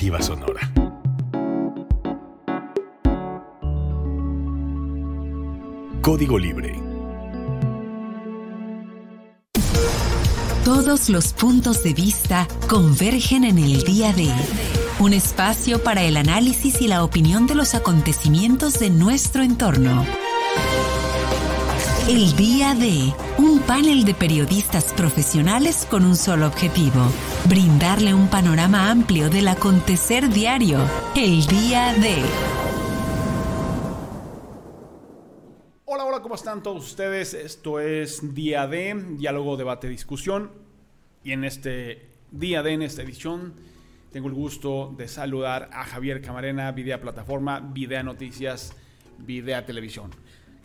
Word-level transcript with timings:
Sonora. 0.00 0.72
Código 6.00 6.38
Libre. 6.38 6.80
Todos 10.64 11.10
los 11.10 11.34
puntos 11.34 11.84
de 11.84 11.92
vista 11.92 12.48
convergen 12.66 13.44
en 13.44 13.58
el 13.58 13.82
día 13.82 14.14
de 14.14 14.30
un 15.00 15.12
espacio 15.12 15.84
para 15.84 16.02
el 16.02 16.16
análisis 16.16 16.80
y 16.80 16.88
la 16.88 17.04
opinión 17.04 17.46
de 17.46 17.56
los 17.56 17.74
acontecimientos 17.74 18.78
de 18.78 18.88
nuestro 18.88 19.42
entorno. 19.42 20.06
El 22.08 22.34
día 22.34 22.74
de 22.74 23.12
un 23.38 23.60
panel 23.60 24.04
de 24.04 24.14
periodistas 24.14 24.92
profesionales 24.94 25.86
con 25.88 26.04
un 26.04 26.16
solo 26.16 26.46
objetivo, 26.46 27.06
brindarle 27.48 28.14
un 28.14 28.28
panorama 28.28 28.90
amplio 28.90 29.28
del 29.30 29.46
acontecer 29.46 30.28
diario. 30.28 30.78
El 31.14 31.46
día 31.46 31.92
de... 31.94 32.16
Hola, 35.84 36.04
hola, 36.04 36.20
¿cómo 36.20 36.34
están 36.34 36.62
todos 36.62 36.84
ustedes? 36.84 37.34
Esto 37.34 37.78
es 37.78 38.34
Día 38.34 38.66
D, 38.66 38.94
Diálogo, 39.18 39.56
Debate, 39.56 39.88
Discusión. 39.88 40.50
Y 41.22 41.32
en 41.32 41.44
este 41.44 42.08
Día 42.32 42.62
D, 42.62 42.72
en 42.72 42.82
esta 42.82 43.02
edición, 43.02 43.54
tengo 44.10 44.26
el 44.26 44.34
gusto 44.34 44.92
de 44.96 45.06
saludar 45.06 45.70
a 45.72 45.84
Javier 45.84 46.22
Camarena, 46.22 46.72
Videa 46.72 47.00
Plataforma, 47.00 47.60
Videa 47.60 48.02
Noticias, 48.02 48.72
Videa 49.18 49.64
Televisión. 49.64 50.10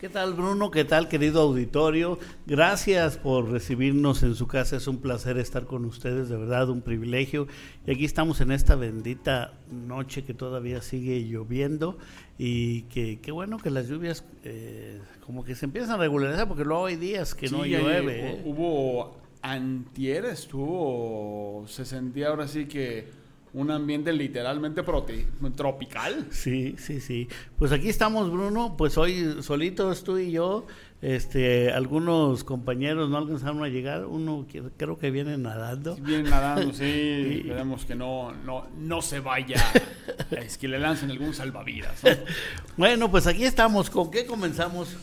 ¿Qué 0.05 0.09
tal 0.09 0.35
Bruno? 0.35 0.69
¿Qué 0.69 0.85
tal 0.85 1.07
querido 1.07 1.41
auditorio? 1.41 2.19
Gracias 2.45 3.17
por 3.17 3.49
recibirnos 3.49 4.21
en 4.21 4.35
su 4.35 4.45
casa. 4.45 4.75
Es 4.75 4.85
un 4.85 4.99
placer 4.99 5.39
estar 5.39 5.65
con 5.65 5.83
ustedes, 5.83 6.29
de 6.29 6.37
verdad, 6.37 6.69
un 6.69 6.83
privilegio. 6.83 7.47
Y 7.87 7.91
aquí 7.91 8.05
estamos 8.05 8.39
en 8.39 8.51
esta 8.51 8.75
bendita 8.75 9.53
noche 9.71 10.23
que 10.23 10.35
todavía 10.35 10.83
sigue 10.83 11.27
lloviendo 11.27 11.97
y 12.37 12.83
que 12.83 13.19
qué 13.19 13.31
bueno 13.31 13.57
que 13.57 13.71
las 13.71 13.87
lluvias 13.87 14.23
eh, 14.43 15.01
como 15.25 15.43
que 15.43 15.55
se 15.55 15.65
empiezan 15.65 15.95
a 15.95 15.97
regularizar 15.97 16.47
porque 16.47 16.65
luego 16.65 16.85
hay 16.85 16.97
días 16.97 17.33
que 17.33 17.49
no 17.49 17.65
llueve. 17.65 18.29
¿eh? 18.29 18.41
Hubo 18.45 19.17
antier, 19.41 20.25
estuvo, 20.25 21.65
se 21.67 21.83
sentía 21.83 22.27
ahora 22.27 22.47
sí 22.47 22.67
que 22.67 23.07
un 23.55 23.71
ambiente 23.71 24.11
literalmente 24.11 24.83
tropical. 25.55 26.27
Sí, 26.29 26.75
sí, 26.77 26.99
sí. 26.99 27.29
Pues 27.57 27.71
aquí 27.71 27.87
estamos, 27.87 28.29
Bruno. 28.29 28.75
Pues 28.77 28.97
hoy 28.97 29.37
solitos 29.41 30.03
tú 30.03 30.17
y 30.17 30.31
yo. 30.31 30.67
Este, 31.01 31.71
algunos 31.71 32.43
compañeros 32.43 33.09
no 33.09 33.17
alcanzaron 33.17 33.63
a 33.63 33.69
llegar. 33.69 34.07
Uno 34.07 34.45
creo 34.75 34.97
que 34.97 35.09
viene 35.09 35.37
nadando. 35.37 35.95
viene 35.95 36.29
nadando, 36.29 36.73
sí. 36.73 36.83
Esperemos 37.45 37.85
que 37.85 37.95
no, 37.95 38.33
no, 38.33 38.67
no 38.77 39.01
se 39.01 39.21
vaya. 39.21 39.63
es 40.31 40.57
que 40.57 40.67
le 40.67 40.77
lancen 40.77 41.09
algún 41.09 41.33
salvavidas. 41.33 42.01
bueno, 42.77 43.09
pues 43.09 43.25
aquí 43.25 43.45
estamos. 43.45 43.89
¿Con 43.89 44.11
qué 44.11 44.25
comenzamos? 44.25 44.97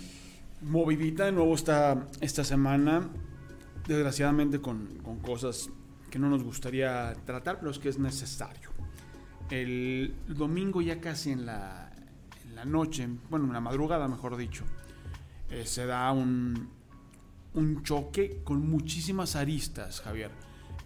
Movidita 0.60 1.24
de 1.24 1.32
nuevo 1.32 1.54
esta, 1.54 2.06
esta 2.20 2.44
semana. 2.44 3.08
Desgraciadamente 3.88 4.60
con, 4.60 4.98
con 5.02 5.20
cosas 5.20 5.70
que 6.12 6.18
no 6.18 6.28
nos 6.28 6.44
gustaría 6.44 7.14
tratar, 7.24 7.58
pero 7.58 7.70
es 7.70 7.78
que 7.78 7.88
es 7.88 7.98
necesario. 7.98 8.68
El 9.48 10.14
domingo 10.28 10.82
ya 10.82 11.00
casi 11.00 11.30
en 11.30 11.46
la, 11.46 11.90
noche, 12.66 13.08
bueno, 13.30 13.46
en 13.46 13.54
la 13.54 13.60
madrugada 13.60 14.06
mejor 14.08 14.36
dicho, 14.36 14.64
eh, 15.50 15.64
se 15.64 15.86
da 15.86 16.12
un, 16.12 16.68
un 17.54 17.82
choque 17.82 18.42
con 18.44 18.68
muchísimas 18.68 19.36
aristas, 19.36 20.02
Javier. 20.02 20.30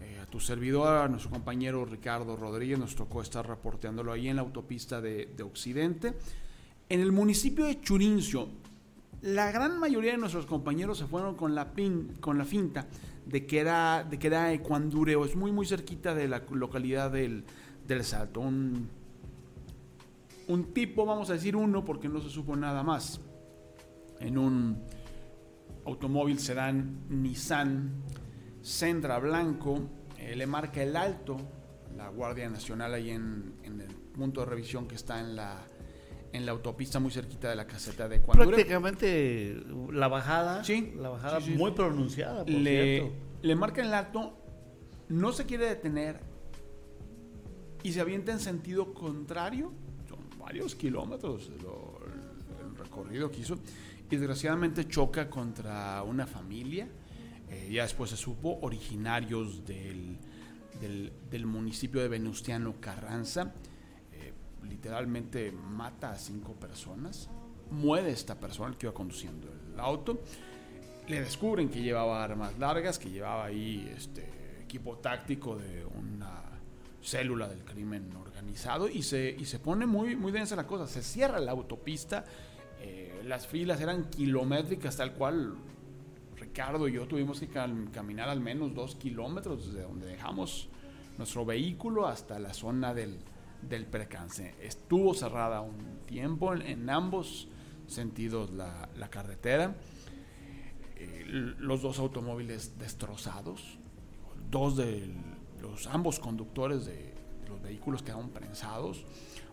Eh, 0.01 0.21
a 0.23 0.27
tu 0.27 0.39
servidor, 0.39 1.03
a 1.03 1.09
nuestro 1.09 1.33
compañero 1.33 1.85
Ricardo 1.85 2.37
Rodríguez, 2.37 2.79
nos 2.79 2.95
tocó 2.95 3.21
estar 3.21 3.45
reporteándolo 3.49 4.13
ahí 4.13 4.29
en 4.29 4.37
la 4.37 4.43
autopista 4.43 5.01
de, 5.01 5.35
de 5.37 5.43
Occidente. 5.43 6.15
En 6.89 7.01
el 7.01 7.11
municipio 7.11 7.65
de 7.65 7.81
Churincio, 7.81 8.49
la 9.23 9.51
gran 9.51 9.81
mayoría 9.81 10.13
de 10.13 10.19
nuestros 10.19 10.47
compañeros 10.47 10.99
se 10.99 11.07
fueron 11.07 11.35
con 11.35 11.57
la, 11.57 11.73
pin, 11.73 12.17
con 12.21 12.39
la 12.39 12.45
finta 12.45 12.87
de 13.27 13.45
que 13.45 13.59
era, 13.59 14.05
de 14.09 14.19
que 14.19 14.29
era 14.29 14.53
Ecuandureo, 14.53 15.25
es 15.25 15.35
muy 15.37 15.53
muy 15.53 15.67
cerquita 15.67 16.15
de 16.15 16.29
la 16.29 16.43
localidad 16.51 17.11
del, 17.11 17.45
Salto. 18.03 18.41
Un, 18.41 18.89
un 20.49 20.65
tipo, 20.73 21.05
vamos 21.05 21.29
a 21.31 21.35
decir 21.35 21.57
uno, 21.57 21.85
porque 21.85 22.09
no 22.09 22.21
se 22.21 22.31
supo 22.31 22.57
nada 22.57 22.83
más, 22.83 23.21
en 24.21 24.39
un 24.39 24.79
automóvil 25.85 26.39
sedán 26.39 27.01
Nissan 27.09 28.03
Centra 28.63 29.19
Blanco, 29.19 29.81
eh, 30.19 30.35
le 30.35 30.47
marca 30.47 30.83
el 30.83 30.97
alto, 30.97 31.37
la 31.97 32.09
Guardia 32.09 32.49
Nacional 32.49 32.95
ahí 32.95 33.11
en, 33.11 33.55
en 33.63 33.81
el 33.81 33.89
punto 33.89 34.41
de 34.41 34.47
revisión 34.47 34.89
que 34.89 34.95
está 34.95 35.21
en 35.21 35.37
la 35.37 35.65
en 36.37 36.47
la 36.47 36.53
autopista 36.53 37.01
muy 37.01 37.11
cerquita 37.11 37.49
de 37.49 37.57
la 37.57 37.67
caseta 37.67 38.09
de 38.09 38.17
Ecuador. 38.17 38.47
Prácticamente 38.47 39.57
la 39.91 40.09
bajada, 40.09 40.63
sí, 40.63 40.93
la 40.97 41.09
bajada 41.09 41.41
muy 41.41 41.73
pronunciada. 41.73 42.45
Por 42.45 42.55
le, 42.55 42.99
cierto. 43.01 43.15
le 43.43 43.57
marca 43.57 43.83
el 43.83 43.93
alto, 43.95 44.37
no 45.09 45.33
se 45.33 45.47
quiere 45.47 45.67
detener 45.67 46.21
y 47.83 47.93
se 47.93 48.01
avienta 48.01 48.33
en 48.33 48.41
sentido 48.41 48.93
contrario. 48.93 49.73
Son 50.09 50.19
varios 50.39 50.75
kilómetros 50.75 51.49
el 51.49 52.77
recorrido 52.77 53.31
que 53.31 53.41
hizo 53.41 53.59
y 54.11 54.17
desgraciadamente 54.17 54.87
choca 54.87 55.31
contra 55.31 56.03
una 56.03 56.27
familia. 56.27 56.89
Eh, 57.49 57.71
ya 57.73 57.83
después 57.83 58.11
se 58.11 58.17
supo, 58.17 58.59
originarios 58.61 59.65
del, 59.65 60.19
del, 60.81 61.13
del 61.31 61.47
municipio 61.47 62.01
de 62.01 62.09
Venustiano 62.09 62.75
Carranza 62.81 63.55
literalmente 64.69 65.53
mata 65.53 66.11
a 66.11 66.17
cinco 66.17 66.53
personas, 66.53 67.29
muere 67.71 68.11
esta 68.11 68.39
persona 68.39 68.77
que 68.79 68.87
iba 68.87 68.95
conduciendo 68.95 69.49
el 69.49 69.81
auto, 69.81 70.21
le 71.09 71.21
descubren 71.21 71.69
que 71.69 71.83
llevaba 71.83 72.23
armas 72.23 72.59
largas, 72.59 72.99
que 72.99 73.11
llevaba 73.11 73.45
ahí 73.45 73.93
este 73.97 74.63
equipo 74.63 74.99
táctico 74.99 75.57
de 75.57 75.85
una 75.85 76.43
célula 77.03 77.47
del 77.49 77.65
crimen 77.65 78.11
organizado 78.17 78.89
y 78.89 79.03
se, 79.03 79.35
y 79.39 79.45
se 79.45 79.61
pone 79.61 79.87
muy, 79.87 80.17
muy 80.17 80.33
densa 80.33 80.57
la 80.57 80.67
cosa, 80.67 80.89
se 80.89 81.03
cierra 81.03 81.39
la 81.39 81.53
autopista, 81.53 82.25
eh, 82.81 83.23
las 83.25 83.47
filas 83.47 83.81
eran 83.81 84.11
kilométricas 84.11 84.97
tal 84.97 85.15
cual 85.15 85.55
Ricardo 86.37 86.89
y 86.89 86.93
yo 86.93 87.07
tuvimos 87.07 87.39
que 87.39 87.49
caminar 87.49 88.29
al 88.29 88.41
menos 88.41 88.75
dos 88.75 88.97
kilómetros 88.97 89.67
desde 89.67 89.83
donde 89.83 90.07
dejamos 90.07 90.69
nuestro 91.17 91.47
vehículo 91.47 92.07
hasta 92.07 92.39
la 92.39 92.53
zona 92.53 92.93
del, 92.93 93.19
del 93.63 93.87
percance. 93.87 94.55
Estuvo 94.61 95.15
cerrada 95.15 95.61
un 95.61 96.01
tiempo 96.07 96.55
en, 96.55 96.89
ambos 96.91 97.49
sentidos 97.87 98.51
la, 98.51 99.09
carretera. 99.11 99.77
Eh, 100.97 101.25
los 101.59 101.83
dos 101.83 101.99
automóviles 101.99 102.79
destrozados. 102.79 103.79
Dos 104.51 104.77
de 104.77 105.11
los 105.61 105.87
ambos 105.87 106.19
conductores 106.19 106.87
de, 106.87 107.15
los 107.49 107.63
vehículos 107.63 108.03
quedaron 108.03 108.31
prensados. 108.31 109.05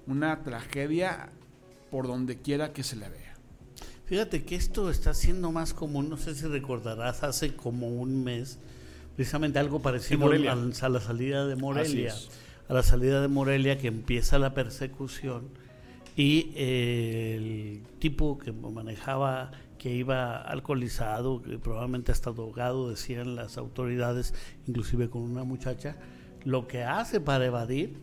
Una 0.08 0.44
tragedia 0.44 1.30
por 1.92 2.08
donde 2.08 2.40
quiera 2.42 2.74
que 2.74 2.84
se 2.84 2.96
le 2.96 3.10
vea. 3.10 3.34
Fíjate 4.06 4.44
que 4.44 4.56
esto 4.56 4.90
está 4.90 5.14
siendo 5.14 5.52
más 5.52 5.74
común, 5.74 6.10
no 6.10 6.18
sé 6.18 6.36
si 6.36 6.46
recordarás, 6.46 7.24
hace 7.24 7.56
como 7.56 7.88
un 7.88 8.24
mes, 8.24 8.60
precisamente 9.16 9.60
algo 9.60 9.82
parecido 9.82 10.30
a, 10.30 10.52
a, 10.52 10.90
la 10.90 11.00
salida 11.00 11.48
de 11.48 11.56
Morelia 11.56 12.14
a 12.74 12.78
la 12.78 12.84
salida 12.84 13.22
de 13.22 13.28
Morelia 13.28 13.78
que 13.78 13.88
empieza 13.88 14.40
la 14.40 14.56
persecución 14.56 15.50
y 16.16 16.52
eh, 16.56 17.36
el 17.38 18.00
tipo 18.00 18.40
que 18.40 18.52
manejaba 18.52 19.52
que 19.78 19.94
iba 19.94 20.38
alcoholizado, 20.38 21.44
que 21.44 21.60
probablemente 21.60 22.12
hasta 22.12 22.32
drogado, 22.32 22.90
decían 22.90 23.36
las 23.36 23.58
autoridades, 23.58 24.34
inclusive 24.68 25.10
con 25.10 25.22
una 25.22 25.44
muchacha, 25.44 25.98
lo 26.46 26.68
que 26.68 26.84
hace 26.84 27.20
para 27.20 27.46
evadir 27.46 27.98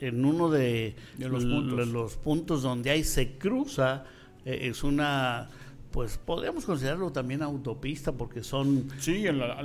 en 0.00 0.24
uno 0.24 0.50
de, 0.50 0.96
los, 1.18 2.16
puntos. 2.16 2.62
donde 2.62 2.90
ahí 2.90 3.04
se 3.04 3.38
cruza, 3.38 4.04
eh, 4.44 4.58
es 4.62 4.82
una 4.82 5.50
pues 5.92 6.18
podríamos 6.18 6.64
considerarlo 6.64 7.12
también 7.12 7.42
autopista 7.42 8.12
porque 8.12 8.42
son 8.42 8.88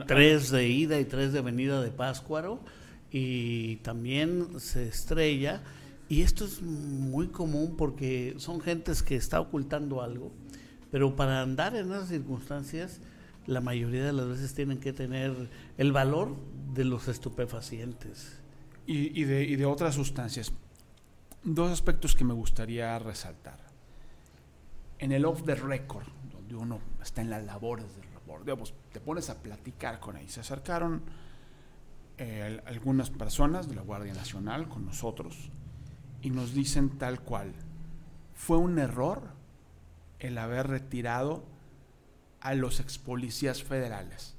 tres 0.08 0.52
de 0.52 0.68
ida 0.68 1.00
y 1.00 1.06
tres 1.06 1.34
de 1.34 1.42
venida 1.42 1.82
de 1.82 1.90
Páscuaro 1.90 2.60
y 3.14 3.76
también 3.78 4.60
se 4.60 4.88
estrella. 4.88 5.62
Y 6.10 6.24
esto 6.24 6.44
es 6.44 6.62
muy 6.62 7.28
común 7.28 7.78
porque 7.78 8.34
son 8.38 8.60
gentes 8.60 9.04
que 9.04 9.16
está 9.16 9.40
ocultando 9.40 10.02
algo, 10.02 10.32
pero 10.92 11.16
para 11.16 11.42
andar 11.42 11.76
en 11.76 11.92
esas 11.92 12.10
circunstancias, 12.10 13.00
la 13.46 13.62
mayoría 13.62 14.04
de 14.04 14.14
las 14.14 14.28
veces 14.28 14.54
tienen 14.54 14.80
que 14.80 14.94
tener 14.94 15.50
el 15.78 15.92
valor 15.92 16.36
de 16.74 16.86
los 16.86 17.08
estupefacientes. 17.08 18.40
Y, 18.86 19.24
de, 19.24 19.44
y 19.44 19.56
de 19.56 19.66
otras 19.66 19.96
sustancias. 19.96 20.52
Dos 21.44 21.72
aspectos 21.72 22.16
que 22.16 22.26
me 22.26 22.34
gustaría 22.34 23.00
resaltar. 23.00 23.60
En 25.00 25.14
el 25.14 25.24
off 25.24 25.44
the 25.46 25.56
record, 25.56 26.06
donde 26.34 26.56
uno 26.56 26.80
está 27.02 27.22
en 27.22 27.30
las 27.30 27.46
labores 27.46 27.86
del 27.96 28.04
reporte, 28.14 28.54
te 28.92 29.00
pones 29.00 29.30
a 29.30 29.42
platicar 29.42 30.02
con 30.02 30.18
ahí. 30.18 30.28
Se 30.28 30.42
acercaron 30.42 31.02
eh, 32.18 32.62
algunas 32.66 33.10
personas 33.10 33.68
de 33.68 33.76
la 33.76 33.82
Guardia 33.82 34.14
Nacional 34.14 34.70
con 34.70 34.86
nosotros 34.86 35.50
y 36.22 36.30
nos 36.30 36.54
dicen 36.54 36.98
tal 36.98 37.22
cual, 37.22 37.54
fue 38.34 38.58
un 38.58 38.80
error 38.80 39.32
el 40.20 40.38
haber 40.38 40.68
retirado 40.68 41.44
a 42.40 42.54
los 42.54 42.80
ex 42.80 42.98
policías 42.98 43.64
federales, 43.64 44.36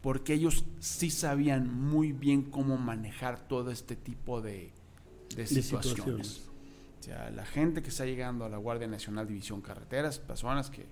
porque 0.00 0.34
ellos 0.34 0.64
sí 0.80 1.10
sabían 1.10 1.72
muy 1.72 2.12
bien 2.12 2.42
cómo 2.42 2.76
manejar 2.78 3.46
todo 3.46 3.70
este 3.70 3.94
tipo 3.94 4.40
de, 4.40 4.72
situaciones. 5.46 6.48
O 7.00 7.02
sea, 7.02 7.30
la 7.30 7.44
gente 7.44 7.82
que 7.82 7.88
está 7.88 8.04
llegando 8.06 8.44
a 8.44 8.48
la 8.48 8.56
Guardia 8.56 8.86
Nacional 8.86 9.26
División 9.26 9.60
Carreteras, 9.60 10.18
personas 10.18 10.70
que 10.70 10.86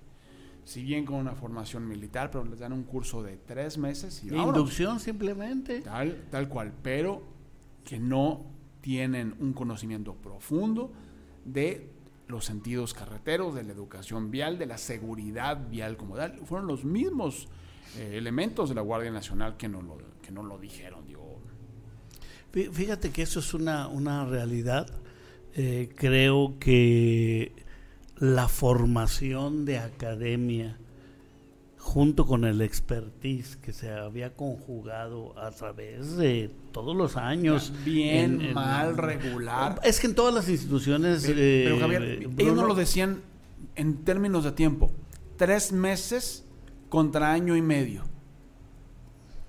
si 0.63 0.83
bien 0.83 1.05
con 1.05 1.15
una 1.15 1.33
formación 1.33 1.87
militar, 1.87 2.29
pero 2.31 2.43
les 2.45 2.59
dan 2.59 2.73
un 2.73 2.83
curso 2.83 3.23
de 3.23 3.37
tres 3.37 3.77
meses. 3.77 4.23
Y 4.23 4.33
Inducción 4.33 4.99
simplemente. 4.99 5.81
Tal, 5.81 6.27
tal 6.29 6.47
cual, 6.47 6.73
pero 6.81 7.23
que 7.83 7.99
no 7.99 8.45
tienen 8.81 9.35
un 9.39 9.53
conocimiento 9.53 10.13
profundo 10.15 10.91
de 11.45 11.91
los 12.27 12.45
sentidos 12.45 12.93
carreteros, 12.93 13.53
de 13.53 13.63
la 13.63 13.73
educación 13.73 14.31
vial, 14.31 14.57
de 14.57 14.65
la 14.65 14.77
seguridad 14.77 15.69
vial 15.69 15.97
como 15.97 16.15
tal. 16.15 16.39
Fueron 16.45 16.67
los 16.67 16.85
mismos 16.85 17.47
eh, 17.97 18.13
elementos 18.13 18.69
de 18.69 18.75
la 18.75 18.81
Guardia 18.81 19.11
Nacional 19.11 19.57
que 19.57 19.67
no 19.67 19.81
lo, 19.81 19.97
que 20.21 20.31
no 20.31 20.43
lo 20.43 20.57
dijeron. 20.57 21.05
Digo. 21.05 21.41
Fíjate 22.51 23.11
que 23.11 23.21
eso 23.23 23.39
es 23.39 23.53
una, 23.53 23.87
una 23.87 24.25
realidad. 24.25 24.87
Eh, 25.53 25.89
creo 25.95 26.57
que 26.59 27.53
la 28.21 28.47
formación 28.47 29.65
de 29.65 29.79
academia 29.79 30.77
junto 31.79 32.27
con 32.27 32.45
el 32.45 32.61
expertise 32.61 33.55
que 33.57 33.73
se 33.73 33.91
había 33.91 34.35
conjugado 34.35 35.33
a 35.39 35.49
través 35.49 36.17
de 36.17 36.51
todos 36.71 36.95
los 36.95 37.17
años. 37.17 37.73
Bien, 37.83 38.53
mal, 38.53 38.95
regular. 38.95 39.81
Es 39.83 39.99
que 39.99 40.05
en 40.05 40.13
todas 40.13 40.35
las 40.35 40.47
instituciones... 40.47 41.23
Pero, 41.25 41.39
eh, 41.39 41.77
Javier, 41.79 42.03
ellos 42.37 42.55
no 42.55 42.67
lo 42.67 42.75
decían 42.75 43.21
en 43.75 44.05
términos 44.05 44.43
de 44.43 44.51
tiempo. 44.51 44.91
Tres 45.37 45.71
meses 45.71 46.45
contra 46.89 47.33
año 47.33 47.55
y 47.55 47.63
medio. 47.63 48.03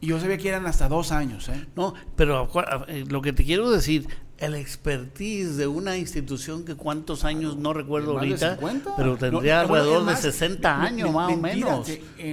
Y 0.01 0.07
yo 0.07 0.19
sabía 0.19 0.39
que 0.39 0.49
eran 0.49 0.67
hasta 0.67 0.89
dos 0.89 1.13
años. 1.13 1.51
¿eh? 1.51 1.67
No, 1.77 1.93
pero 2.17 2.49
eh, 2.89 3.05
lo 3.07 3.21
que 3.21 3.35
te 3.35 3.45
quiero 3.45 3.71
decir, 3.71 4.09
el 4.38 4.55
expertise 4.56 5.56
de 5.56 5.69
una 5.69 5.96
institución 5.96 6.64
que 6.64 6.75
cuántos 6.75 7.25
años 7.25 7.56
no 7.56 7.73
recuerdo 7.73 8.19
ahorita, 8.19 8.58
pero 8.96 9.17
tendría 9.17 9.61
alrededor 9.61 10.05
de 10.05 10.17
60 10.17 10.82
años 10.82 11.12
más 11.12 11.32
o 11.32 11.37
menos. 11.37 11.88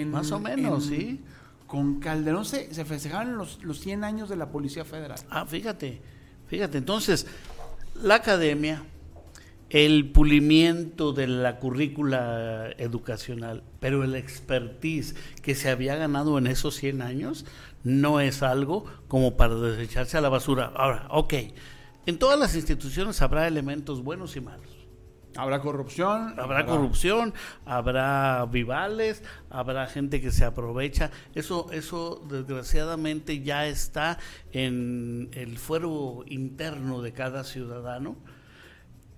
más 0.08 0.32
o 0.32 0.40
menos, 0.40 0.86
sí. 0.86 1.22
Con 1.68 2.00
Calderón 2.00 2.46
se, 2.46 2.74
se 2.74 2.84
festejaban 2.84 3.38
los, 3.38 3.64
los 3.64 3.80
100 3.80 4.04
años 4.04 4.28
de 4.28 4.36
la 4.36 4.50
Policía 4.50 4.86
Federal. 4.86 5.20
Ah, 5.30 5.46
fíjate, 5.46 6.02
fíjate. 6.48 6.80
Entonces, 6.80 7.28
la 8.02 8.16
academia, 8.16 8.84
el 9.70 10.10
pulimiento 10.10 11.14
de 11.14 11.28
la 11.28 11.60
currícula 11.60 12.72
educacional, 12.80 13.62
pero 13.80 14.04
el 14.04 14.16
expertise 14.16 15.14
que 15.44 15.54
se 15.54 15.70
había 15.70 15.96
ganado 15.96 16.40
en 16.40 16.48
esos 16.48 16.74
100 16.74 17.04
años 17.04 17.46
no 17.84 18.20
es 18.20 18.42
algo 18.42 18.86
como 19.08 19.38
para 19.38 19.54
desecharse 19.54 20.18
a 20.18 20.22
la 20.22 20.30
basura. 20.30 20.72
Ahora, 20.76 21.06
ok 21.12 21.34
en 22.10 22.20
todas 22.20 22.40
las 22.40 22.56
instituciones 22.56 23.22
habrá 23.22 23.48
elementos 23.48 24.04
buenos 24.04 24.36
y 24.36 24.42
malos. 24.42 24.80
Habrá 25.36 25.62
corrupción. 25.62 26.40
Habrá, 26.40 26.66
corrupción, 26.66 27.34
habrá 27.66 28.46
vivales, 28.48 29.24
habrá 29.50 29.86
gente 29.88 30.20
que 30.22 30.32
se 30.32 30.44
aprovecha. 30.44 31.12
Eso, 31.36 31.68
eso 31.72 32.26
desgraciadamente 32.28 33.42
ya 33.42 33.68
está 33.68 34.18
en 34.52 35.30
el 35.34 35.58
fuero 35.60 36.24
interno 36.28 37.02
de 37.02 37.14
cada 37.14 37.44
ciudadano. 37.44 38.18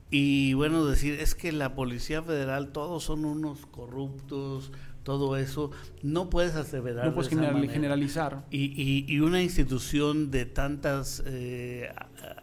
Y 0.09 0.53
bueno, 0.53 0.85
decir, 0.85 1.17
es 1.21 1.33
que 1.33 1.53
la 1.53 1.73
Policía 1.73 2.21
Federal, 2.21 2.73
todos 2.73 3.05
son 3.05 3.23
unos 3.23 3.65
corruptos, 3.65 4.73
todo 5.03 5.37
eso, 5.37 5.71
no 6.03 6.29
puedes 6.29 6.55
aseverar. 6.55 7.05
No 7.05 7.13
puedes 7.15 7.29
generalizar. 7.29 8.45
Y, 8.51 9.05
y, 9.07 9.19
una 9.19 9.41
institución 9.41 10.31
de 10.31 10.45
tantos 10.45 11.23
eh, 11.25 11.93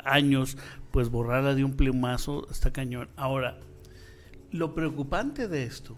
años, 0.04 0.58
pues 0.90 1.10
borrarla 1.10 1.54
de 1.54 1.64
un 1.64 1.74
plumazo 1.74 2.48
está 2.50 2.72
cañón. 2.72 3.08
Ahora, 3.16 3.58
lo 4.50 4.74
preocupante 4.74 5.48
de 5.48 5.64
esto, 5.64 5.96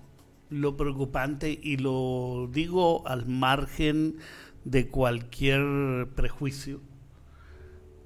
lo 0.49 0.77
preocupante, 0.77 1.59
y 1.62 1.77
lo 1.77 2.49
digo 2.53 3.07
al 3.07 3.27
margen 3.27 4.17
de 4.65 4.89
cualquier 4.89 6.09
prejuicio, 6.15 6.81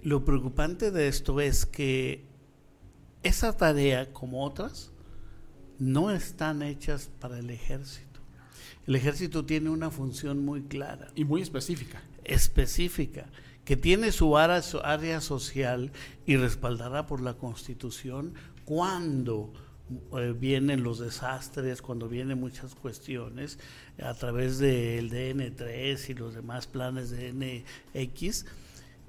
lo 0.02 0.24
preocupante 0.24 0.90
de 0.90 1.08
esto 1.08 1.40
es 1.40 1.64
que 1.64 2.26
esa 3.22 3.56
tarea, 3.56 4.12
como 4.12 4.44
otras, 4.44 4.92
no 5.78 6.10
están 6.10 6.62
hechas 6.62 7.10
para 7.20 7.38
el 7.38 7.50
ejército. 7.50 8.03
El 8.86 8.96
ejército 8.96 9.44
tiene 9.44 9.70
una 9.70 9.90
función 9.90 10.44
muy 10.44 10.62
clara. 10.62 11.08
Y 11.14 11.24
muy 11.24 11.42
específica. 11.42 12.02
Específica, 12.24 13.26
que 13.64 13.76
tiene 13.76 14.12
su 14.12 14.36
área, 14.36 14.62
su 14.62 14.78
área 14.80 15.20
social 15.20 15.92
y 16.26 16.36
respaldará 16.36 17.06
por 17.06 17.20
la 17.20 17.34
Constitución 17.34 18.34
cuando 18.64 19.52
eh, 20.16 20.34
vienen 20.38 20.82
los 20.82 20.98
desastres, 20.98 21.82
cuando 21.82 22.08
vienen 22.08 22.40
muchas 22.40 22.74
cuestiones 22.74 23.58
a 24.02 24.14
través 24.14 24.58
del 24.58 25.10
DN3 25.10 26.10
y 26.10 26.14
los 26.14 26.34
demás 26.34 26.66
planes 26.66 27.10
de 27.10 27.32
NX, 27.32 28.46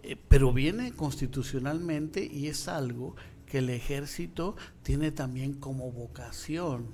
eh, 0.04 0.18
pero 0.27 0.51
viene 0.51 0.92
constitucionalmente 0.92 2.25
y 2.25 2.48
es 2.48 2.68
algo 2.68 3.16
que 3.45 3.60
el 3.60 3.69
ejército 3.69 4.56
tiene 4.83 5.12
también 5.12 5.54
como 5.54 5.92
vocación 5.92 6.88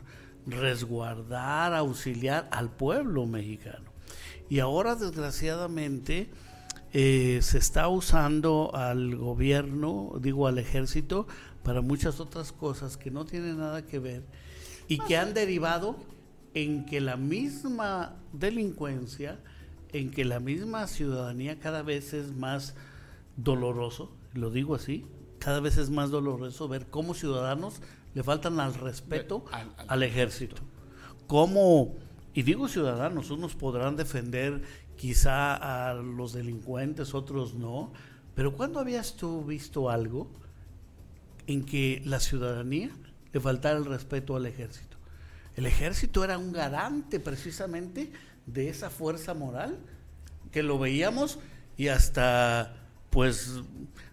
resguardar, 0.46 1.74
auxiliar 1.74 2.48
al 2.52 2.72
pueblo 2.72 3.26
mexicano. 3.26 3.92
Y 4.50 4.60
ahora, 4.60 4.96
desgraciadamente, 4.96 6.30
eh, 6.94 7.40
se 7.42 7.58
está 7.58 7.88
usando 7.88 8.72
al 8.76 9.16
gobierno, 9.16 10.14
digo 10.20 10.48
al 10.48 10.58
ejército, 10.58 11.28
para 11.64 11.82
muchas 11.82 12.20
otras 12.20 12.52
cosas 12.52 12.98
que 12.98 13.12
no 13.12 13.26
tienen 13.26 13.60
nada 13.60 13.86
que 13.86 14.00
ver 14.00 14.24
y 14.88 14.98
que 15.00 15.16
han 15.16 15.34
derivado 15.34 15.96
en 16.54 16.86
que 16.86 17.00
la 17.00 17.16
misma 17.16 18.16
delincuencia, 18.34 19.40
en 19.94 20.12
que 20.12 20.26
la 20.26 20.40
misma 20.40 20.88
ciudadanía 20.88 21.60
cada 21.60 21.82
vez 21.82 22.14
es 22.14 22.36
más 22.36 22.76
doloroso, 23.38 24.12
lo 24.34 24.50
digo 24.50 24.76
así, 24.76 25.06
cada 25.40 25.60
vez 25.60 25.78
es 25.78 25.90
más 25.90 26.10
doloroso 26.10 26.68
ver 26.68 26.88
cómo 26.88 27.14
ciudadanos 27.14 27.82
le 28.14 28.24
faltan 28.24 28.60
al 28.60 28.74
respeto 28.74 29.46
al, 29.88 30.04
ejército. 30.04 30.62
Como, 31.28 31.96
y 32.34 32.44
digo 32.44 32.68
ciudadanos, 32.68 33.32
unos 33.32 33.56
podrán 33.56 33.96
defender 33.96 34.62
quizá 34.96 35.90
a 35.90 35.94
los 35.94 36.34
delincuentes, 36.34 37.14
otros 37.14 37.54
no, 37.54 37.92
pero 38.36 38.54
¿cuándo 38.54 38.80
habías 38.80 39.16
tú 39.16 39.44
visto 39.44 39.90
algo 39.90 40.30
en 41.48 41.66
que 41.66 42.02
la 42.06 42.20
ciudadanía 42.20 42.92
le 43.34 43.40
faltara 43.40 43.78
el 43.78 43.86
respeto 43.86 44.36
al 44.36 44.46
ejército? 44.46 44.98
El 45.56 45.66
ejército 45.66 46.24
era 46.24 46.38
un 46.38 46.52
garante 46.52 47.20
precisamente 47.20 48.12
de 48.46 48.70
esa 48.70 48.90
fuerza 48.90 49.34
moral 49.34 49.78
que 50.52 50.64
lo 50.64 50.80
veíamos 50.80 51.40
y 51.78 51.88
hasta 51.88 52.81
pues 53.12 53.62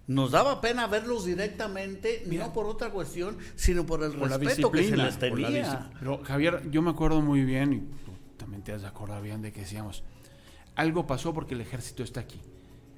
nos 0.07 0.33
daba 0.33 0.61
pena 0.61 0.87
verlos 0.87 1.25
directamente, 1.25 2.25
no 2.27 2.53
por 2.53 2.67
otra 2.67 2.91
cuestión, 2.91 3.39
sino 3.57 3.87
por 3.87 4.03
el 4.03 4.13
respeto 4.13 4.71
que 4.71 4.89
se 4.89 4.97
les 4.97 5.19
tenía. 5.19 5.91
Pero 5.99 6.23
Javier, 6.25 6.71
yo 6.71 6.83
me 6.83 6.91
acuerdo 6.91 7.23
muy 7.23 7.45
bien, 7.45 7.73
y 7.73 7.79
tú 8.05 8.13
también 8.37 8.63
te 8.63 8.73
has 8.73 8.83
de 8.83 8.89
acordar 8.89 9.23
bien 9.23 9.41
de 9.41 9.53
que 9.53 9.61
decíamos, 9.61 10.05
algo 10.75 11.07
pasó 11.07 11.33
porque 11.33 11.55
el 11.55 11.61
ejército 11.61 12.03
está 12.03 12.21
aquí. 12.21 12.41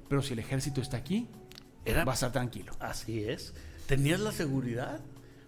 Pero 0.07 0.21
si 0.21 0.33
el 0.33 0.39
ejército 0.39 0.81
está 0.81 0.97
aquí, 0.97 1.29
Era, 1.85 2.03
va 2.03 2.11
a 2.11 2.15
estar 2.15 2.31
tranquilo. 2.31 2.73
Así 2.79 3.23
es. 3.23 3.53
Tenías 3.87 4.19
la 4.19 4.31
seguridad. 4.31 4.99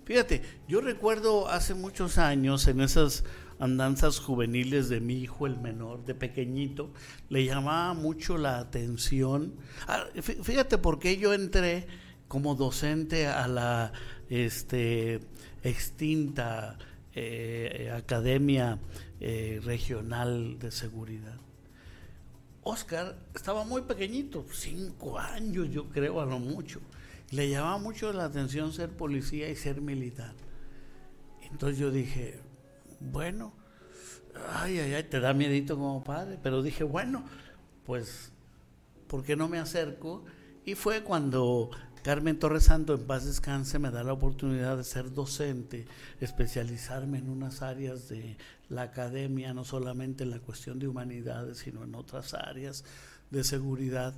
Fíjate, 0.05 0.41
yo 0.67 0.81
recuerdo 0.81 1.47
hace 1.47 1.73
muchos 1.73 2.17
años 2.17 2.67
en 2.67 2.81
esas 2.81 3.23
andanzas 3.59 4.19
juveniles 4.19 4.89
de 4.89 4.99
mi 4.99 5.15
hijo, 5.15 5.47
el 5.47 5.59
menor, 5.59 6.05
de 6.05 6.15
pequeñito, 6.15 6.91
le 7.29 7.45
llamaba 7.45 7.93
mucho 7.93 8.37
la 8.37 8.59
atención. 8.59 9.55
Ah, 9.87 10.05
fíjate 10.21 10.77
por 10.77 10.99
qué 10.99 11.17
yo 11.17 11.33
entré 11.33 11.87
como 12.27 12.55
docente 12.55 13.27
a 13.27 13.47
la 13.47 13.93
este, 14.29 15.19
extinta 15.61 16.77
eh, 17.13 17.91
Academia 17.95 18.79
eh, 19.19 19.61
Regional 19.63 20.57
de 20.59 20.71
Seguridad. 20.71 21.37
Oscar 22.63 23.17
estaba 23.35 23.65
muy 23.65 23.81
pequeñito, 23.81 24.45
cinco 24.51 25.19
años 25.19 25.69
yo 25.69 25.89
creo 25.89 26.21
a 26.21 26.25
lo 26.25 26.39
mucho. 26.39 26.79
Le 27.31 27.49
llamaba 27.49 27.77
mucho 27.77 28.11
la 28.13 28.25
atención 28.25 28.73
ser 28.73 28.89
policía 28.89 29.49
y 29.49 29.55
ser 29.55 29.81
militar. 29.81 30.33
Entonces 31.51 31.77
yo 31.77 31.91
dije, 31.91 32.39
bueno, 33.11 33.53
ay, 34.53 34.79
ay, 34.79 34.93
ay, 34.93 35.03
te 35.03 35.19
da 35.19 35.33
miedito 35.33 35.75
como 35.75 36.03
padre, 36.03 36.39
pero 36.41 36.61
dije, 36.61 36.83
bueno, 36.83 37.23
pues 37.85 38.31
¿por 39.07 39.23
qué 39.23 39.35
no 39.35 39.47
me 39.47 39.59
acerco? 39.59 40.23
Y 40.65 40.75
fue 40.75 41.03
cuando 41.03 41.69
Carmen 42.03 42.39
Torres 42.39 42.63
Santo, 42.63 42.93
en 42.95 43.05
paz 43.05 43.25
descanse, 43.25 43.79
me 43.79 43.91
da 43.91 44.03
la 44.03 44.13
oportunidad 44.13 44.75
de 44.75 44.83
ser 44.83 45.13
docente, 45.13 45.85
especializarme 46.19 47.19
en 47.19 47.29
unas 47.29 47.61
áreas 47.61 48.09
de 48.09 48.37
la 48.69 48.83
academia, 48.83 49.53
no 49.53 49.63
solamente 49.63 50.23
en 50.23 50.31
la 50.31 50.39
cuestión 50.39 50.79
de 50.79 50.87
humanidades, 50.87 51.59
sino 51.59 51.83
en 51.83 51.95
otras 51.95 52.33
áreas 52.33 52.83
de 53.29 53.43
seguridad. 53.43 54.15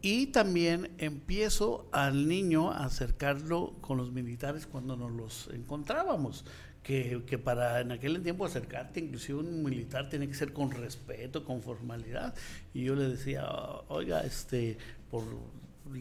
Y 0.00 0.28
también 0.28 0.94
empiezo 0.98 1.88
al 1.90 2.28
niño 2.28 2.70
a 2.70 2.84
acercarlo 2.84 3.74
con 3.80 3.96
los 3.96 4.12
militares 4.12 4.66
cuando 4.66 4.96
nos 4.96 5.12
los 5.12 5.48
encontrábamos. 5.52 6.44
Que, 6.84 7.22
que, 7.26 7.38
para 7.38 7.80
en 7.80 7.92
aquel 7.92 8.22
tiempo 8.22 8.44
acercarte, 8.44 9.00
inclusive 9.00 9.38
un 9.38 9.64
militar 9.64 10.10
tiene 10.10 10.28
que 10.28 10.34
ser 10.34 10.52
con 10.52 10.70
respeto, 10.70 11.42
con 11.42 11.62
formalidad. 11.62 12.34
Y 12.74 12.84
yo 12.84 12.94
le 12.94 13.08
decía, 13.08 13.46
oiga, 13.88 14.20
este, 14.20 14.76
por 15.10 15.24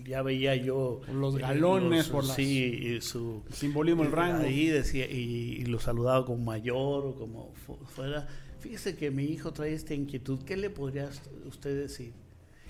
ya 0.06 0.22
veía 0.22 0.56
yo 0.56 1.02
los 1.12 1.38
galones 1.38 2.10
por 2.10 2.26
sí, 2.26 3.00
su 3.02 3.44
simbolismo 3.52 4.04
el 4.04 4.12
rango. 4.12 4.44
ahí 4.44 4.68
decía 4.68 5.06
y, 5.10 5.64
lo 5.66 5.80
saludaba 5.80 6.26
como 6.26 6.44
mayor 6.44 7.06
o 7.06 7.16
como 7.16 7.54
fuera. 7.96 8.28
Fíjese 8.60 8.96
que 8.96 9.12
mi 9.12 9.26
hijo 9.26 9.52
trae 9.52 9.74
esta 9.74 9.94
inquietud 9.94 10.44
qué 10.46 10.56
le 10.56 10.70
podría 10.70 11.10
usted 11.46 11.78
decir 11.78 12.14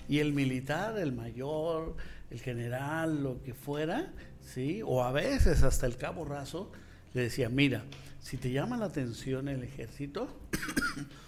y 0.08 0.18
el 0.18 0.32
militar 0.32 0.98
el 0.98 1.12
mayor 1.12 1.96
el 2.30 2.40
general 2.40 3.22
lo 3.22 3.42
que 3.42 3.54
fuera 3.54 4.12
sí 4.40 4.82
o 4.84 5.02
a 5.02 5.12
veces 5.12 5.62
hasta 5.62 5.86
el 5.86 5.96
cabo 5.96 6.24
raso 6.24 6.70
le 7.14 7.22
decía 7.22 7.48
mira 7.48 7.84
si 8.20 8.36
te 8.36 8.50
llama 8.52 8.76
la 8.76 8.86
atención 8.86 9.48
el 9.48 9.62
ejército 9.62 10.28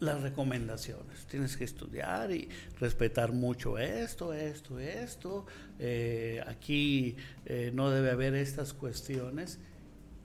las 0.00 0.22
recomendaciones. 0.22 1.26
Tienes 1.26 1.56
que 1.56 1.64
estudiar 1.64 2.30
y 2.30 2.48
respetar 2.78 3.32
mucho 3.32 3.78
esto, 3.78 4.32
esto, 4.32 4.78
esto. 4.78 5.46
Eh, 5.78 6.42
aquí 6.46 7.16
eh, 7.46 7.72
no 7.74 7.90
debe 7.90 8.10
haber 8.10 8.34
estas 8.34 8.72
cuestiones. 8.72 9.58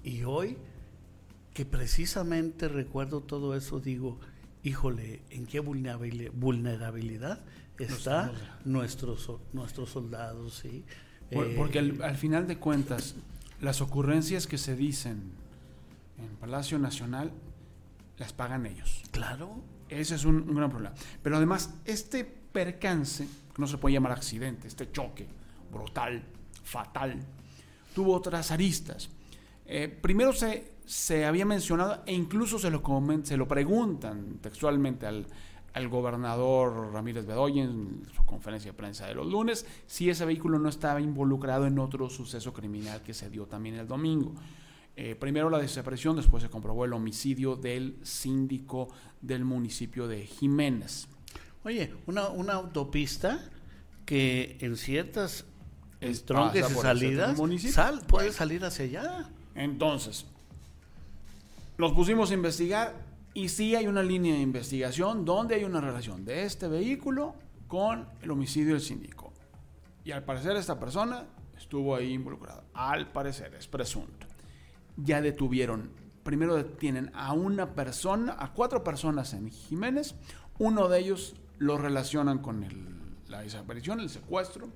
Y 0.03 0.24
hoy, 0.24 0.58
que 1.53 1.65
precisamente 1.65 2.68
recuerdo 2.68 3.22
todo 3.22 3.56
eso, 3.56 3.79
digo, 3.79 4.20
híjole, 4.63 5.22
¿en 5.29 5.46
qué 5.46 5.60
vulnerabilidad 5.60 7.44
está 7.77 8.32
nuestros, 8.65 9.32
nuestros 9.53 9.89
soldados? 9.89 10.56
¿sí? 10.56 10.84
Porque 11.56 11.79
al, 11.79 12.01
al 12.01 12.18
final 12.18 12.48
de 12.48 12.58
cuentas, 12.58 13.15
las 13.62 13.82
ocurrencias 13.82 14.48
que 14.48 14.58
se 14.58 14.75
dicen 14.75 15.32
en 16.18 16.36
Palacio 16.38 16.80
Nacional 16.80 17.32
las 18.18 18.34
pagan 18.34 18.66
ellos. 18.66 19.04
Claro. 19.12 19.62
Ese 19.88 20.16
es 20.16 20.25
un, 20.25 20.54
gran 20.54 20.70
problema. 20.70 20.94
Pero 21.24 21.38
además, 21.38 21.74
este 21.86 22.24
percance, 22.24 23.25
que 23.25 23.62
no 23.62 23.68
se 23.68 23.78
puede 23.78 23.94
llamar 23.94 24.12
accidente, 24.12 24.68
este 24.68 24.92
choque 24.92 25.28
brutal, 25.72 26.24
fatal, 26.63 27.20
tuvo 27.96 28.13
otras 28.13 28.51
aristas. 28.51 29.10
Eh, 29.66 29.88
primero 29.88 30.34
se, 30.34 30.74
se 30.86 31.25
había 31.25 31.46
mencionado, 31.46 32.04
e 32.06 32.13
incluso 32.13 32.60
se 32.60 32.70
lo, 32.70 32.84
se 33.24 33.38
lo 33.38 33.48
preguntan 33.48 34.39
textualmente 34.42 35.06
al, 35.06 35.25
al 35.74 35.88
gobernador 35.88 36.92
Ramírez 36.94 37.26
Bedoya 37.26 37.64
en 37.64 38.04
su 38.16 38.26
conferencia 38.26 38.72
de 38.72 38.78
prensa 38.78 39.08
de 39.08 39.16
los 39.16 39.28
lunes, 39.28 39.66
si 39.88 40.10
ese 40.10 40.26
vehículo 40.26 40.60
no 40.60 40.70
estaba 40.70 41.02
involucrado 41.02 41.66
en 41.66 41.80
otro 41.80 42.10
suceso 42.10 42.54
criminal 42.54 43.02
que 43.02 43.14
se 43.14 43.30
dio 43.30 43.46
también 43.46 43.76
el 43.76 43.88
domingo. 43.88 44.34
Eh, 44.96 45.16
primero 45.16 45.50
la 45.50 45.60
desaparición, 45.60 46.18
después 46.18 46.44
se 46.44 46.50
comprobó 46.50 46.86
el 46.86 46.94
homicidio 46.94 47.56
del 47.56 47.98
síndico 48.04 48.90
del 49.22 49.46
municipio 49.46 50.08
de 50.08 50.26
Jiménez. 50.26 51.08
Oye, 51.64 51.94
una, 52.06 52.30
una 52.30 52.54
autopista 52.54 53.50
que 54.06 54.58
en 54.60 54.76
ciertas 54.76 55.46
tronques 56.26 56.70
y 56.70 56.74
salidas 56.74 57.38
sal, 57.72 58.02
puede 58.08 58.32
salir 58.32 58.64
hacia 58.66 58.86
allá. 58.86 59.30
Entonces, 59.56 60.26
nos 61.78 61.94
pusimos 61.94 62.32
a 62.32 62.34
investigar 62.34 63.09
y 63.33 63.50
sí 63.50 63.75
hay 63.75 63.88
una 63.88 64.03
línea 64.03 64.33
de 64.33 64.41
investigación 64.41 65.25
donde 65.25 65.55
hay 65.55 65.63
una 65.63 65.81
relación 65.81 66.25
de 66.25 66.43
este 66.43 66.67
vehículo 66.67 67.36
con 67.67 68.07
el 68.21 68.31
homicidio 68.31 68.74
del 68.74 68.81
síndico. 68.81 69.33
Y 70.03 70.12
al 70.12 70.24
parecer 70.24 70.55
esta 70.55 70.79
persona 70.79 71.25
estuvo 71.57 71.95
ahí 71.95 72.13
involucrada. 72.13 72.63
Al 72.74 73.12
parecer, 73.12 73.53
es 73.53 73.67
presunto 73.67 74.29
ya 75.03 75.21
detuvieron. 75.21 75.91
Primero 76.24 76.55
detienen 76.55 77.12
a 77.13 77.33
una 77.33 77.74
persona, 77.74 78.36
a 78.38 78.53
cuatro 78.53 78.83
personas 78.83 79.33
en 79.33 79.50
Jiménez. 79.50 80.15
Uno 80.57 80.88
de 80.89 81.00
ellos 81.00 81.36
lo 81.57 81.77
relacionan 81.77 82.39
con 82.39 82.65
la 83.27 83.41
desaparición, 83.41 84.00
el 84.00 84.09
secuestro 84.09 84.69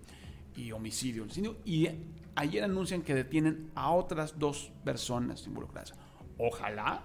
y 0.55 0.71
homicidio. 0.71 1.25
Y 1.65 1.89
ayer 2.35 2.63
anuncian 2.63 3.01
que 3.01 3.13
detienen 3.13 3.71
a 3.75 3.91
otras 3.91 4.39
dos 4.39 4.71
personas 4.83 5.45
involucradas. 5.45 5.93
Ojalá 6.37 7.03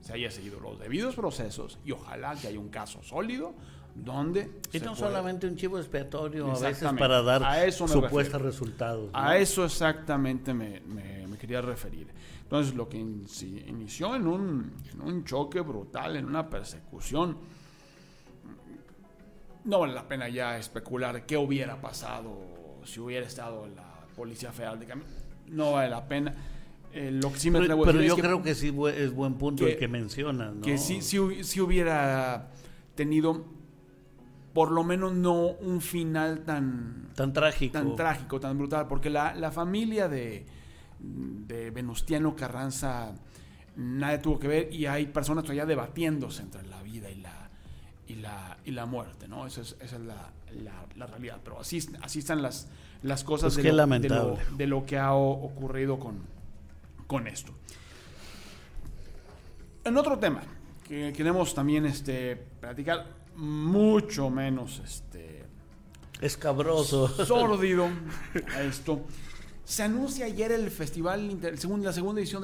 se 0.00 0.12
haya 0.12 0.30
seguido 0.30 0.60
los 0.60 0.78
debidos 0.78 1.14
procesos 1.14 1.78
y 1.84 1.92
ojalá 1.92 2.34
que 2.34 2.48
haya 2.48 2.58
un 2.58 2.68
caso 2.68 3.02
sólido 3.02 3.54
donde... 3.94 4.60
Y 4.72 4.80
no 4.80 4.94
solamente 4.94 5.46
un 5.46 5.56
chivo 5.56 5.78
expiatorio 5.78 6.50
a 6.50 6.58
veces 6.58 6.88
para 6.98 7.22
dar 7.22 7.72
supuestos 7.72 8.40
resultados. 8.40 9.10
A 9.12 9.36
eso 9.36 9.64
exactamente 9.64 10.54
me, 10.54 10.80
me 10.80 11.36
quería 11.40 11.60
referir. 11.60 12.08
Entonces, 12.42 12.74
lo 12.74 12.88
que 12.88 12.98
inició 12.98 14.14
en 14.14 14.26
un, 14.26 14.72
en 14.92 15.00
un 15.00 15.24
choque 15.24 15.60
brutal, 15.60 16.16
en 16.16 16.26
una 16.26 16.50
persecución, 16.50 17.38
no 19.64 19.80
vale 19.80 19.94
la 19.94 20.06
pena 20.08 20.28
ya 20.28 20.58
especular 20.58 21.26
qué 21.26 21.36
hubiera 21.36 21.80
pasado 21.80 22.80
si 22.84 22.98
hubiera 22.98 23.26
estado 23.26 23.68
la 23.68 24.04
Policía 24.16 24.52
Federal 24.52 24.80
de 24.80 24.86
Camino. 24.86 25.08
No 25.46 25.72
vale 25.72 25.90
la 25.90 26.06
pena. 26.06 26.34
Eh, 26.92 27.10
lo 27.12 27.32
que 27.32 27.38
sí 27.38 27.50
me 27.50 27.60
pero, 27.60 27.80
pero 27.82 28.02
yo 28.02 28.16
creo 28.16 28.42
que 28.42 28.54
sí 28.54 28.74
es 28.94 29.12
buen 29.12 29.34
punto 29.34 29.66
el 29.66 29.76
que 29.76 29.88
mencionas. 29.88 30.54
¿no? 30.54 30.62
Que 30.62 30.78
sí, 30.78 31.00
sí, 31.02 31.60
hubiera 31.60 32.50
tenido 32.94 33.44
por 34.52 34.72
lo 34.72 34.82
menos 34.82 35.14
no 35.14 35.50
un 35.52 35.80
final 35.80 36.40
tan... 36.44 37.10
Tan 37.14 37.32
trágico. 37.32 37.72
Tan 37.72 37.96
trágico, 37.96 38.40
tan 38.40 38.58
brutal. 38.58 38.88
Porque 38.88 39.08
la, 39.08 39.34
la 39.34 39.52
familia 39.52 40.08
de 40.08 40.44
de 41.02 41.70
Venustiano 41.70 42.36
Carranza 42.36 43.14
nadie 43.76 44.18
tuvo 44.18 44.38
que 44.38 44.48
ver 44.48 44.72
y 44.72 44.86
hay 44.86 45.06
personas 45.06 45.44
todavía 45.44 45.66
debatiéndose 45.66 46.42
entre 46.42 46.66
la 46.66 46.82
vida 46.82 47.10
y 47.10 47.16
la, 47.16 47.50
y 48.06 48.14
la, 48.16 48.58
y 48.64 48.70
la 48.72 48.86
muerte, 48.86 49.26
¿no? 49.28 49.46
Esa 49.46 49.62
es, 49.62 49.76
esa 49.80 49.96
es 49.96 50.02
la, 50.02 50.30
la, 50.96 51.06
realidad. 51.06 51.38
Pero 51.42 51.60
así, 51.60 51.78
así 52.02 52.18
están 52.18 52.42
las, 52.42 52.68
las 53.02 53.24
cosas 53.24 53.54
pues 53.54 53.64
de, 53.64 53.72
lo, 53.72 54.36
de, 54.56 54.66
lo, 54.66 54.84
que 54.84 54.98
ha 54.98 55.14
ocurrido 55.14 55.98
con, 55.98 56.18
con 57.10 57.26
esto. 57.26 57.52
En 59.82 59.96
otro 59.96 60.16
tema 60.16 60.42
que 60.86 61.12
queremos 61.12 61.52
también 61.52 61.84
este, 61.84 62.36
platicar, 62.36 63.04
mucho 63.34 64.30
menos 64.30 64.80
este, 64.84 65.42
escabroso, 66.20 67.08
sórdido 67.08 67.88
a 68.54 68.62
esto. 68.62 69.00
Se 69.64 69.82
anuncia 69.82 70.26
ayer 70.26 70.52
el 70.52 70.70
festival, 70.70 71.40
la 71.42 71.92
segunda 71.92 72.20
edición 72.20 72.42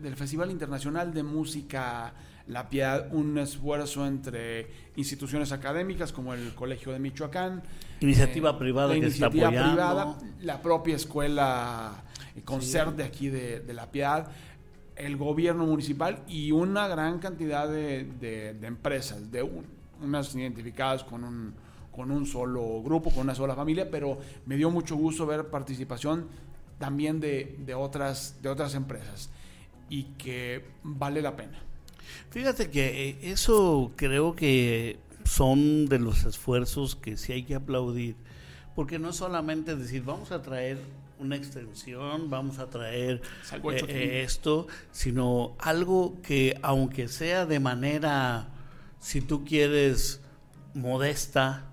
del, 0.00 0.16
Festival 0.16 0.50
Internacional 0.50 1.12
de 1.12 1.22
Música 1.22 2.14
La 2.46 2.70
Piedad, 2.70 3.12
un 3.12 3.36
esfuerzo 3.36 4.06
entre 4.06 4.70
instituciones 4.96 5.52
académicas 5.52 6.12
como 6.12 6.32
el 6.32 6.54
Colegio 6.54 6.92
de 6.92 6.98
Michoacán, 6.98 7.62
iniciativa 8.00 8.50
eh, 8.52 8.58
privada 8.58 8.92
que 8.92 9.00
iniciativa 9.00 9.48
está 9.50 9.66
privada, 9.70 10.18
la 10.40 10.62
propia 10.62 10.96
escuela 10.96 12.04
eh, 12.38 12.42
Concert 12.44 12.96
de 12.96 13.04
aquí 13.04 13.28
de, 13.28 13.62
La 13.72 13.90
Piedad, 13.90 14.30
el 14.96 15.16
gobierno 15.16 15.66
municipal 15.66 16.22
y 16.26 16.52
una 16.52 16.88
gran 16.88 17.18
cantidad 17.18 17.68
de, 17.68 18.56
empresas, 18.62 19.30
de 19.30 19.48
unas 20.02 20.34
identificadas 20.34 21.04
con 21.04 21.24
un, 21.24 21.54
con 21.92 22.10
un 22.10 22.26
solo 22.26 22.82
grupo, 22.82 23.10
con 23.10 23.22
una 23.24 23.34
sola 23.34 23.54
familia, 23.54 23.90
pero 23.90 24.18
me 24.46 24.56
dio 24.56 24.70
mucho 24.70 24.96
gusto 24.96 25.26
ver 25.26 25.46
participación 25.48 26.26
también 26.78 27.20
de, 27.20 27.74
otras, 27.76 28.36
de 28.42 28.48
otras 28.48 28.74
empresas 28.74 29.30
y 29.90 30.04
que 30.16 30.64
vale 30.82 31.22
la 31.22 31.36
pena. 31.36 31.58
Fíjate 32.30 32.70
que 32.70 33.08
eh, 33.08 33.18
eso 33.22 33.92
creo 33.96 34.34
que 34.34 34.98
son 35.24 35.86
de 35.86 35.98
los 35.98 36.24
esfuerzos 36.24 36.96
que 36.96 37.16
sí 37.16 37.32
hay 37.32 37.42
que 37.42 37.54
aplaudir, 37.54 38.16
porque 38.74 38.98
no 38.98 39.12
solamente 39.12 39.76
decir 39.76 40.02
vamos 40.02 40.32
a 40.32 40.40
traer 40.42 40.78
una 41.18 41.36
extensión, 41.36 42.30
vamos 42.30 42.58
a 42.58 42.70
traer 42.70 43.20
eh, 43.88 44.22
esto, 44.24 44.66
sino 44.90 45.56
algo 45.58 46.20
que 46.22 46.58
aunque 46.62 47.08
sea 47.08 47.46
de 47.46 47.60
manera, 47.60 48.48
si 49.00 49.20
tú 49.20 49.44
quieres, 49.44 50.20
modesta, 50.74 51.68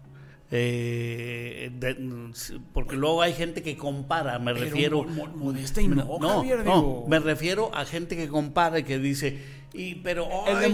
eh, 0.51 1.71
porque 2.73 2.95
luego 2.95 3.21
hay 3.21 3.33
gente 3.33 3.61
que 3.61 3.77
compara, 3.77 4.39
me 4.39 4.53
refiero. 4.53 5.03
modesta 5.03 5.81
y 5.81 5.87
no, 5.87 6.17
no, 6.19 7.05
me 7.07 7.19
refiero 7.19 7.73
a 7.73 7.85
gente 7.85 8.15
que 8.15 8.27
compara 8.27 8.79
y 8.79 8.83
que 8.83 8.99
dice, 8.99 9.41
y 9.73 9.95
pero 9.95 10.27
el 10.47 10.59
de 10.59 10.69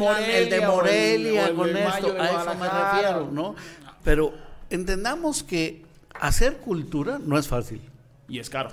Morelia, 0.62 1.54
con 1.54 1.76
esto, 1.76 2.16
a 2.20 2.30
eso 2.30 2.56
me 2.56 2.70
refiero, 2.70 3.30
¿no? 3.32 3.56
Pero 4.04 4.34
entendamos 4.70 5.44
que 5.44 5.86
hacer 6.20 6.58
cultura 6.58 7.20
no 7.24 7.38
es 7.38 7.48
fácil. 7.48 7.91
Y 8.32 8.40
es 8.40 8.50
caro. 8.50 8.70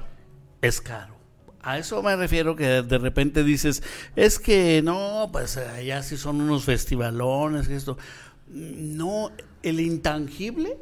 Es 0.63 0.81
caro. 0.81 1.17
A 1.61 1.79
eso 1.79 2.01
me 2.01 2.15
refiero 2.15 2.55
que 2.55 2.83
de 2.83 2.99
repente 2.99 3.43
dices, 3.43 3.83
es 4.15 4.39
que 4.39 4.83
no, 4.83 5.31
pues 5.33 5.57
allá 5.57 6.01
sí 6.05 6.17
son 6.17 6.41
unos 6.41 6.65
festivalones, 6.65 7.69
esto. 7.69 7.99
No, 8.47 9.33
el 9.65 9.81
intangible, 9.81 10.79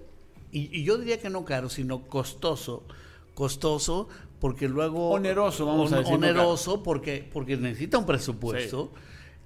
y, 0.52 0.85
yo 0.85 0.99
diría 0.99 1.18
que 1.18 1.30
no 1.30 1.47
caro, 1.47 1.71
sino 1.71 2.02
costoso, 2.02 2.85
costoso, 3.35 4.11
porque 4.40 4.68
luego... 4.68 5.09
Oneroso, 5.09 5.64
vamos 5.64 5.95
a 5.95 6.00
decir. 6.00 6.12
Oneroso, 6.12 6.83
porque, 6.83 7.26
porque 7.33 7.56
necesita 7.56 7.97
un 7.97 8.04
presupuesto. 8.04 8.92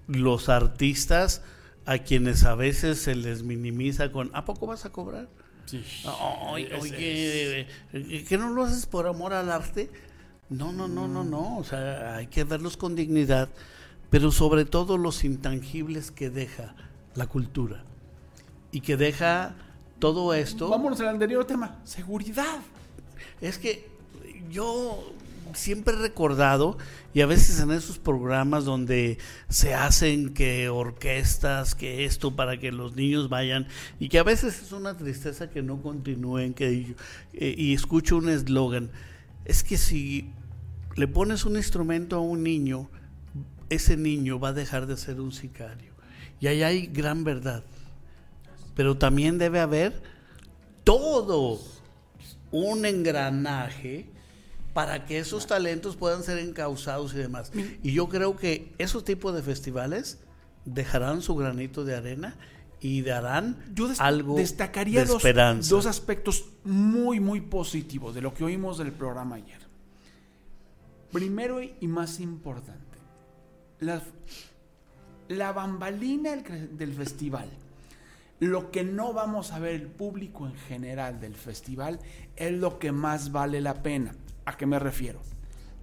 Los 0.08 0.48
artistas 0.48 1.42
a 1.86 1.98
quienes 1.98 2.44
a 2.44 2.56
veces 2.56 3.00
se 3.00 3.14
les 3.14 3.44
minimiza 3.44 4.10
con, 4.10 4.32
¿a 4.34 4.44
poco 4.44 4.66
vas 4.66 4.84
a 4.86 4.90
cobrar? 4.90 5.28
Sí. 5.66 5.84
oye, 6.50 7.66
¿que 8.28 8.38
no 8.38 8.50
lo 8.50 8.64
haces 8.64 8.86
por 8.86 9.06
amor 9.06 9.32
al 9.32 9.50
arte? 9.50 9.90
No, 10.48 10.72
no, 10.72 10.88
no, 10.88 11.06
no, 11.06 11.24
no. 11.24 11.58
O 11.58 11.64
sea, 11.64 12.16
hay 12.16 12.26
que 12.26 12.44
verlos 12.44 12.76
con 12.76 12.96
dignidad, 12.96 13.48
pero 14.10 14.32
sobre 14.32 14.64
todo 14.64 14.98
los 14.98 15.24
intangibles 15.24 16.10
que 16.10 16.28
deja 16.28 16.74
la 17.14 17.26
cultura 17.26 17.84
y 18.72 18.80
que 18.80 18.96
deja 18.96 19.54
todo 19.98 20.34
esto. 20.34 20.68
Vámonos 20.68 21.00
al 21.00 21.08
anterior 21.08 21.44
tema, 21.44 21.78
seguridad. 21.84 22.58
Es 23.40 23.58
que 23.58 23.88
yo 24.50 25.12
siempre 25.54 25.94
he 25.94 25.98
recordado, 25.98 26.78
y 27.14 27.20
a 27.20 27.26
veces 27.26 27.60
en 27.60 27.70
esos 27.70 27.98
programas 27.98 28.64
donde 28.64 29.18
se 29.48 29.74
hacen 29.74 30.32
que 30.34 30.68
orquestas, 30.68 31.74
que 31.74 32.04
esto 32.04 32.36
para 32.36 32.58
que 32.58 32.72
los 32.72 32.96
niños 32.96 33.28
vayan, 33.28 33.66
y 33.98 34.08
que 34.08 34.18
a 34.18 34.22
veces 34.22 34.62
es 34.62 34.72
una 34.72 34.96
tristeza 34.96 35.50
que 35.50 35.62
no 35.62 35.82
continúen, 35.82 36.54
que 36.54 36.94
eh, 37.34 37.54
y 37.56 37.74
escucho 37.74 38.16
un 38.16 38.28
eslogan, 38.28 38.90
es 39.44 39.64
que 39.64 39.76
si 39.76 40.30
le 40.96 41.08
pones 41.08 41.44
un 41.44 41.56
instrumento 41.56 42.16
a 42.16 42.20
un 42.20 42.42
niño, 42.42 42.90
ese 43.68 43.96
niño 43.96 44.38
va 44.38 44.48
a 44.48 44.52
dejar 44.52 44.86
de 44.86 44.96
ser 44.96 45.20
un 45.20 45.32
sicario. 45.32 45.92
Y 46.40 46.46
ahí 46.46 46.62
hay 46.62 46.86
gran 46.86 47.24
verdad. 47.24 47.64
Pero 48.74 48.96
también 48.96 49.38
debe 49.38 49.60
haber 49.60 50.02
todo 50.84 51.60
un 52.50 52.84
engranaje 52.84 54.06
para 54.72 55.04
que 55.04 55.18
esos 55.18 55.46
talentos 55.46 55.96
puedan 55.96 56.22
ser 56.22 56.38
encausados 56.38 57.14
y 57.14 57.18
demás. 57.18 57.52
Y 57.82 57.92
yo 57.92 58.08
creo 58.08 58.36
que 58.36 58.72
esos 58.78 59.04
tipos 59.04 59.34
de 59.34 59.42
festivales 59.42 60.18
dejarán 60.64 61.22
su 61.22 61.34
granito 61.34 61.84
de 61.84 61.96
arena 61.96 62.36
y 62.80 63.02
darán 63.02 63.56
algo 63.98 64.36
destacaría 64.36 65.04
de 65.04 65.12
esperanza. 65.12 65.70
dos 65.70 65.86
aspectos 65.86 66.46
muy, 66.64 67.20
muy 67.20 67.40
positivos 67.42 68.14
de 68.14 68.22
lo 68.22 68.32
que 68.32 68.44
oímos 68.44 68.78
del 68.78 68.92
programa 68.92 69.36
ayer. 69.36 69.60
Primero 71.12 71.60
y 71.62 71.86
más 71.88 72.20
importante, 72.20 72.98
la, 73.80 74.02
la 75.28 75.52
bambalina 75.52 76.36
del, 76.36 76.94
festival. 76.94 77.50
Lo 78.38 78.70
que 78.70 78.84
no 78.84 79.12
vamos 79.12 79.52
a 79.52 79.58
ver 79.58 79.74
el 79.74 79.86
público 79.88 80.46
en 80.46 80.54
general 80.54 81.20
del 81.20 81.34
festival 81.34 82.00
es 82.36 82.52
lo 82.52 82.78
que 82.78 82.92
más 82.92 83.32
vale 83.32 83.60
la 83.60 83.82
pena. 83.82 84.14
¿A 84.50 84.56
qué 84.56 84.66
me 84.66 84.80
refiero? 84.80 85.20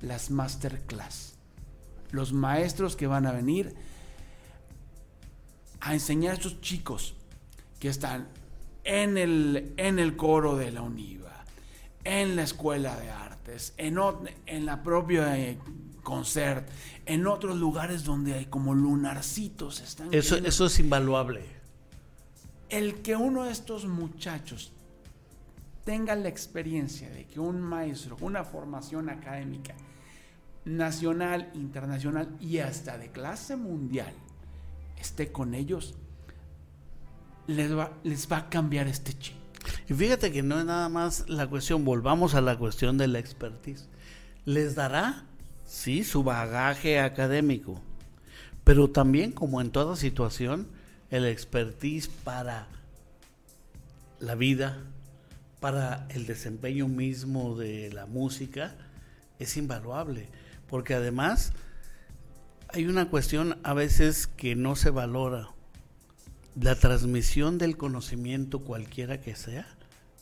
Las 0.01 0.29
masterclass. 0.29 1.36
Los 2.12 2.33
maestros 2.33 2.97
que 2.97 3.07
van 3.07 3.25
a 3.25 3.31
venir 3.31 3.74
a 5.79 5.93
enseñar 5.93 6.31
a 6.31 6.36
estos 6.36 6.59
chicos 6.59 7.15
que 7.79 7.88
están 7.88 8.27
en 8.83 9.17
el, 9.17 9.74
en 9.77 10.00
el 10.00 10.17
coro 10.17 10.57
de 10.57 10.71
la 10.71 10.81
UNIVA, 10.81 11.45
en 12.03 12.36
la 12.36 12.43
escuela 12.43 12.97
de 12.97 13.10
arte 13.10 13.27
en, 13.77 13.97
en 14.45 14.65
la 14.65 14.84
propia 14.84 15.38
eh, 15.39 15.58
concert, 16.03 16.67
en 17.06 17.25
otros 17.25 17.56
lugares 17.56 18.03
donde 18.03 18.34
hay 18.34 18.45
como 18.47 18.73
lunarcitos. 18.73 19.80
Están 19.80 20.13
eso, 20.13 20.36
eso 20.36 20.65
es 20.65 20.80
invaluable. 20.80 21.45
El 22.69 23.01
que 23.01 23.15
uno 23.15 23.45
de 23.45 23.51
estos 23.51 23.86
muchachos 23.86 24.73
tenga 25.88 26.17
la 26.17 26.28
experiencia 26.28 27.10
de 27.10 27.26
que 27.26 27.39
un 27.39 27.62
maestro, 27.62 28.17
una 28.19 28.43
formación 28.43 29.10
académica 29.10 29.73
nacional, 30.65 31.50
internacional 31.54 32.28
y 32.41 32.58
hasta 32.58 32.97
de 32.97 33.10
clase 33.10 33.56
mundial 33.56 34.13
esté 35.00 35.32
con 35.32 35.54
ellos, 35.54 35.95
les 37.47 37.73
va, 37.73 37.93
les 38.04 38.30
va 38.30 38.36
a 38.39 38.50
cambiar 38.50 38.89
este 38.89 39.17
chip. 39.17 39.38
Y 39.88 39.93
fíjate 39.93 40.30
que 40.34 40.43
no 40.43 40.60
es 40.60 40.65
nada 40.65 40.89
más 40.89 41.23
la 41.30 41.47
cuestión, 41.47 41.86
volvamos 41.86 42.36
a 42.36 42.41
la 42.41 42.58
cuestión 42.58 42.97
de 42.97 43.08
la 43.08 43.19
expertise. 43.19 43.88
Les 44.43 44.76
dará, 44.76 45.23
sí, 45.63 46.04
su 46.04 46.21
bagaje 46.21 47.00
académico, 47.00 47.80
pero 48.65 48.89
también, 48.89 49.32
como 49.32 49.62
en 49.62 49.71
toda 49.71 49.95
situación, 49.95 50.67
el 51.12 51.26
expertise 51.26 52.10
para 52.10 52.67
la 54.19 54.36
vida, 54.36 54.84
para 55.60 56.08
el 56.10 56.26
desempeño 56.26 56.88
mismo 56.88 57.56
de 57.56 57.91
la 57.91 58.06
música, 58.06 58.76
es 59.39 59.58
invaluable, 59.58 60.30
porque 60.67 60.93
además 60.93 61.54
hay 62.70 62.86
una 62.86 63.10
cuestión 63.10 63.60
a 63.63 63.74
veces 63.74 64.28
que 64.28 64.56
no 64.56 64.76
se 64.76 64.89
valora 64.89 65.50
la 66.60 66.76
transmisión 66.76 67.58
del 67.58 67.78
conocimiento 67.78 68.60
cualquiera 68.60 69.22
que 69.22 69.36
sea 69.36 69.67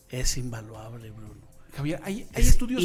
es 0.09 0.37
invaluable, 0.37 1.11
Bruno. 1.11 1.45
Javier, 1.75 1.99
hay, 2.03 2.25
estudios 2.35 2.81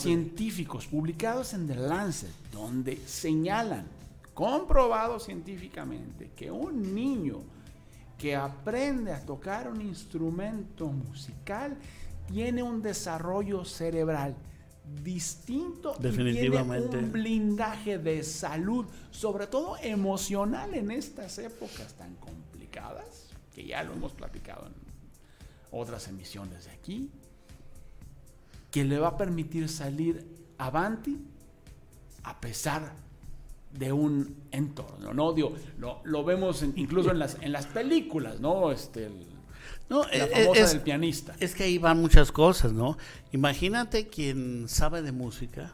científicos 0.00 0.86
publicados 0.86 1.52
en 1.52 1.66
The 1.66 1.74
Lancet 1.74 2.30
donde 2.52 2.98
señalan, 3.06 3.86
comprobado 4.32 5.20
científicamente, 5.20 6.30
que 6.34 6.50
un 6.50 6.94
niño 6.94 7.42
que 8.24 8.34
aprende 8.34 9.12
a 9.12 9.20
tocar 9.20 9.68
un 9.68 9.82
instrumento 9.82 10.86
musical 10.86 11.76
tiene 12.32 12.62
un 12.62 12.80
desarrollo 12.80 13.66
cerebral 13.66 14.34
distinto 15.02 15.94
Definitivamente. 15.98 16.86
y 16.86 16.88
tiene 16.88 17.04
un 17.04 17.12
blindaje 17.12 17.98
de 17.98 18.22
salud, 18.22 18.86
sobre 19.10 19.46
todo 19.46 19.76
emocional 19.76 20.72
en 20.72 20.90
estas 20.90 21.36
épocas 21.36 21.92
tan 21.98 22.14
complicadas 22.14 23.26
que 23.54 23.66
ya 23.66 23.82
lo 23.82 23.92
hemos 23.92 24.12
platicado 24.12 24.68
en 24.68 24.72
otras 25.70 26.08
emisiones 26.08 26.64
de 26.64 26.70
aquí, 26.70 27.10
que 28.70 28.84
le 28.84 28.98
va 28.98 29.08
a 29.08 29.16
permitir 29.18 29.68
salir 29.68 30.26
avanti 30.56 31.18
a 32.22 32.40
pesar 32.40 32.90
de 33.78 33.92
un 33.92 34.36
entorno, 34.52 35.12
¿no? 35.12 35.32
Digo, 35.32 35.54
lo, 35.78 36.00
lo 36.04 36.24
vemos 36.24 36.64
incluso 36.76 37.10
en 37.10 37.18
las, 37.18 37.36
en 37.40 37.52
las 37.52 37.66
películas, 37.66 38.40
¿no? 38.40 38.70
Este, 38.70 39.10
no, 39.88 40.04
la 40.04 40.24
eh, 40.24 40.44
famosa 40.44 40.60
es, 40.60 40.72
del 40.72 40.80
pianista. 40.82 41.34
Es 41.40 41.54
que 41.54 41.64
ahí 41.64 41.78
van 41.78 42.00
muchas 42.00 42.30
cosas, 42.30 42.72
¿no? 42.72 42.96
Imagínate 43.32 44.08
quien 44.08 44.68
sabe 44.68 45.02
de 45.02 45.12
música, 45.12 45.72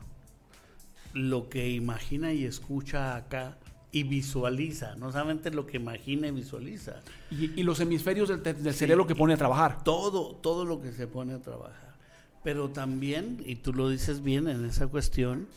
lo 1.12 1.48
que 1.48 1.70
imagina 1.70 2.32
y 2.32 2.44
escucha 2.44 3.16
acá 3.16 3.58
y 3.92 4.04
visualiza, 4.04 4.94
no 4.94 5.10
solamente 5.10 5.50
lo 5.50 5.66
que 5.66 5.76
imagina 5.76 6.28
y 6.28 6.30
visualiza. 6.30 7.02
Y, 7.30 7.62
los 7.62 7.80
hemisferios 7.80 8.28
del, 8.42 8.74
cerebro 8.74 9.06
que 9.06 9.14
pone 9.14 9.34
a 9.34 9.36
trabajar. 9.36 9.84
Todo, 9.84 10.36
todo 10.36 10.64
lo 10.64 10.80
que 10.80 10.92
se 10.92 11.06
pone 11.06 11.34
a 11.34 11.40
trabajar. 11.40 11.94
Pero 12.42 12.70
también, 12.70 13.42
y 13.44 13.56
tú 13.56 13.74
lo 13.74 13.90
dices 13.90 14.22
bien 14.22 14.48
en 14.48 14.64
esa 14.64 14.86
cuestión, 14.86 15.48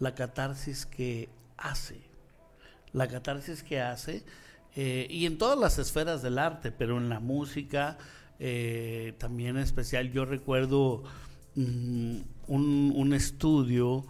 la 0.00 0.14
catarsis 0.14 0.86
que 0.86 1.28
hace. 1.62 2.00
La 2.92 3.08
catarsis 3.08 3.62
que 3.62 3.80
hace, 3.80 4.24
eh, 4.74 5.06
y 5.10 5.26
en 5.26 5.38
todas 5.38 5.58
las 5.58 5.78
esferas 5.78 6.22
del 6.22 6.38
arte, 6.38 6.72
pero 6.72 6.98
en 6.98 7.08
la 7.08 7.20
música 7.20 7.98
eh, 8.38 9.14
también 9.18 9.56
especial. 9.56 10.10
Yo 10.12 10.24
recuerdo 10.24 11.04
mm, 11.54 12.16
un, 12.48 12.92
un 12.94 13.12
estudio 13.14 14.06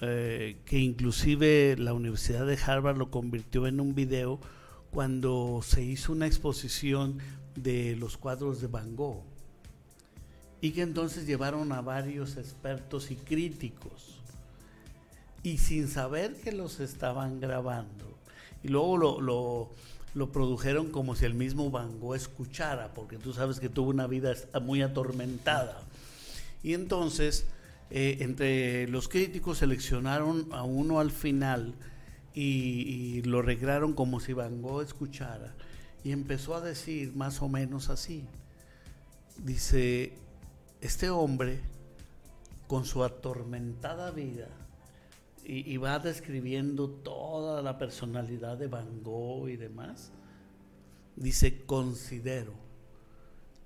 eh, 0.00 0.58
que 0.66 0.78
inclusive 0.78 1.76
la 1.78 1.94
Universidad 1.94 2.46
de 2.46 2.58
Harvard 2.58 2.98
lo 2.98 3.10
convirtió 3.10 3.66
en 3.66 3.80
un 3.80 3.94
video 3.94 4.40
cuando 4.90 5.60
se 5.62 5.82
hizo 5.82 6.12
una 6.12 6.26
exposición 6.26 7.18
de 7.54 7.96
los 7.96 8.18
cuadros 8.18 8.60
de 8.60 8.66
Van 8.66 8.94
Gogh 8.96 9.22
y 10.60 10.72
que 10.72 10.82
entonces 10.82 11.26
llevaron 11.26 11.72
a 11.72 11.80
varios 11.80 12.36
expertos 12.36 13.10
y 13.10 13.16
críticos 13.16 14.20
y 15.42 15.58
sin 15.58 15.88
saber 15.88 16.34
que 16.40 16.52
los 16.52 16.80
estaban 16.80 17.40
grabando 17.40 18.18
y 18.62 18.68
luego 18.68 18.96
lo, 18.96 19.70
lo, 20.14 20.32
produjeron 20.32 20.90
como 20.90 21.14
si 21.14 21.24
el 21.24 21.34
mismo 21.34 21.70
Van 21.70 22.00
Gogh 22.00 22.16
escuchara 22.16 22.94
porque 22.94 23.16
tú 23.18 23.32
sabes 23.32 23.60
que 23.60 23.68
tuvo 23.68 23.90
una 23.90 24.06
vida 24.06 24.34
muy 24.62 24.82
atormentada 24.82 25.82
y 26.62 26.74
entonces 26.74 27.46
eh, 27.90 28.18
entre 28.20 28.88
los 28.88 29.08
críticos 29.08 29.58
seleccionaron 29.58 30.48
a 30.52 30.64
uno 30.64 30.98
al 30.98 31.10
final 31.12 31.74
y, 32.34 33.22
lo 33.22 33.38
arreglaron 33.38 33.94
como 33.94 34.20
si 34.20 34.34
Van 34.34 34.60
Gogh 34.60 34.82
escuchara 34.82 35.54
y 36.04 36.12
empezó 36.12 36.54
a 36.54 36.60
decir 36.60 37.14
más 37.16 37.40
o 37.40 37.48
menos 37.48 37.88
así. 37.88 38.24
dice, 39.38 40.12
este 40.80 41.10
hombre, 41.10 41.60
con 42.68 42.84
su 42.84 43.04
atormentada 43.04 44.10
vida, 44.10 44.48
y, 45.48 45.76
va 45.76 45.98
describiendo 46.00 46.90
toda 46.90 47.62
la 47.62 47.78
personalidad 47.78 48.58
de 48.58 48.66
Van 48.66 49.02
Gogh 49.04 49.48
y 49.48 49.56
demás, 49.56 50.10
dice, 51.14 51.64
considero 51.64 52.52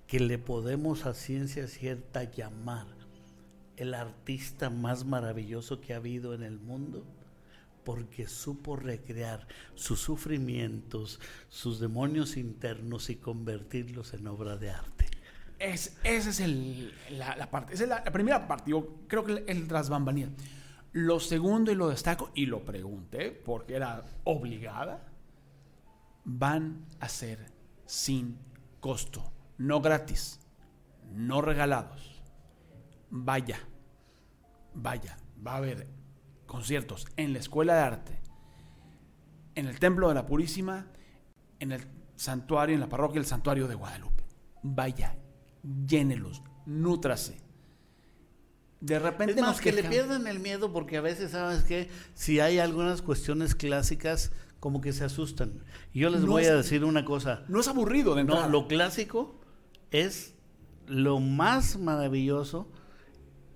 que 0.07 0.21
le 0.21 0.39
podemos 0.39 1.07
a 1.07 1.15
ciencia 1.15 1.67
cierta 1.69 2.25
llamar 2.25 2.87
el 3.77 3.95
artista 3.95 4.69
más 4.69 5.07
maravilloso 5.07 5.81
que 5.81 5.95
ha 5.95 5.97
habido 5.97 6.35
en 6.35 6.43
el 6.43 6.59
mundo 6.59 7.03
porque 7.83 8.29
supo 8.29 8.77
recrear 8.77 9.49
sus 9.75 10.01
sufrimientos, 10.01 11.19
sus 11.49 11.81
demonios 11.81 12.37
internos 12.37 13.09
y 13.09 13.17
convertirlos 13.17 14.13
en 14.13 14.27
obra 14.27 14.59
de 14.59 14.71
arte. 14.71 15.07
Es, 15.59 15.97
esa 16.05 16.29
es 16.29 16.41
el, 16.41 16.93
la, 17.11 17.51
parte, 17.51 17.73
es 17.73 17.89
la, 17.89 18.05
primera 18.05 18.47
parte, 18.47 18.71
yo 18.71 18.87
creo 19.09 19.25
que 19.25 19.33
el, 19.33 19.45
el 19.47 19.67
tras 19.67 19.89
Lo 20.93 21.21
segundo, 21.21 21.71
y 21.71 21.77
lo 21.77 21.89
destaco, 21.89 22.31
y 22.35 22.47
lo 22.47 22.65
pregunté 22.65 23.31
porque 23.31 23.77
era 23.77 24.03
obligada, 24.25 25.07
van 26.25 26.87
a 26.99 27.09
ser 27.09 27.53
sin 27.87 28.39
costo, 28.81 29.33
no 29.59 29.81
gratis, 29.81 30.41
no 31.13 31.43
regalados. 31.43 32.23
Vaya, 33.11 33.59
vaya, 34.75 35.17
va 35.47 35.53
a 35.53 35.57
haber 35.59 35.89
conciertos 36.47 37.07
en 37.17 37.33
la 37.33 37.39
Escuela 37.39 37.75
de 37.75 37.81
Arte, 37.81 38.21
en 39.55 39.67
el 39.67 39.79
Templo 39.79 40.09
de 40.09 40.15
la 40.15 40.27
Purísima, 40.27 40.87
en 41.61 41.73
el 41.73 41.87
santuario, 42.17 42.75
en 42.75 42.81
la 42.81 42.89
parroquia 42.89 43.21
del 43.21 43.27
Santuario 43.27 43.69
de 43.69 43.75
Guadalupe. 43.75 44.25
Vaya, 44.63 45.17
llénelos, 45.87 46.43
nútrase. 46.67 47.50
De 48.81 48.99
repente 48.99 49.35
es 49.35 49.41
más 49.41 49.61
que 49.61 49.73
le 49.73 49.85
pierdan 49.85 50.27
el 50.27 50.41
miedo 50.41 50.73
porque 50.73 50.97
a 50.97 51.01
veces 51.01 51.33
sabes 51.33 51.65
que 51.65 51.89
si 52.15 52.41
hay 52.41 52.59
algunas 52.59 53.03
cuestiones 53.03 53.55
clásicas 53.55 54.33
como 54.59 54.81
que 54.81 54.93
se 54.93 55.05
asustan. 55.05 55.63
Y 55.93 56.01
yo 56.01 56.11
les 56.11 56.25
voy 56.25 56.45
a 56.45 56.55
decir 56.55 56.85
una 56.85 57.05
cosa. 57.05 57.45
No 57.49 57.61
es 57.61 57.69
aburrido 57.69 58.15
de 58.15 58.25
No, 58.25 58.49
lo 58.49 58.69
clásico 58.69 59.41
es 59.91 60.35
lo 60.87 61.21
más 61.21 61.79
maravilloso 61.79 62.69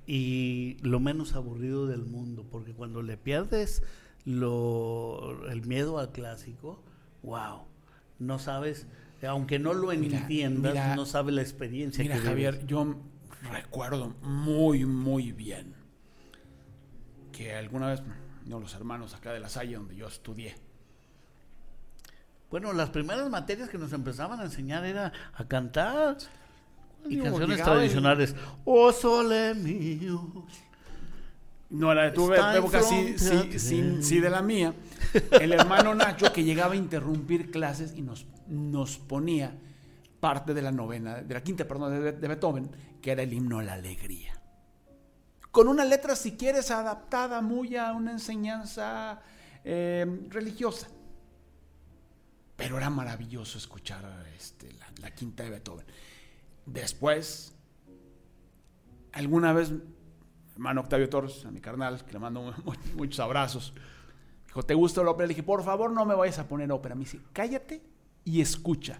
y 0.06 0.76
lo 0.82 1.00
menos 1.00 1.34
aburrido 1.34 1.86
del 1.86 2.04
mundo, 2.04 2.46
porque 2.50 2.72
cuando 2.72 3.02
le 3.02 3.16
pierdes 3.16 3.82
lo, 4.24 5.46
el 5.50 5.66
miedo 5.66 5.98
al 5.98 6.12
clásico, 6.12 6.82
wow, 7.22 7.62
no 8.18 8.38
sabes, 8.38 8.86
aunque 9.26 9.58
no 9.58 9.74
lo 9.74 9.92
entiendas, 9.92 10.96
no 10.96 11.06
sabes 11.06 11.34
la 11.34 11.42
experiencia. 11.42 12.02
Mira, 12.02 12.18
Javier, 12.18 12.66
yo 12.66 12.96
recuerdo 13.50 14.14
muy, 14.22 14.84
muy 14.84 15.32
bien 15.32 15.74
que 17.32 17.54
alguna 17.54 17.88
vez, 17.88 18.02
no, 18.46 18.60
los 18.60 18.74
hermanos 18.74 19.14
acá 19.14 19.32
de 19.32 19.40
la 19.40 19.48
Salle, 19.48 19.76
donde 19.76 19.96
yo 19.96 20.06
estudié, 20.06 20.56
bueno, 22.50 22.72
las 22.72 22.90
primeras 22.90 23.28
materias 23.28 23.68
que 23.68 23.78
nos 23.78 23.92
empezaban 23.92 24.38
a 24.40 24.44
enseñar 24.44 24.84
era 24.84 25.12
a 25.34 25.48
cantar 25.48 26.16
y 27.08 27.18
canciones 27.18 27.62
tradicionales. 27.62 28.36
Oh, 28.64 28.92
sole 28.92 29.54
mío. 29.54 30.46
No, 31.70 31.92
la 31.92 32.04
de 32.04 32.10
tu 32.12 32.32
época 32.32 32.82
sí, 32.82 33.18
sí, 33.18 34.02
sí, 34.02 34.20
de 34.20 34.30
la 34.30 34.42
mía. 34.42 34.74
El 35.32 35.52
hermano 35.52 35.94
Nacho 35.94 36.32
que 36.32 36.44
llegaba 36.44 36.74
a 36.74 36.76
interrumpir 36.76 37.50
clases 37.50 37.94
y 37.96 38.02
nos, 38.02 38.26
nos 38.46 38.98
ponía 38.98 39.58
parte 40.20 40.54
de 40.54 40.62
la 40.62 40.70
novena, 40.70 41.16
de 41.16 41.34
la 41.34 41.42
quinta, 41.42 41.66
perdón, 41.66 42.02
de, 42.02 42.28
Beethoven, 42.28 42.70
que 43.04 43.12
era 43.12 43.22
el 43.22 43.34
himno 43.34 43.58
a 43.58 43.62
la 43.62 43.74
alegría. 43.74 44.40
Con 45.50 45.68
una 45.68 45.84
letra, 45.84 46.16
si 46.16 46.38
quieres, 46.38 46.70
adaptada 46.70 47.42
muy 47.42 47.76
a 47.76 47.92
una 47.92 48.12
enseñanza 48.12 49.20
eh, 49.62 50.06
religiosa. 50.30 50.88
Pero 52.56 52.78
era 52.78 52.88
maravilloso 52.88 53.58
escuchar 53.58 54.26
este, 54.34 54.74
la 55.02 55.10
quinta 55.10 55.42
de 55.42 55.50
Beethoven. 55.50 55.84
Después, 56.64 57.54
alguna 59.12 59.52
vez, 59.52 59.70
hermano 60.54 60.80
Octavio 60.80 61.10
Torres, 61.10 61.44
a 61.44 61.50
mi 61.50 61.60
carnal, 61.60 62.02
que 62.06 62.12
le 62.14 62.18
mando 62.18 62.54
muchos 62.96 63.20
abrazos, 63.20 63.74
dijo, 64.46 64.62
¿te 64.62 64.72
gusta 64.72 65.02
la 65.02 65.10
ópera? 65.10 65.26
Le 65.26 65.34
dije, 65.34 65.42
por 65.42 65.62
favor, 65.62 65.90
no 65.90 66.06
me 66.06 66.14
vayas 66.14 66.38
a 66.38 66.48
poner 66.48 66.72
ópera. 66.72 66.94
Me 66.94 67.00
dice, 67.00 67.20
cállate 67.34 67.82
y 68.24 68.40
escucha. 68.40 68.98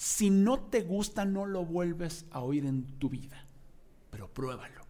Si 0.00 0.30
no 0.30 0.58
te 0.58 0.80
gusta, 0.80 1.26
no 1.26 1.44
lo 1.44 1.66
vuelves 1.66 2.24
a 2.30 2.40
oír 2.40 2.64
en 2.64 2.86
tu 2.98 3.10
vida, 3.10 3.44
pero 4.10 4.28
pruébalo. 4.32 4.80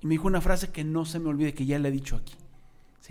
Y 0.00 0.08
me 0.08 0.14
dijo 0.14 0.26
una 0.26 0.40
frase 0.40 0.72
que 0.72 0.82
no 0.82 1.04
se 1.04 1.20
me 1.20 1.28
olvide, 1.28 1.54
que 1.54 1.64
ya 1.64 1.78
le 1.78 1.88
he 1.88 1.92
dicho 1.92 2.16
aquí. 2.16 2.34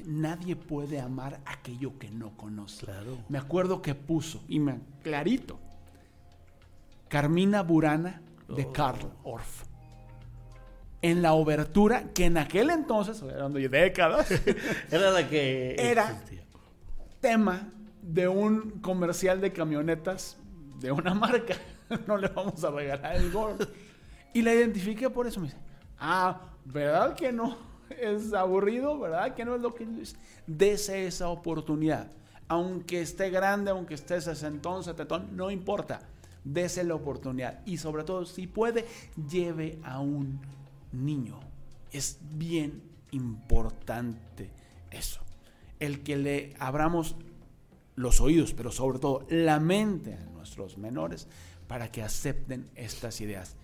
Nadie 0.04 0.58
puede 0.58 1.00
amar 1.00 1.40
aquello 1.46 1.98
que 1.98 2.12
no 2.12 2.36
conoce. 2.36 2.86
Me 3.30 3.38
acuerdo 3.38 3.82
que 3.82 3.96
puso, 3.96 4.44
y 4.50 4.60
me 4.60 4.82
clarito, 5.02 5.58
Carmina 7.08 7.64
Burana 7.64 8.22
de 8.50 8.66
oh. 8.66 8.74
Karl 8.74 9.14
Orff. 9.24 9.64
En 11.02 11.22
la 11.22 11.36
obertura, 11.36 12.12
que 12.14 12.26
en 12.26 12.38
aquel 12.38 12.70
entonces, 12.70 13.22
hablando 13.22 13.60
de 13.60 13.70
décadas, 13.70 14.30
era 14.92 15.10
la 15.12 15.30
que 15.30 15.76
era 15.80 16.22
tema 17.22 17.70
de 18.02 18.28
un 18.28 18.82
comercial 18.82 19.40
de 19.40 19.54
camionetas 19.54 20.39
de 20.80 20.92
una 20.92 21.14
marca. 21.14 21.56
No 22.06 22.18
le 22.18 22.28
vamos 22.28 22.64
a 22.64 22.70
regalar 22.70 23.16
el 23.16 23.32
gol. 23.32 23.58
Y 24.32 24.44
la 24.44 24.54
identifiqué 24.54 25.10
por 25.10 25.26
eso. 25.26 25.40
Me 25.40 25.48
dice, 25.48 25.58
ah, 25.98 26.40
¿verdad 26.66 27.16
que 27.16 27.32
no? 27.32 27.58
Es 27.90 28.32
aburrido, 28.32 29.00
¿verdad? 29.00 29.34
Que 29.34 29.44
no 29.44 29.56
es 29.56 29.62
lo 29.62 29.74
que 29.74 29.88
es. 30.00 30.16
Dese 30.46 31.08
esa 31.08 31.30
oportunidad. 31.30 32.12
Aunque 32.48 33.02
esté 33.02 33.32
grande, 33.32 33.72
aunque 33.72 33.96
esté 33.96 34.22
sesentón, 34.22 34.84
setetón, 34.84 35.36
no 35.36 35.50
importa 35.50 36.02
dese 36.44 36.84
la 36.84 36.96
oportunidad 36.96 37.62
y 37.66 37.78
sobre 37.78 38.04
todo 38.04 38.26
si 38.26 38.48
puede, 38.48 38.86
lleve 39.30 39.80
a 39.84 40.00
un 40.00 40.40
niño. 40.92 41.40
Es 41.92 42.20
bien 42.22 42.82
importante 43.12 44.50
eso. 44.92 45.22
El 45.80 46.04
que 46.04 46.18
le 46.18 46.54
abramos 46.60 47.16
los 48.00 48.22
oídos, 48.22 48.54
pero 48.54 48.72
sobre 48.72 48.98
todo 48.98 49.26
la 49.30 49.60
mente 49.60 50.14
a 50.14 50.24
nuestros 50.32 50.78
menores 50.78 51.28
para 51.68 51.92
que 51.92 52.02
acepten 52.02 52.70
estas 52.76 53.20
ideas. 53.20 53.58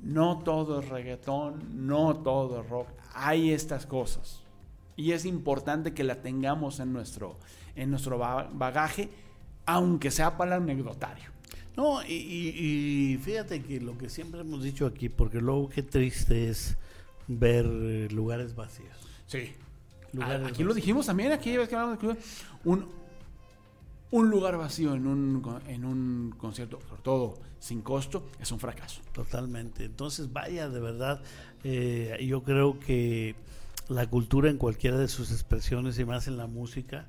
No 0.00 0.40
todo 0.40 0.80
es 0.80 0.88
reggaetón, 0.88 1.86
no 1.86 2.16
todo 2.16 2.60
es 2.60 2.68
rock, 2.68 2.88
hay 3.14 3.52
estas 3.52 3.86
cosas. 3.86 4.42
Y 4.96 5.12
es 5.12 5.24
importante 5.24 5.94
que 5.94 6.02
la 6.02 6.20
tengamos 6.22 6.80
en 6.80 6.92
nuestro, 6.92 7.38
en 7.76 7.90
nuestro 7.90 8.18
bagaje, 8.18 9.10
aunque 9.64 10.10
sea 10.10 10.36
para 10.36 10.56
el 10.56 10.62
anecdotario. 10.62 11.30
No, 11.76 12.02
y, 12.02 13.16
fíjate 13.22 13.62
que 13.62 13.80
lo 13.80 13.96
que 13.96 14.08
siempre 14.08 14.40
hemos 14.40 14.64
dicho 14.64 14.86
aquí, 14.86 15.08
porque 15.08 15.40
luego 15.40 15.68
qué 15.68 15.84
triste 15.84 16.48
es 16.48 16.76
ver 17.28 17.64
eh, 17.64 18.08
lugares 18.10 18.56
vacíos. 18.56 18.96
Sí. 19.28 19.52
aquí 20.44 20.64
lo 20.64 20.74
dijimos 20.74 21.06
también, 21.06 21.30
aquí 21.30 21.52
que 21.52 22.16
un, 22.64 22.97
un 24.10 24.30
lugar 24.30 24.56
vacío 24.56 24.94
en 24.94 25.06
un, 25.06 25.60
en 25.66 25.84
un 25.84 26.34
concierto, 26.36 26.80
sobre 26.88 27.02
todo 27.02 27.38
sin 27.58 27.82
costo, 27.82 28.26
es 28.40 28.50
un 28.52 28.60
fracaso. 28.60 29.02
Totalmente. 29.12 29.84
Entonces, 29.84 30.32
vaya, 30.32 30.68
de 30.68 30.80
verdad, 30.80 31.20
eh, 31.64 32.24
yo 32.26 32.42
creo 32.42 32.78
que 32.78 33.34
la 33.88 34.06
cultura 34.06 34.50
en 34.50 34.58
cualquiera 34.58 34.98
de 34.98 35.08
sus 35.08 35.30
expresiones 35.30 35.98
y 35.98 36.04
más 36.04 36.28
en 36.28 36.36
la 36.36 36.46
música, 36.46 37.06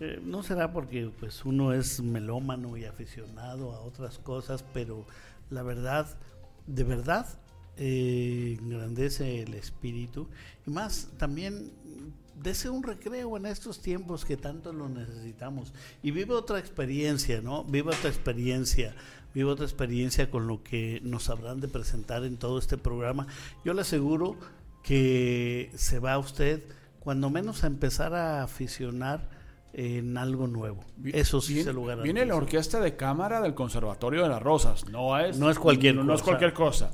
eh, 0.00 0.20
no 0.22 0.42
será 0.42 0.72
porque 0.72 1.10
pues 1.18 1.44
uno 1.44 1.72
es 1.72 2.02
melómano 2.02 2.76
y 2.76 2.84
aficionado 2.84 3.72
a 3.72 3.80
otras 3.80 4.18
cosas, 4.18 4.64
pero 4.74 5.06
la 5.50 5.62
verdad, 5.62 6.06
de 6.66 6.84
verdad, 6.84 7.26
eh, 7.78 8.56
engrandece 8.60 9.42
el 9.42 9.54
espíritu 9.54 10.28
y 10.66 10.70
más 10.70 11.08
también 11.18 11.70
dese 12.42 12.68
un 12.70 12.82
recreo 12.82 13.36
en 13.36 13.46
estos 13.46 13.80
tiempos 13.80 14.24
que 14.24 14.36
tanto 14.36 14.72
lo 14.72 14.88
necesitamos 14.88 15.72
y 16.02 16.10
vive 16.10 16.34
otra 16.34 16.58
experiencia, 16.58 17.40
¿no? 17.40 17.64
Vive 17.64 17.90
otra 17.90 18.10
experiencia, 18.10 18.94
vive 19.34 19.50
otra 19.50 19.64
experiencia 19.64 20.30
con 20.30 20.46
lo 20.46 20.62
que 20.62 21.00
nos 21.02 21.30
habrán 21.30 21.60
de 21.60 21.68
presentar 21.68 22.24
en 22.24 22.36
todo 22.36 22.58
este 22.58 22.76
programa. 22.76 23.26
Yo 23.64 23.74
le 23.74 23.82
aseguro 23.82 24.36
que 24.82 25.70
se 25.74 25.98
va 25.98 26.18
usted 26.18 26.62
cuando 27.00 27.30
menos 27.30 27.64
a 27.64 27.66
empezar 27.66 28.14
a 28.14 28.42
aficionar 28.42 29.28
en 29.72 30.16
algo 30.16 30.46
nuevo. 30.46 30.84
Eso 31.04 31.40
sí 31.40 31.54
viene, 31.54 31.70
se 31.70 31.72
lugar. 31.72 32.02
Viene 32.02 32.24
la 32.24 32.34
orquesta 32.34 32.80
de 32.80 32.96
cámara 32.96 33.40
del 33.40 33.54
Conservatorio 33.54 34.22
de 34.22 34.28
las 34.28 34.42
Rosas, 34.42 34.88
no 34.88 35.18
es, 35.18 35.38
no 35.38 35.50
es 35.50 35.58
cualquier 35.58 35.96
no, 35.96 36.14
es 36.14 36.22
cualquier 36.22 36.52
cosa. 36.52 36.92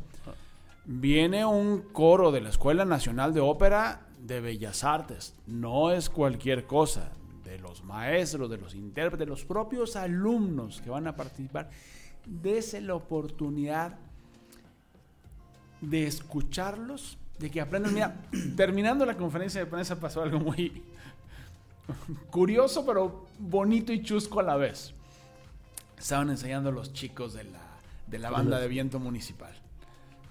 Viene 0.84 1.44
un 1.44 1.80
coro 1.92 2.32
de 2.32 2.40
la 2.40 2.48
Escuela 2.48 2.84
Nacional 2.84 3.32
de 3.34 3.40
Ópera 3.40 4.00
de 4.22 4.40
Bellas 4.40 4.84
Artes, 4.84 5.34
no 5.46 5.90
es 5.90 6.08
cualquier 6.08 6.66
cosa. 6.66 7.10
De 7.44 7.58
los 7.58 7.84
maestros, 7.84 8.48
de 8.48 8.56
los 8.56 8.74
intérpretes, 8.74 9.26
de 9.26 9.30
los 9.30 9.44
propios 9.44 9.96
alumnos 9.96 10.80
que 10.80 10.88
van 10.88 11.06
a 11.06 11.16
participar, 11.16 11.68
Dese 12.24 12.80
la 12.80 12.94
oportunidad 12.94 13.98
de 15.80 16.06
escucharlos, 16.06 17.18
de 17.38 17.50
que 17.50 17.60
aprendan. 17.60 17.92
Mira, 17.92 18.16
terminando 18.56 19.04
la 19.04 19.16
conferencia 19.16 19.60
de 19.60 19.66
prensa 19.66 19.98
pasó 19.98 20.22
algo 20.22 20.38
muy 20.38 20.84
curioso, 22.30 22.86
pero 22.86 23.26
bonito 23.38 23.92
y 23.92 24.02
chusco 24.02 24.38
a 24.38 24.44
la 24.44 24.56
vez. 24.56 24.94
Estaban 25.98 26.30
enseñando 26.30 26.70
los 26.70 26.92
chicos 26.92 27.34
de 27.34 27.44
la, 27.44 27.60
de 28.06 28.18
la 28.20 28.30
banda 28.30 28.60
de 28.60 28.68
viento 28.68 29.00
municipal. 29.00 29.52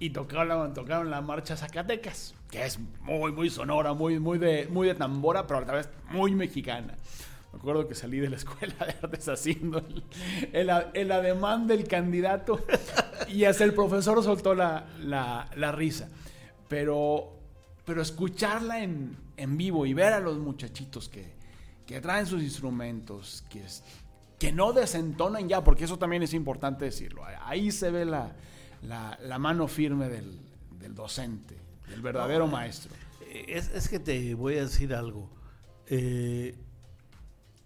Y 0.02 0.10
tocaron, 0.10 0.74
tocaron 0.74 1.12
la 1.12 1.22
marcha 1.22 1.56
Zacatecas, 1.56 2.34
que 2.50 2.66
es 2.66 2.80
muy, 3.02 3.32
muy 3.34 3.52
sonora, 3.52 3.94
muy, 3.94 4.18
muy, 4.18 4.40
de, 4.40 4.66
muy 4.66 4.88
de 4.88 4.96
tambora, 4.96 5.46
pero 5.46 5.60
a 5.60 5.62
la 5.62 5.74
vez 5.74 5.90
muy 6.10 6.34
mexicana. 6.34 6.96
Me 7.54 7.60
acuerdo 7.60 7.88
que 7.88 7.94
salí 7.94 8.18
de 8.18 8.28
la 8.28 8.36
escuela 8.38 8.74
de 8.80 8.96
artes 9.00 9.30
haciendo 9.30 9.78
el, 10.54 10.72
el, 10.96 11.12
ademán 11.12 11.68
del 11.68 11.88
candidato 11.88 12.66
y 13.28 13.44
hasta 13.44 13.64
el 13.64 13.76
profesor 13.76 14.24
soltó 14.24 14.56
la, 14.56 14.88
la, 15.04 15.72
risa. 15.72 16.10
Pero, 16.68 17.38
pero 17.86 18.02
escucharla 18.02 18.82
en, 18.82 19.16
en, 19.38 19.56
vivo 19.56 19.86
y 19.86 19.94
ver 19.94 20.14
a 20.14 20.20
los 20.20 20.40
muchachitos 20.40 21.10
que, 21.10 21.32
que 21.86 22.02
traen 22.02 22.26
sus 22.26 22.42
instrumentos, 22.42 23.44
que, 23.52 23.62
que 24.40 24.52
no 24.52 24.74
desentonan 24.74 25.48
ya, 25.48 25.64
porque 25.64 25.84
eso 25.84 26.00
también 26.00 26.24
es 26.24 26.34
importante 26.34 26.86
decirlo. 26.86 27.24
Ahí 27.44 27.70
se 27.70 27.92
ve 27.92 28.06
la, 28.06 28.34
la, 28.84 29.38
mano 29.40 29.68
firme 29.68 30.10
del, 30.10 30.40
del, 30.80 30.96
docente, 30.96 31.58
del 31.90 32.02
verdadero 32.02 32.48
maestro. 32.48 32.92
Es, 33.48 33.70
es, 33.70 33.88
que 33.88 34.00
te 34.00 34.34
voy 34.34 34.58
a 34.58 34.62
decir 34.62 34.94
algo. 34.94 35.30
Eh, 35.88 36.56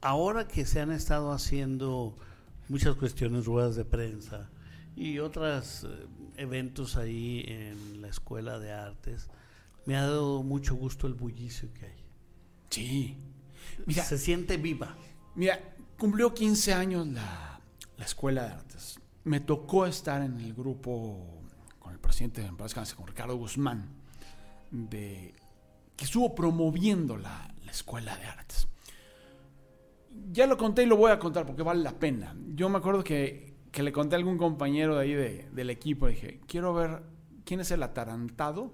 ahora 0.01 0.47
que 0.47 0.65
se 0.65 0.81
han 0.81 0.91
estado 0.91 1.31
haciendo 1.31 2.15
muchas 2.69 2.95
cuestiones, 2.95 3.45
ruedas 3.45 3.75
de 3.75 3.85
prensa 3.85 4.49
y 4.95 5.19
otros 5.19 5.83
eh, 5.83 6.07
eventos 6.37 6.97
ahí 6.97 7.43
en 7.47 8.01
la 8.01 8.07
Escuela 8.07 8.59
de 8.59 8.71
Artes, 8.71 9.29
me 9.85 9.95
ha 9.95 10.01
dado 10.01 10.43
mucho 10.43 10.75
gusto 10.75 11.07
el 11.07 11.13
bullicio 11.13 11.71
que 11.73 11.85
hay. 11.85 12.05
Sí. 12.69 13.17
Mira, 13.85 14.03
se 14.03 14.17
siente 14.17 14.57
viva. 14.57 14.95
Mira, 15.35 15.59
cumplió 15.97 16.33
15 16.33 16.73
años 16.73 17.07
la, 17.07 17.59
la 17.97 18.05
Escuela 18.05 18.43
de 18.43 18.51
Artes. 18.53 18.99
Me 19.25 19.41
tocó 19.41 19.85
estar 19.85 20.21
en 20.21 20.39
el 20.39 20.53
grupo 20.53 21.43
con 21.79 21.93
el 21.93 21.99
presidente 21.99 22.41
de 22.41 22.47
Empresas, 22.47 22.95
con 22.95 23.07
Ricardo 23.07 23.35
Guzmán, 23.35 23.89
de, 24.71 25.35
que 25.95 26.05
estuvo 26.05 26.33
promoviendo 26.33 27.17
la, 27.17 27.53
la 27.63 27.71
Escuela 27.71 28.15
de 28.17 28.25
Artes 28.25 28.67
ya 30.31 30.47
lo 30.47 30.57
conté 30.57 30.83
y 30.83 30.85
lo 30.85 30.97
voy 30.97 31.11
a 31.11 31.19
contar 31.19 31.45
porque 31.45 31.63
vale 31.63 31.81
la 31.81 31.93
pena. 31.93 32.35
Yo 32.55 32.69
me 32.69 32.77
acuerdo 32.77 33.03
que, 33.03 33.53
le 33.73 33.91
conté 33.91 34.15
a 34.15 34.19
algún 34.19 34.37
compañero 34.37 34.95
de 34.95 35.01
ahí 35.01 35.13
del 35.51 35.69
equipo, 35.69 36.07
dije, 36.07 36.39
quiero 36.47 36.73
ver 36.73 37.03
quién 37.43 37.59
es 37.59 37.71
el 37.71 37.83
atarantado 37.83 38.71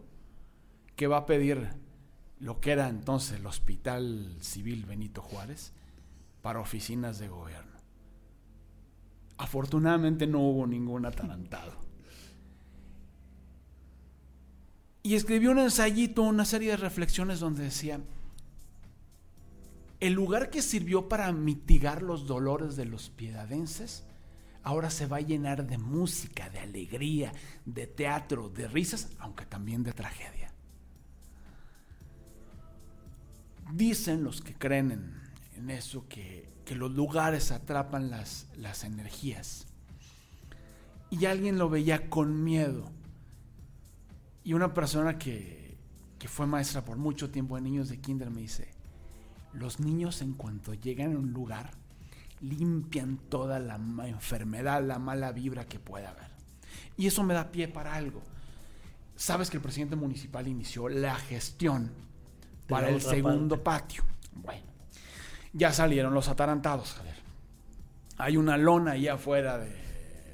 que 0.95 1.07
va 1.07 1.17
a 1.17 1.25
pedir 1.25 1.69
lo 2.39 2.59
que 2.59 2.71
era 2.71 2.87
entonces 2.87 3.39
el 3.39 3.45
Hospital 3.45 4.37
Civil 4.41 4.85
Benito 4.85 5.21
Juárez 5.21 5.73
para 6.41 6.59
oficinas 6.59 7.17
de 7.19 7.29
gobierno. 7.29 7.70
Afortunadamente 9.41 10.27
no 10.27 10.39
hubo 10.39 10.67
ningún 10.67 11.03
atarantado. 11.03 11.73
Y 15.01 15.15
escribió 15.15 15.49
un 15.49 15.57
ensayito, 15.57 16.21
una 16.21 16.45
serie 16.45 16.69
de 16.69 16.77
reflexiones 16.77 17.39
donde 17.39 17.63
decía, 17.63 17.99
el 19.99 20.13
lugar 20.13 20.51
que 20.51 20.61
sirvió 20.61 21.09
para 21.09 21.31
mitigar 21.31 22.03
los 22.03 22.27
dolores 22.27 22.75
de 22.75 22.85
los 22.85 23.09
piedadenses, 23.09 24.03
ahora 24.61 24.91
se 24.91 25.07
va 25.07 25.17
a 25.17 25.21
llenar 25.21 25.65
de 25.65 25.79
música, 25.79 26.51
de 26.51 26.59
alegría, 26.59 27.33
de 27.65 27.87
teatro, 27.87 28.47
de 28.47 28.67
risas, 28.67 29.09
aunque 29.17 29.47
también 29.47 29.81
de 29.81 29.93
tragedia. 29.93 30.53
Dicen 33.73 34.23
los 34.23 34.39
que 34.39 34.53
creen 34.53 34.91
en, 34.91 35.30
eso 35.69 36.07
que, 36.07 36.49
los 36.71 36.91
lugares 36.91 37.51
atrapan 37.51 38.09
las, 38.09 38.47
las 38.55 38.85
energías. 38.85 39.67
Y 41.09 41.25
alguien 41.25 41.57
lo 41.57 41.69
veía 41.69 42.09
con 42.09 42.45
miedo. 42.45 42.89
Y 44.45 44.53
una 44.53 44.73
persona 44.73 45.17
que, 45.17 45.77
que 46.17 46.29
fue 46.29 46.47
maestra 46.47 46.85
por 46.85 46.95
mucho 46.95 47.29
tiempo 47.29 47.55
de 47.55 47.61
niños 47.61 47.89
de 47.89 47.99
kinder 47.99 48.29
me 48.29 48.39
dice, 48.39 48.71
los 49.51 49.81
niños 49.81 50.21
en 50.21 50.31
cuanto 50.31 50.73
llegan 50.73 51.13
a 51.13 51.19
un 51.19 51.33
lugar 51.33 51.71
limpian 52.41 53.17
toda 53.17 53.59
la 53.59 53.75
enfermedad, 54.07 54.83
la 54.83 54.99
mala 54.99 55.31
vibra 55.31 55.65
que 55.65 55.79
pueda 55.79 56.09
haber. 56.09 56.31
Y 56.97 57.07
eso 57.07 57.23
me 57.23 57.33
da 57.33 57.51
pie 57.51 57.67
para 57.67 57.93
algo. 57.93 58.21
Sabes 59.15 59.49
que 59.49 59.57
el 59.57 59.63
presidente 59.63 59.95
municipal 59.95 60.47
inició 60.47 60.89
la 60.89 61.15
gestión 61.15 61.91
para 62.67 62.89
el 62.89 63.01
segundo 63.01 63.63
patio. 63.63 64.03
Bueno, 64.33 64.70
ya 65.53 65.73
salieron 65.73 66.13
los 66.13 66.27
atarantados, 66.27 66.93
Javier. 66.93 67.15
Hay 68.17 68.37
una 68.37 68.57
lona 68.57 68.91
ahí 68.91 69.07
afuera 69.07 69.57
de 69.57 69.81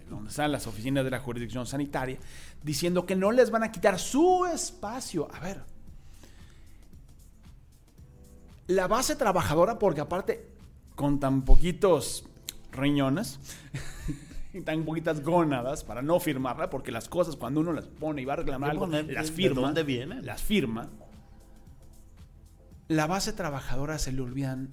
donde 0.09 0.29
están 0.29 0.51
las 0.51 0.67
oficinas 0.67 1.03
de 1.03 1.11
la 1.11 1.19
jurisdicción 1.19 1.65
sanitaria 1.65 2.17
diciendo 2.63 3.05
que 3.05 3.15
no 3.15 3.31
les 3.31 3.51
van 3.51 3.63
a 3.63 3.71
quitar 3.71 3.99
su 3.99 4.45
espacio. 4.45 5.27
A 5.33 5.39
ver, 5.39 5.63
la 8.67 8.87
base 8.87 9.15
trabajadora, 9.15 9.79
porque 9.79 10.01
aparte, 10.01 10.47
con 10.95 11.19
tan 11.19 11.43
poquitos 11.43 12.25
riñones 12.71 13.39
y 14.53 14.61
tan 14.61 14.83
poquitas 14.83 15.23
gónadas 15.23 15.83
para 15.83 16.01
no 16.01 16.19
firmarla, 16.19 16.69
porque 16.69 16.91
las 16.91 17.07
cosas 17.07 17.35
cuando 17.35 17.61
uno 17.61 17.73
las 17.73 17.87
pone 17.87 18.21
y 18.21 18.25
va 18.25 18.33
a 18.33 18.37
reclamar 18.37 18.71
algo, 18.71 18.87
las 18.87 19.31
firma. 19.31 19.55
¿De 19.55 19.61
dónde 19.61 19.83
vienen? 19.83 20.25
Las 20.25 20.41
firma. 20.41 20.89
La 22.87 23.07
base 23.07 23.33
trabajadora 23.33 23.99
se 23.99 24.13
le 24.13 24.21
olvidan 24.21 24.71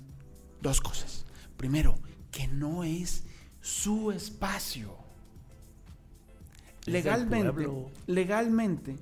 dos 0.64 0.80
cosas. 0.80 1.24
Primero, 1.56 1.94
que 2.32 2.48
no 2.48 2.82
es 2.82 3.24
su 3.60 4.10
espacio. 4.10 4.96
legalmente, 6.86 7.68
legalmente, 8.06 8.96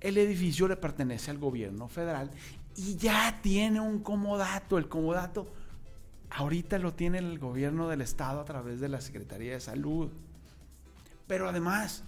el 0.00 0.16
edificio 0.16 0.68
le 0.68 0.76
pertenece 0.76 1.30
al 1.30 1.38
gobierno 1.38 1.88
federal 1.88 2.30
y 2.76 2.96
ya 2.96 3.40
tiene 3.42 3.80
un 3.80 4.00
comodato. 4.00 4.78
El 4.78 4.88
comodato 4.88 5.52
ahorita 6.30 6.78
lo 6.78 6.94
tiene 6.94 7.18
el 7.18 7.38
gobierno 7.38 7.88
del 7.88 8.02
estado 8.02 8.40
a 8.40 8.44
través 8.44 8.78
de 8.78 8.88
la 8.88 9.00
Secretaría 9.00 9.54
de 9.54 9.60
Salud. 9.60 10.10
Pero 11.26 11.48
además, 11.48 12.04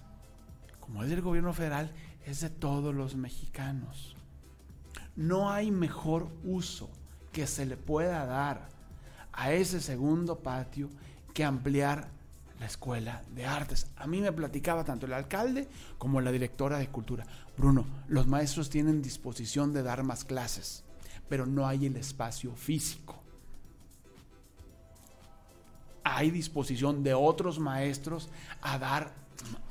como 0.79 1.03
es 1.03 1.09
del 1.09 1.21
gobierno 1.21 1.53
federal, 1.53 1.91
es 2.25 2.41
de 2.41 2.49
todos 2.49 2.93
los 2.95 3.15
mexicanos. 3.15 4.15
No 5.15 5.51
hay 5.51 5.71
mejor 5.71 6.29
uso 6.43 6.89
que 7.31 7.47
se 7.47 7.65
le 7.65 7.77
pueda 7.77 8.25
dar 8.25 8.72
a 9.33 9.51
ese 9.51 9.81
segundo 9.81 10.39
patio 10.39 10.89
que 11.33 11.43
ampliar 11.43 12.09
la 12.59 12.67
escuela 12.67 13.23
de 13.33 13.45
artes. 13.45 13.87
A 13.97 14.07
mí 14.07 14.21
me 14.21 14.31
platicaba 14.31 14.85
tanto 14.85 15.05
el 15.05 15.13
alcalde 15.13 15.67
como 15.97 16.21
la 16.21 16.31
directora 16.31 16.77
de 16.77 16.87
cultura. 16.87 17.25
Bruno, 17.57 17.85
los 18.07 18.27
maestros 18.27 18.69
tienen 18.69 19.01
disposición 19.01 19.73
de 19.73 19.83
dar 19.83 20.03
más 20.03 20.23
clases, 20.23 20.83
pero 21.27 21.45
no 21.45 21.67
hay 21.67 21.87
el 21.87 21.97
espacio 21.97 22.55
físico. 22.55 23.21
Hay 26.03 26.31
disposición 26.31 27.03
de 27.03 27.13
otros 27.13 27.59
maestros 27.59 28.29
a 28.61 28.77
dar 28.77 29.13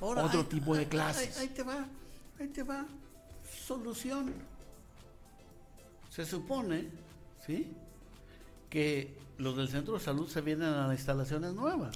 otro 0.00 0.46
tipo 0.46 0.74
de 0.74 0.88
clases. 0.88 1.38
Ahí, 1.38 1.48
te 1.48 1.62
va, 1.62 1.86
ahí 2.38 2.48
te 2.48 2.62
va. 2.62 2.86
Solución. 3.64 4.32
Se 6.10 6.26
supone, 6.26 6.88
¿sí? 7.46 7.72
Que 8.68 9.16
los 9.42 9.56
del 9.56 9.68
centro 9.68 9.94
de 9.94 10.00
salud 10.00 10.28
se 10.28 10.40
vienen 10.40 10.68
a 10.68 10.86
las 10.86 10.96
instalaciones 10.96 11.52
nuevas. 11.52 11.94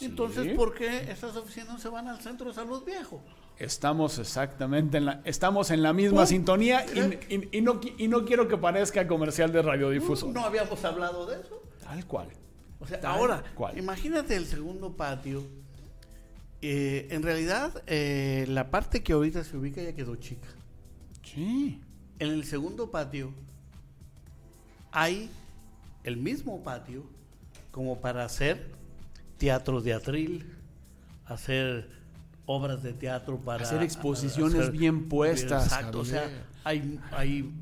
Entonces, 0.00 0.54
¿por 0.54 0.74
qué 0.74 1.10
esas 1.10 1.36
oficinas 1.36 1.80
se 1.80 1.88
van 1.88 2.08
al 2.08 2.20
centro 2.20 2.48
de 2.48 2.54
salud 2.54 2.84
viejo? 2.84 3.22
Estamos 3.58 4.18
exactamente 4.18 4.98
en 4.98 5.04
la, 5.04 5.20
estamos 5.24 5.70
en 5.70 5.82
la 5.82 5.92
misma 5.92 6.24
sintonía 6.24 6.86
y, 7.20 7.60
no, 7.60 7.80
y 7.98 8.08
no 8.08 8.24
quiero 8.24 8.48
que 8.48 8.56
parezca 8.56 9.06
comercial 9.06 9.52
de 9.52 9.60
radiodifuso. 9.60 10.30
No, 10.32 10.44
habíamos 10.44 10.82
hablado 10.84 11.26
de 11.26 11.40
eso. 11.40 11.62
Tal 11.82 12.06
cual. 12.06 12.28
O 12.78 12.86
sea, 12.86 13.00
ahora, 13.04 13.42
imagínate 13.76 14.36
el 14.36 14.46
segundo 14.46 14.96
patio. 14.96 15.44
Eh, 16.62 17.08
en 17.10 17.22
realidad, 17.22 17.82
eh, 17.86 18.46
la 18.48 18.70
parte 18.70 19.02
que 19.02 19.12
ahorita 19.12 19.44
se 19.44 19.56
ubica 19.56 19.82
ya 19.82 19.94
quedó 19.94 20.16
chica. 20.16 20.48
Sí. 21.22 21.80
En 22.18 22.30
el 22.30 22.44
segundo 22.44 22.90
patio 22.90 23.32
hay 24.92 25.30
el 26.04 26.16
mismo 26.16 26.62
patio 26.62 27.04
como 27.70 28.00
para 28.00 28.24
hacer 28.24 28.70
teatro 29.38 29.80
de 29.80 29.94
atril, 29.94 30.46
hacer 31.26 31.88
obras 32.46 32.82
de 32.82 32.92
teatro 32.92 33.38
para 33.38 33.64
hacer 33.64 33.82
exposiciones 33.82 34.72
bien 34.72 35.08
puestas. 35.08 35.64
Exacto, 35.64 36.00
o 36.00 36.04
sea, 36.04 36.28
hay, 36.64 36.98
hay 37.12 37.52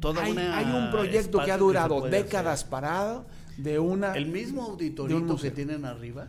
toda 0.00 0.22
hay, 0.22 0.32
una 0.32 0.58
hay 0.58 0.66
un 0.66 0.90
proyecto 0.90 1.42
que 1.44 1.50
ha 1.50 1.58
durado 1.58 2.02
décadas 2.02 2.64
parado 2.64 3.26
de 3.56 3.78
una 3.78 4.14
el 4.14 4.26
mismo 4.26 4.62
auditorito 4.62 5.36
que 5.36 5.50
tienen 5.50 5.84
arriba 5.84 6.26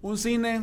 un 0.00 0.16
cine 0.16 0.62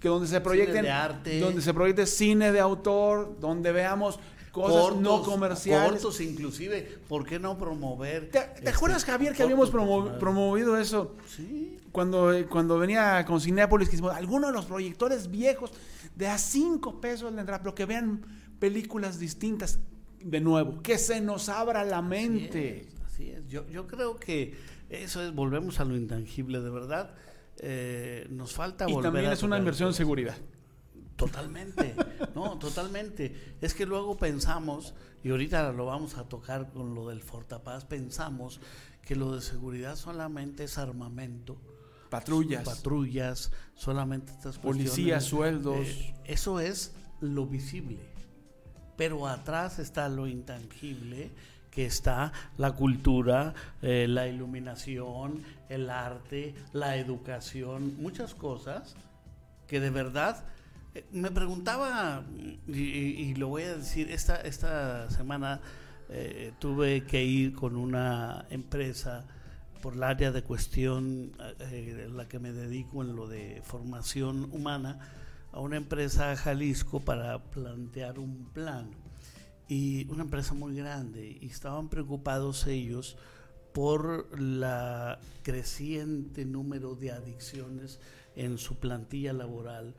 que 0.00 0.08
donde 0.08 0.28
se 0.28 0.40
proyecten 0.40 0.82
de 0.82 0.90
arte. 0.90 1.40
donde 1.40 1.60
se 1.62 1.74
proyecte 1.74 2.06
cine 2.06 2.52
de 2.52 2.60
autor, 2.60 3.36
donde 3.40 3.72
veamos 3.72 4.18
cosas 4.60 4.96
no 4.96 5.22
comerciales. 5.22 6.02
Cortos 6.02 6.20
inclusive, 6.20 6.98
¿por 7.08 7.24
qué 7.24 7.38
no 7.38 7.56
promover? 7.58 8.30
¿Te, 8.30 8.38
este, 8.38 8.68
acuerdas, 8.68 9.04
Javier, 9.04 9.34
que 9.34 9.42
habíamos 9.42 9.70
promovido 9.70 10.76
eso? 10.76 11.16
Sí. 11.26 11.78
Cuando, 11.92 12.32
cuando 12.48 12.78
venía 12.78 13.24
con 13.24 13.40
Cinépolis, 13.40 13.88
que 13.88 13.96
hicimos 13.96 14.14
algunos 14.14 14.50
de 14.50 14.56
los 14.56 14.66
proyectores 14.66 15.30
viejos 15.30 15.72
de 16.14 16.26
a 16.28 16.38
cinco 16.38 17.00
pesos 17.00 17.32
la 17.32 17.40
entrada, 17.40 17.62
pero 17.62 17.74
que 17.74 17.86
vean 17.86 18.22
películas 18.58 19.18
distintas 19.18 19.78
de 20.20 20.40
nuevo, 20.40 20.82
que 20.82 20.98
se 20.98 21.20
nos 21.20 21.48
abra 21.48 21.84
la 21.84 22.02
mente. 22.02 22.86
Así 23.06 23.30
es, 23.30 23.46
Yo, 23.48 23.66
yo 23.68 23.86
creo 23.86 24.16
que 24.16 24.54
eso 24.90 25.22
es, 25.22 25.34
volvemos 25.34 25.80
a 25.80 25.84
lo 25.84 25.96
intangible, 25.96 26.60
de 26.60 26.70
verdad. 26.70 27.14
Eh, 27.60 28.26
nos 28.30 28.52
falta 28.52 28.88
y 28.88 28.92
volver 28.92 29.12
también 29.12 29.32
es 29.32 29.42
una 29.42 29.58
inversión 29.58 29.88
en 29.88 29.94
seguridad. 29.94 30.36
Totalmente, 31.18 31.96
no, 32.36 32.60
totalmente. 32.60 33.56
Es 33.60 33.74
que 33.74 33.84
luego 33.84 34.16
pensamos, 34.16 34.94
y 35.24 35.30
ahorita 35.30 35.72
lo 35.72 35.84
vamos 35.84 36.16
a 36.16 36.28
tocar 36.28 36.70
con 36.70 36.94
lo 36.94 37.08
del 37.08 37.22
Fortapaz, 37.22 37.84
pensamos 37.84 38.60
que 39.02 39.16
lo 39.16 39.34
de 39.34 39.42
seguridad 39.42 39.96
solamente 39.96 40.62
es 40.62 40.78
armamento. 40.78 41.60
Patrullas. 42.08 42.62
Patrullas, 42.62 43.50
solamente 43.74 44.30
estas 44.30 44.60
Policías, 44.60 45.24
sueldos. 45.24 45.88
Eh, 45.88 46.14
eso 46.24 46.60
es 46.60 46.94
lo 47.20 47.46
visible. 47.46 47.98
Pero 48.96 49.26
atrás 49.26 49.80
está 49.80 50.08
lo 50.08 50.28
intangible, 50.28 51.32
que 51.72 51.84
está 51.84 52.32
la 52.58 52.76
cultura, 52.76 53.54
eh, 53.82 54.06
la 54.08 54.28
iluminación, 54.28 55.42
el 55.68 55.90
arte, 55.90 56.54
la 56.72 56.96
educación, 56.96 57.96
muchas 58.00 58.36
cosas 58.36 58.94
que 59.66 59.80
de 59.80 59.90
verdad 59.90 60.44
me 61.12 61.30
preguntaba, 61.30 62.24
y, 62.66 63.34
lo 63.34 63.48
voy 63.48 63.64
a 63.64 63.76
decir, 63.76 64.10
esta, 64.10 64.36
esta 64.36 65.10
semana 65.10 65.60
eh, 66.08 66.52
tuve 66.58 67.04
que 67.04 67.24
ir 67.24 67.54
con 67.54 67.76
una 67.76 68.46
empresa 68.50 69.26
por 69.82 69.94
el 69.94 70.02
área 70.02 70.32
de 70.32 70.42
cuestión 70.42 71.32
eh, 71.60 72.08
la 72.12 72.26
que 72.28 72.38
me 72.38 72.52
dedico 72.52 73.02
en 73.02 73.14
lo 73.14 73.28
de 73.28 73.62
formación 73.64 74.48
humana, 74.52 74.98
a 75.52 75.60
una 75.60 75.76
empresa 75.76 76.36
Jalisco 76.36 77.00
para 77.00 77.38
plantear 77.38 78.18
un 78.18 78.50
plan. 78.52 78.90
Y 79.68 80.10
una 80.10 80.22
empresa 80.22 80.54
muy 80.54 80.74
grande, 80.74 81.38
y 81.40 81.46
estaban 81.46 81.88
preocupados 81.88 82.66
ellos 82.66 83.18
por 83.72 84.40
la 84.40 85.20
creciente 85.42 86.44
número 86.46 86.94
de 86.94 87.12
adicciones 87.12 88.00
en 88.34 88.56
su 88.56 88.76
plantilla 88.76 89.32
laboral 89.34 89.94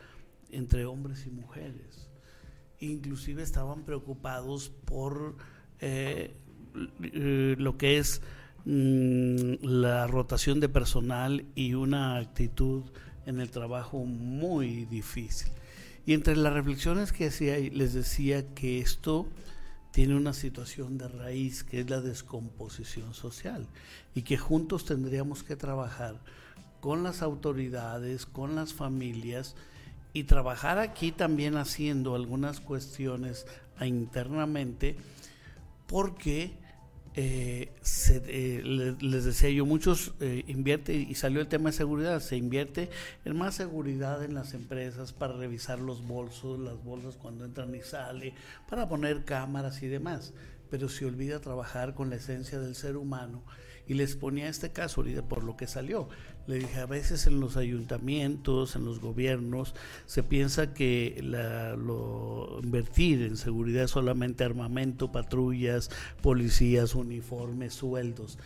entre 0.52 0.86
hombres 0.86 1.26
y 1.26 1.32
mujeres. 1.32 2.10
Inclusive 2.80 3.44
estaban 3.44 3.84
preocupados 3.84 4.70
por 4.86 5.36
eh, 5.80 6.36
eh, 7.02 7.56
lo 7.58 7.78
que 7.78 7.98
es 7.98 8.22
mm, 8.66 9.56
la 9.62 10.08
rotación 10.08 10.60
de 10.60 10.70
personal 10.70 11.46
y 11.56 11.74
una 11.74 12.18
actitud 12.18 12.84
en 13.26 13.40
el 13.40 13.52
trabajo 13.52 14.06
muy 14.06 14.86
difícil. 14.86 15.52
Y 16.06 16.14
entre 16.14 16.36
las 16.36 16.54
reflexiones 16.54 17.12
que 17.12 17.28
hacía, 17.28 17.58
les 17.60 17.94
decía 17.94 18.56
que 18.56 18.80
esto 18.80 19.28
tiene 19.92 20.16
una 20.16 20.34
situación 20.34 20.98
de 20.98 21.08
raíz 21.08 21.64
que 21.64 21.82
es 21.82 21.90
la 21.90 22.02
descomposición 22.02 23.14
social 23.14 23.68
y 24.16 24.22
que 24.22 24.38
juntos 24.38 24.86
tendríamos 24.86 25.44
que 25.44 25.56
trabajar 25.56 26.20
con 26.80 27.04
las 27.04 27.22
autoridades, 27.22 28.26
con 28.26 28.56
las 28.56 28.74
familias, 28.74 29.56
y 30.14 30.24
trabajar 30.24 30.80
aquí 30.80 31.12
también 31.12 31.58
haciendo 31.58 32.16
algunas 32.16 32.60
cuestiones 32.60 33.46
internamente 33.82 34.98
porque 35.88 36.58
eh, 37.16 37.74
eh, 38.12 38.96
les 39.02 39.26
decía 39.26 39.50
yo, 39.50 39.66
muchos 39.66 40.14
eh, 40.20 40.44
invierte 40.48 40.94
y 40.94 41.16
salió 41.16 41.42
el 41.42 41.48
tema 41.48 41.72
de 41.72 41.76
seguridad, 41.76 42.20
se 42.22 42.38
invierte 42.38 42.90
en 43.26 43.38
más 43.38 43.56
seguridad 43.56 44.24
en 44.24 44.36
las 44.36 44.54
empresas 44.54 45.12
para 45.12 45.34
revisar 45.34 45.80
los 45.80 46.06
bolsos, 46.08 46.60
las 46.60 46.82
bolsas 46.84 47.16
cuando 47.16 47.46
entran 47.46 47.74
y 47.76 47.82
salen, 47.82 48.34
para 48.70 48.88
poner 48.88 49.26
cámaras 49.26 49.82
y 49.82 49.88
demás, 49.88 50.34
pero 50.70 50.88
se 50.88 51.06
olvida 51.06 51.40
trabajar 51.40 51.96
con 51.96 52.10
la 52.10 52.18
esencia 52.18 52.60
del 52.60 52.76
ser 52.76 52.96
humano 52.96 53.44
y 53.90 53.96
les 53.96 54.16
ponía 54.16 54.48
este 54.48 54.70
caso 54.72 55.02
ahorita 55.02 55.28
por 55.28 55.44
lo 55.44 55.58
que 55.58 55.66
salió. 55.66 56.08
Le 56.46 56.60
dije, 56.60 56.80
a 56.80 56.86
veces 56.86 57.26
en 57.26 57.40
los 57.40 57.58
ayuntamientos, 57.58 58.76
en 58.76 58.86
los 58.86 59.00
gobiernos, 59.00 59.74
se 60.06 60.22
piensa 60.22 60.76
que 60.76 61.20
lo, 61.24 62.60
invertir 62.62 63.24
en 63.24 63.36
seguridad 63.36 63.86
es 63.86 63.92
solamente 63.92 64.44
armamento, 64.44 65.12
patrullas, 65.12 65.90
policías, 66.22 66.94
uniformes, 66.94 67.74
sueldos, 67.74 68.38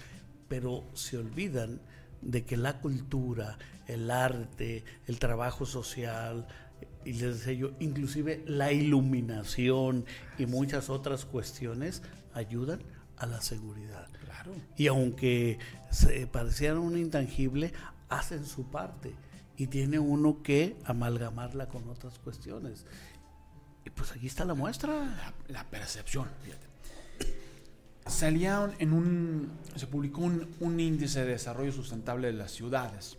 pero 0.48 0.86
se 0.94 1.18
olvidan 1.18 1.82
de 2.22 2.46
que 2.46 2.56
la 2.56 2.80
cultura, 2.80 3.58
el 3.88 4.12
arte, 4.12 4.86
el 5.08 5.20
trabajo 5.20 5.66
social, 5.66 6.48
y 7.04 7.14
les 7.14 7.40
decía 7.40 7.54
yo, 7.54 7.72
inclusive 7.82 8.46
la 8.48 8.72
iluminación 8.72 10.06
y 10.38 10.46
muchas 10.46 10.90
otras 10.90 11.26
cuestiones 11.26 12.02
ayudan 12.34 12.80
a 13.18 13.26
la 13.26 13.42
seguridad. 13.42 14.08
Y 14.78 14.88
aunque 14.88 15.60
se 15.92 16.28
parecieran 16.28 16.80
un 16.80 16.98
intangible, 16.98 17.74
hacen 18.10 18.46
su 18.46 18.66
parte 18.66 19.14
y 19.58 19.68
tiene 19.68 20.00
uno 20.00 20.42
que 20.42 20.76
amalgamarla 20.86 21.68
con 21.68 21.88
otras 21.90 22.20
cuestiones. 22.20 22.86
Y 23.86 23.90
pues 23.90 24.12
aquí 24.12 24.28
está 24.28 24.46
la 24.46 24.54
muestra. 24.54 25.34
La, 25.48 25.64
percepción, 25.66 26.28
fíjate. 26.44 26.68
Salía 28.06 28.72
en 28.80 28.94
un. 28.94 29.52
Se 29.76 29.88
publicó 29.88 30.22
un, 30.22 30.56
un, 30.60 30.80
índice 30.80 31.22
de 31.22 31.32
desarrollo 31.32 31.72
sustentable 31.72 32.28
de 32.28 32.34
las 32.34 32.52
ciudades, 32.52 33.18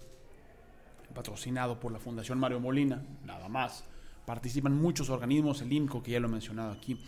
patrocinado 1.15 1.81
por 1.81 1.93
la 1.93 1.99
Fundación 1.99 2.39
Mario 2.39 2.61
Molina, 2.61 3.03
nada 3.25 3.49
más. 3.49 3.85
Participan 4.27 4.75
muchos 4.75 5.11
organismos, 5.11 5.61
el 5.61 5.73
INCO, 5.73 6.03
que 6.03 6.13
ya 6.13 6.21
lo 6.21 6.29
he 6.29 6.31
mencionado 6.31 6.73
aquí. 6.73 6.99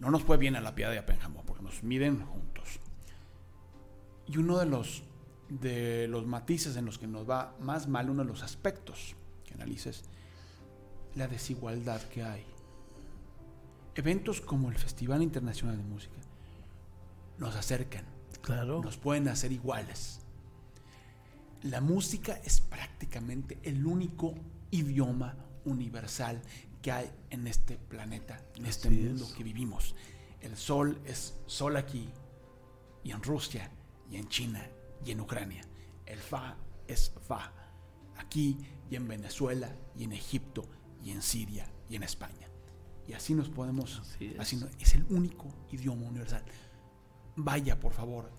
No 0.00 0.10
nos 0.10 0.22
fue 0.22 0.36
bien 0.36 0.56
a 0.56 0.60
la 0.60 0.74
piedad 0.74 0.90
de 0.90 0.98
Apenjamo, 0.98 1.42
porque 1.46 1.62
nos 1.62 1.82
miden 1.84 2.20
juntos. 2.20 2.80
Y 4.26 4.38
uno 4.38 4.58
de 4.58 4.66
los, 4.66 5.02
de 5.48 6.08
los 6.08 6.26
matices 6.26 6.76
en 6.76 6.84
los 6.84 6.98
que 6.98 7.06
nos 7.06 7.28
va 7.28 7.54
más 7.60 7.88
mal, 7.88 8.10
uno 8.10 8.22
de 8.22 8.28
los 8.28 8.42
aspectos 8.42 9.14
que 9.44 9.54
analices, 9.54 10.04
la 11.14 11.28
desigualdad 11.28 12.00
que 12.02 12.22
hay. 12.22 12.44
Eventos 13.94 14.40
como 14.40 14.70
el 14.70 14.76
Festival 14.76 15.22
Internacional 15.22 15.76
de 15.76 15.84
Música 15.84 16.18
nos 17.38 17.54
acercan, 17.54 18.04
claro. 18.40 18.80
nos 18.82 18.96
pueden 18.96 19.28
hacer 19.28 19.52
iguales. 19.52 20.20
La 21.62 21.80
música 21.80 22.40
es 22.44 22.60
prácticamente 22.60 23.58
el 23.62 23.86
único 23.86 24.34
idioma 24.70 25.36
universal 25.64 26.42
que 26.82 26.92
hay 26.92 27.10
en 27.30 27.46
este 27.46 27.76
planeta, 27.76 28.40
en 28.56 28.66
este 28.66 28.90
mundo 28.90 29.26
que 29.36 29.42
vivimos. 29.42 29.94
El 30.40 30.56
sol 30.56 31.00
es 31.06 31.38
sol 31.46 31.76
aquí 31.76 32.08
y 33.02 33.12
en 33.12 33.22
Rusia 33.22 33.70
y 34.10 34.16
en 34.16 34.28
China 34.28 34.66
y 35.04 35.10
en 35.10 35.20
Ucrania. 35.20 35.62
El 36.06 36.18
Fa 36.18 36.56
es 36.86 37.12
Fa. 37.26 37.52
Aquí 38.16 38.58
y 38.90 38.96
en 38.96 39.08
Venezuela 39.08 39.74
y 39.96 40.04
en 40.04 40.12
Egipto 40.12 40.64
y 41.02 41.10
en 41.10 41.22
Siria 41.22 41.66
y 41.88 41.96
en 41.96 42.02
España. 42.02 42.48
Y 43.06 43.12
así 43.12 43.34
nos 43.34 43.48
podemos... 43.48 44.00
Así 44.38 44.56
es. 44.56 44.80
es 44.80 44.94
el 44.94 45.04
único 45.10 45.48
idioma 45.70 46.06
universal. 46.06 46.42
Vaya, 47.36 47.78
por 47.78 47.92
favor, 47.92 48.30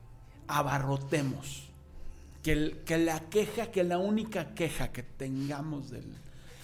abarrotemos. 0.48 1.72
Que, 2.42 2.84
que 2.86 2.98
la 2.98 3.30
queja, 3.30 3.72
que 3.72 3.84
la 3.84 3.98
única 3.98 4.54
queja 4.54 4.92
que 4.92 5.04
tengamos 5.04 5.90
del 5.90 6.16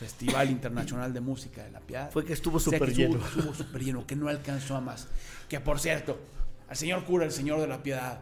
Festival 0.02 0.50
Internacional 0.50 1.14
de 1.14 1.22
Música 1.22 1.64
de 1.64 1.70
la 1.70 1.80
Piedad 1.80 2.10
fue 2.12 2.26
que 2.26 2.34
estuvo 2.34 2.60
súper 2.60 2.92
lleno. 2.92 3.24
Estuvo 3.24 3.54
súper 3.54 3.84
lleno, 3.84 4.08
que 4.08 4.16
no 4.16 4.30
alcanzó 4.30 4.76
a 4.76 4.82
más. 4.82 5.08
Que 5.48 5.60
por 5.60 5.80
cierto, 5.80 6.20
al 6.68 6.76
señor 6.76 7.04
cura, 7.06 7.26
el 7.26 7.32
señor 7.32 7.60
de 7.60 7.68
la 7.68 7.84
Piedad, 7.84 8.20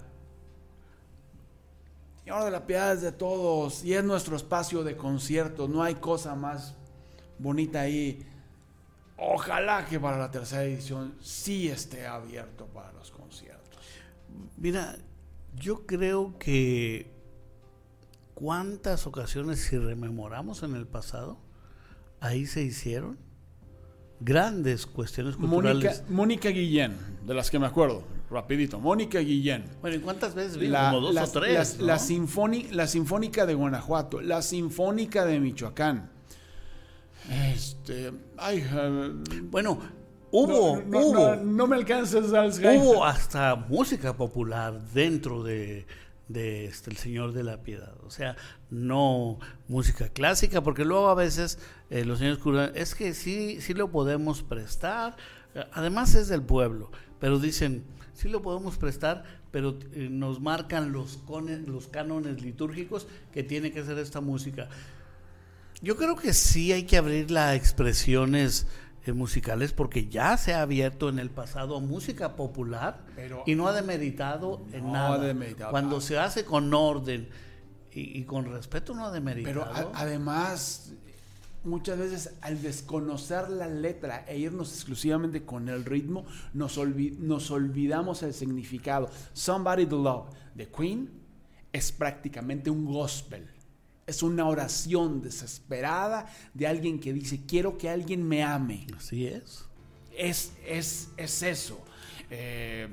Señor 2.29 2.45
de 2.45 2.51
la 2.51 2.67
Piedad 2.67 2.93
es 2.93 3.01
de 3.01 3.11
todos 3.11 3.83
y 3.83 3.95
es 3.95 4.03
nuestro 4.03 4.35
espacio 4.35 4.83
de 4.83 4.95
conciertos. 4.95 5.67
No 5.67 5.81
hay 5.81 5.95
cosa 5.95 6.35
más 6.35 6.75
bonita 7.39 7.81
ahí. 7.81 8.23
Ojalá 9.17 9.87
que 9.87 9.99
para 9.99 10.19
la 10.19 10.29
tercera 10.29 10.63
edición 10.63 11.15
sí 11.21 11.69
esté 11.69 12.05
abierto 12.05 12.67
para 12.67 12.93
los 12.93 13.09
conciertos. 13.09 13.79
Mira, 14.57 14.95
yo 15.55 15.87
creo 15.87 16.37
que 16.37 17.11
cuántas 18.35 19.07
ocasiones, 19.07 19.61
si 19.61 19.79
rememoramos 19.79 20.61
en 20.61 20.75
el 20.75 20.85
pasado, 20.85 21.39
ahí 22.19 22.45
se 22.45 22.61
hicieron 22.61 23.17
grandes 24.19 24.85
cuestiones 24.85 25.35
culturales. 25.35 26.03
Mónica, 26.03 26.13
Mónica 26.13 26.49
Guillén, 26.49 26.95
de 27.25 27.33
las 27.33 27.49
que 27.49 27.57
me 27.57 27.65
acuerdo 27.65 28.03
rapidito. 28.29 28.79
Mónica 28.79 29.19
Guillén. 29.19 29.65
Bueno, 29.81 29.97
¿y 29.97 29.99
cuántas 29.99 30.35
veces 30.35 30.57
vino? 30.57 30.73
La, 30.73 30.91
Como 30.91 31.11
dos 31.11 31.35
o 31.35 31.39
tres. 31.39 31.79
la, 31.79 31.97
sinfónica 31.99 33.45
de 33.45 33.53
Guanajuato, 33.53 34.21
la 34.21 34.41
Sinfónica 34.41 35.25
de 35.25 35.39
Michoacán. 35.39 36.11
Este, 37.53 38.11
ay, 38.37 38.65
eh, 38.71 39.11
bueno, 39.43 39.79
hubo, 40.31 40.81
no, 40.85 40.99
hubo, 40.99 41.35
no, 41.35 41.67
me 41.67 41.75
alcanzas 41.75 42.25
Hubo 42.25 43.05
hasta 43.05 43.55
música 43.55 44.15
popular 44.15 44.81
dentro 44.93 45.43
de, 45.43 45.85
de 46.27 46.65
este, 46.65 46.89
El 46.89 46.97
Señor 46.97 47.33
de 47.33 47.43
la 47.43 47.61
Piedad. 47.61 47.93
O 48.03 48.09
sea, 48.09 48.35
no 48.69 49.37
música 49.67 50.09
clásica, 50.09 50.61
porque 50.61 50.85
luego 50.85 51.09
a 51.09 51.15
veces 51.15 51.59
eh, 51.89 52.05
los 52.05 52.19
señores 52.19 52.39
curan, 52.39 52.71
es 52.75 52.95
que 52.95 53.13
sí, 53.13 53.61
sí 53.61 53.73
lo 53.73 53.91
podemos 53.91 54.41
prestar, 54.41 55.17
además 55.73 56.15
es 56.15 56.29
del 56.29 56.43
pueblo, 56.43 56.91
pero 57.19 57.39
dicen, 57.39 57.83
sí 58.19 58.27
lo 58.27 58.41
podemos 58.41 58.77
prestar, 58.77 59.23
pero 59.49 59.79
eh, 59.93 60.09
nos 60.11 60.41
marcan 60.41 60.91
los, 60.91 61.19
los 61.65 61.87
cánones 61.87 62.41
litúrgicos 62.41 63.07
que 63.31 63.43
tiene 63.43 63.71
que 63.71 63.83
ser 63.83 63.97
esta 63.97 64.19
música. 64.19 64.67
Yo 65.81 65.95
creo 65.95 66.17
que 66.17 66.33
sí 66.33 66.73
hay 66.73 66.83
que 66.83 66.97
abrir 66.97 67.31
las 67.31 67.55
expresiones 67.55 68.67
eh, 69.05 69.13
musicales 69.13 69.71
porque 69.71 70.07
ya 70.09 70.35
se 70.35 70.53
ha 70.53 70.61
abierto 70.61 71.07
en 71.07 71.19
el 71.19 71.29
pasado 71.29 71.79
música 71.79 72.35
popular 72.35 73.05
y 73.45 73.55
no 73.55 73.69
ha 73.69 73.73
demeritado 73.73 74.65
en 74.73 74.91
nada. 74.91 75.33
Cuando 75.69 75.97
ah. 75.97 76.01
se 76.01 76.19
hace 76.19 76.43
con 76.43 76.73
orden 76.73 77.29
y, 77.91 78.23
con 78.25 78.51
respeto 78.51 78.93
no 78.93 79.05
ha 79.05 79.11
demeritado. 79.11 79.65
Pero 79.73 79.91
además 79.95 80.93
muchas 81.63 81.97
veces 81.97 82.33
al 82.41 82.61
desconocer 82.61 83.49
la 83.49 83.67
letra 83.67 84.25
e 84.27 84.37
irnos 84.37 84.73
exclusivamente 84.73 85.43
con 85.43 85.69
el 85.69 85.85
ritmo, 85.85 86.25
nos, 86.53 86.77
nos 86.77 87.51
olvidamos 87.51 88.23
el 88.23 88.33
significado. 88.33 89.09
Somebody 89.33 89.85
to 89.85 90.01
Love 90.01 90.29
de 90.55 90.67
Queen 90.67 91.09
es 91.71 91.91
prácticamente 91.91 92.69
un 92.69 92.85
gospel. 92.85 93.47
Es 94.07 94.23
una 94.23 94.47
oración 94.47 95.21
desesperada 95.21 96.25
de 96.53 96.65
alguien 96.65 96.99
que 96.99 97.13
dice, 97.13 97.41
quiero 97.45 97.77
que 97.77 97.89
alguien 97.89 98.27
me 98.27 98.43
ame. 98.43 98.87
Así 98.97 99.27
es. 99.27 99.65
Es, 100.17 100.53
es, 100.65 101.09
es 101.15 101.43
eso. 101.43 101.79
Eh, 102.31 102.87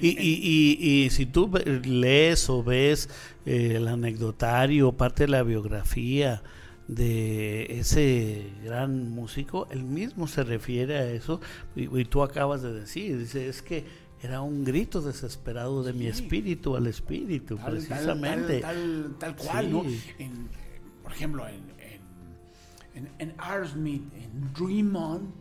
y, 0.00 1.08
si 1.10 1.26
tú 1.26 1.50
lees 1.84 2.48
o 2.48 2.62
ves 2.62 3.08
eh, 3.44 3.74
el 3.76 3.88
anecdotario, 3.88 4.92
parte 4.92 5.24
de 5.24 5.28
la 5.28 5.42
biografía 5.42 6.42
de 6.88 7.78
ese 7.78 8.50
gran 8.64 9.10
músico, 9.10 9.68
él 9.70 9.84
mismo 9.84 10.26
se 10.26 10.42
refiere 10.42 10.96
a 10.96 11.10
eso, 11.10 11.40
y, 11.76 12.04
tú 12.06 12.22
acabas 12.22 12.62
de 12.62 12.72
decir, 12.72 13.18
dice, 13.18 13.48
es 13.48 13.62
que 13.62 13.84
era 14.22 14.40
un 14.40 14.64
grito 14.64 15.00
desesperado 15.00 15.84
de 15.84 15.92
mi 15.92 16.06
espíritu 16.06 16.74
al 16.74 16.86
espíritu, 16.86 17.56
precisamente. 17.58 18.60
Tal, 18.60 19.14
tal, 19.18 19.36
cual, 19.36 19.70
¿no? 19.70 19.84
por 21.02 21.12
ejemplo, 21.12 21.46
en, 21.46 21.62
en, 22.94 23.08
en, 23.18 23.34
en 23.86 24.52
Dream 24.54 24.96
On, 24.96 25.32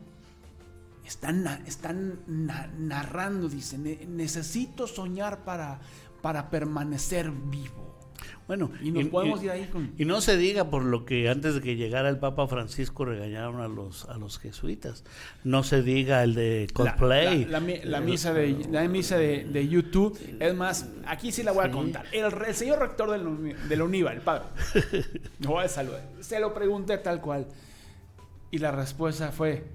están, 1.06 1.48
están 1.66 2.20
narrando, 2.28 3.48
dicen, 3.48 4.16
necesito 4.18 4.86
soñar 4.86 5.46
para, 5.46 5.80
para 6.22 6.50
permanecer 6.50 7.32
vivo. 7.32 7.87
Bueno, 8.48 8.72
y 8.82 8.92
podemos 9.06 9.44
ir 9.44 9.52
ahí 9.52 9.70
Y 9.98 10.06
no 10.06 10.22
se 10.22 10.38
diga 10.38 10.70
por 10.70 10.84
lo 10.84 11.06
que 11.06 11.30
antes 11.30 11.56
de 11.56 11.62
que 11.62 11.76
llegara 11.76 12.10
el 12.10 12.18
Papa 12.18 12.48
Francisco 12.48 13.04
regañaron 13.04 13.60
a 13.62 13.68
los 13.68 14.06
a 14.06 14.18
los 14.18 14.40
jesuitas. 14.40 15.04
No 15.44 15.64
se 15.64 15.82
diga 15.82 16.24
el 16.24 16.34
de 16.34 16.68
Coldplay. 16.74 17.46
La, 17.46 17.60
misa 17.60 18.34
de 18.34 18.68
la 18.72 18.88
misa 18.88 19.18
de, 19.18 19.68
YouTube. 19.68 20.18
Es 20.40 20.56
más, 20.56 20.88
aquí 21.06 21.32
sí 21.32 21.44
la 21.44 21.52
voy 21.52 21.66
a 21.66 21.72
contar. 21.72 22.06
El, 22.12 22.32
señor 22.56 22.80
rector 22.80 23.12
del, 23.12 23.56
del 23.68 23.82
UNIVA, 23.82 24.14
el 24.14 24.22
padre, 24.22 24.46
me 25.40 25.48
voy 25.48 25.66
a 25.66 25.68
saludar. 25.68 26.02
Se 26.22 26.40
lo 26.40 26.54
pregunté 26.54 26.98
tal 26.98 27.22
cual. 27.22 27.48
Y 28.50 28.60
la 28.60 28.72
respuesta 28.72 29.34
fue, 29.34 29.66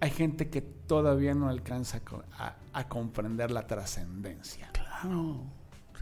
hay 0.00 0.10
gente 0.10 0.50
que 0.50 0.60
todavía 0.60 1.34
no 1.34 1.48
alcanza 1.48 2.02
a, 2.38 2.56
a 2.72 2.88
comprender 2.88 3.50
la 3.50 3.66
trascendencia. 3.66 4.68
Claro, 4.72 5.40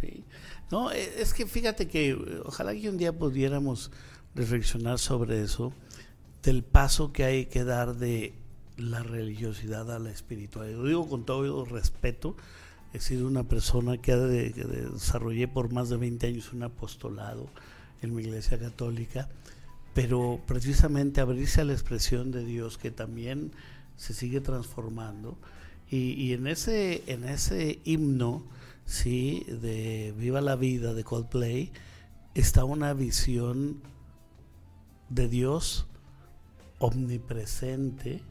sí. 0.00 0.24
No, 0.70 0.90
e, 0.90 1.20
es 1.20 1.34
que 1.34 1.46
fíjate 1.46 1.88
que 1.88 2.10
eh, 2.10 2.18
ojalá 2.44 2.74
que 2.74 2.88
un 2.88 2.96
día 2.96 3.12
pudiéramos 3.12 3.90
reflexionar 4.34 4.98
sobre 4.98 5.42
eso, 5.42 5.72
del 6.42 6.62
paso 6.62 7.12
que 7.12 7.24
hay 7.24 7.46
que 7.46 7.64
dar 7.64 7.96
de 7.96 8.34
la 8.76 9.02
religiosidad 9.02 9.90
a 9.90 9.98
la 9.98 10.10
espiritualidad. 10.10 10.78
Lo 10.78 10.86
digo 10.86 11.08
con 11.08 11.24
todo 11.24 11.64
respeto, 11.64 12.36
he 12.92 13.00
sido 13.00 13.26
una 13.26 13.44
persona 13.44 13.98
que, 13.98 14.14
desarrollé 14.14 15.48
por 15.48 15.72
más 15.72 15.88
de 15.88 15.96
20 15.96 16.26
años 16.26 16.52
un 16.52 16.62
apostolado 16.62 17.48
en 18.02 18.14
mi 18.14 18.22
iglesia 18.22 18.58
católica, 18.58 19.28
pero 19.94 20.40
precisamente 20.46 21.20
abrirse 21.20 21.60
a 21.60 21.64
la 21.64 21.72
expresión 21.72 22.30
de 22.32 22.44
Dios 22.44 22.78
que 22.78 22.90
también 22.90 23.52
se 23.96 24.12
sigue 24.12 24.40
transformando 24.40 25.36
y, 25.88 26.12
y 26.12 26.32
en 26.32 26.48
ese 26.48 27.04
en 27.06 27.24
ese 27.24 27.78
himno 27.84 28.42
¿sí? 28.84 29.44
de 29.48 30.14
Viva 30.16 30.40
la 30.40 30.56
Vida 30.56 30.94
de 30.94 31.04
Coldplay, 31.04 31.72
está 32.34 32.64
una 32.64 32.92
visión 32.94 33.82
de 35.08 35.28
Dios 35.28 35.86
omnipresente 36.78 38.22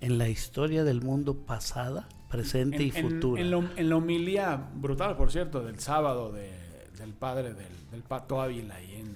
en 0.00 0.18
la 0.18 0.28
historia 0.28 0.84
del 0.84 1.02
mundo 1.02 1.36
pasada, 1.46 2.08
presente 2.28 2.82
y 2.82 2.90
futura. 2.90 3.40
En, 3.40 3.88
la 3.88 3.96
homilía 3.96 4.70
brutal, 4.74 5.16
por 5.16 5.30
cierto, 5.30 5.62
del 5.62 5.78
sábado 5.78 6.32
del 6.32 7.14
padre 7.14 7.54
del, 7.54 7.90
del 7.90 8.02
Pato 8.02 8.40
Ávila 8.40 8.82
y 8.82 8.96
en, 8.96 9.14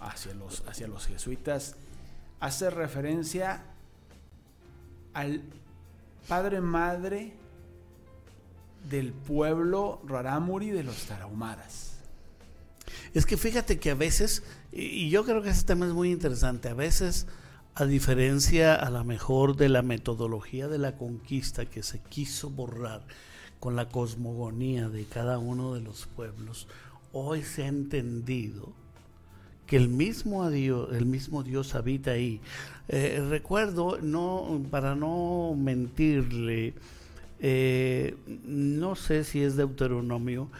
hacia, 0.00 0.34
los, 0.34 0.62
hacia 0.66 0.88
los 0.88 1.06
jesuitas, 1.06 1.76
hace 2.40 2.70
referencia 2.70 3.64
al 5.14 5.42
Padre 6.28 6.60
Madre 6.60 7.34
del 8.88 9.12
pueblo 9.12 10.00
rarámuri 10.06 10.70
de 10.70 10.84
los 10.84 11.04
tarahumaras. 11.04 11.98
Es 13.14 13.26
que 13.26 13.36
fíjate 13.36 13.78
que 13.78 13.90
a 13.90 13.94
veces, 13.94 14.42
y 14.72 15.10
yo 15.10 15.24
creo 15.24 15.42
que 15.42 15.50
ese 15.50 15.64
tema 15.64 15.86
es 15.86 15.92
muy 15.92 16.10
interesante, 16.10 16.68
a 16.68 16.74
veces, 16.74 17.26
a 17.74 17.84
diferencia 17.84 18.74
a 18.74 18.90
la 18.90 19.04
mejor 19.04 19.56
de 19.56 19.68
la 19.68 19.82
metodología 19.82 20.68
de 20.68 20.78
la 20.78 20.96
conquista 20.96 21.66
que 21.66 21.82
se 21.82 22.00
quiso 22.00 22.50
borrar 22.50 23.02
con 23.58 23.76
la 23.76 23.88
cosmogonía 23.88 24.88
de 24.88 25.04
cada 25.04 25.38
uno 25.38 25.74
de 25.74 25.80
los 25.80 26.06
pueblos, 26.06 26.66
hoy 27.12 27.42
se 27.42 27.64
ha 27.64 27.68
entendido 27.68 28.72
que 29.66 29.76
el 29.76 29.88
mismo 29.88 30.50
Dios, 30.50 30.88
el 30.92 31.06
mismo 31.06 31.44
Dios 31.44 31.76
habita 31.76 32.12
ahí. 32.12 32.40
Eh, 32.88 33.24
recuerdo, 33.28 33.98
no, 34.02 34.60
para 34.70 34.96
no 34.96 35.54
mentirle, 35.56 36.74
eh, 37.40 38.16
no 38.44 38.94
sé 38.94 39.24
si 39.24 39.42
es 39.42 39.56
Deuteronomio, 39.56 40.50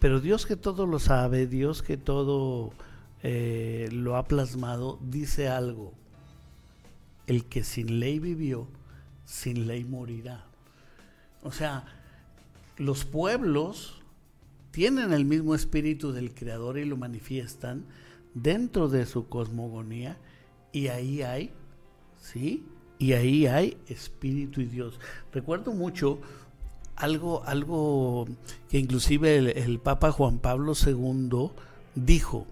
pero 0.00 0.20
Dios 0.20 0.46
que 0.46 0.56
todo 0.56 0.86
lo 0.86 0.98
sabe, 0.98 1.46
Dios 1.46 1.82
que 1.82 1.96
todo 1.96 2.72
eh, 3.22 3.88
lo 3.92 4.16
ha 4.16 4.26
plasmado, 4.26 4.98
dice 5.02 5.48
algo. 5.48 5.92
El 7.26 7.44
que 7.44 7.64
sin 7.64 8.00
ley 8.00 8.20
vivió, 8.20 8.68
sin 9.24 9.66
ley 9.66 9.84
morirá. 9.84 10.44
O 11.42 11.52
sea, 11.52 11.84
los 12.76 13.04
pueblos 13.04 14.00
tienen 14.70 15.12
el 15.12 15.24
mismo 15.24 15.54
espíritu 15.54 16.12
del 16.12 16.32
Creador 16.32 16.78
y 16.78 16.84
lo 16.84 16.96
manifiestan 16.96 17.84
dentro 18.34 18.88
de 18.88 19.04
su 19.04 19.28
cosmogonía 19.28 20.16
y 20.72 20.88
ahí 20.88 21.22
hay, 21.22 21.50
¿sí? 22.20 22.64
Y 22.98 23.12
ahí 23.12 23.46
hay 23.46 23.76
espíritu 23.88 24.60
y 24.60 24.66
Dios. 24.66 24.98
Recuerdo 25.32 25.72
mucho 25.72 26.18
algo, 26.96 27.44
algo 27.44 28.26
que 28.68 28.78
inclusive 28.78 29.36
el, 29.62 29.78
Papa 29.78 30.10
Juan 30.10 30.38
Pablo 30.38 30.72
II 30.74 31.50
dijo, 31.94 32.46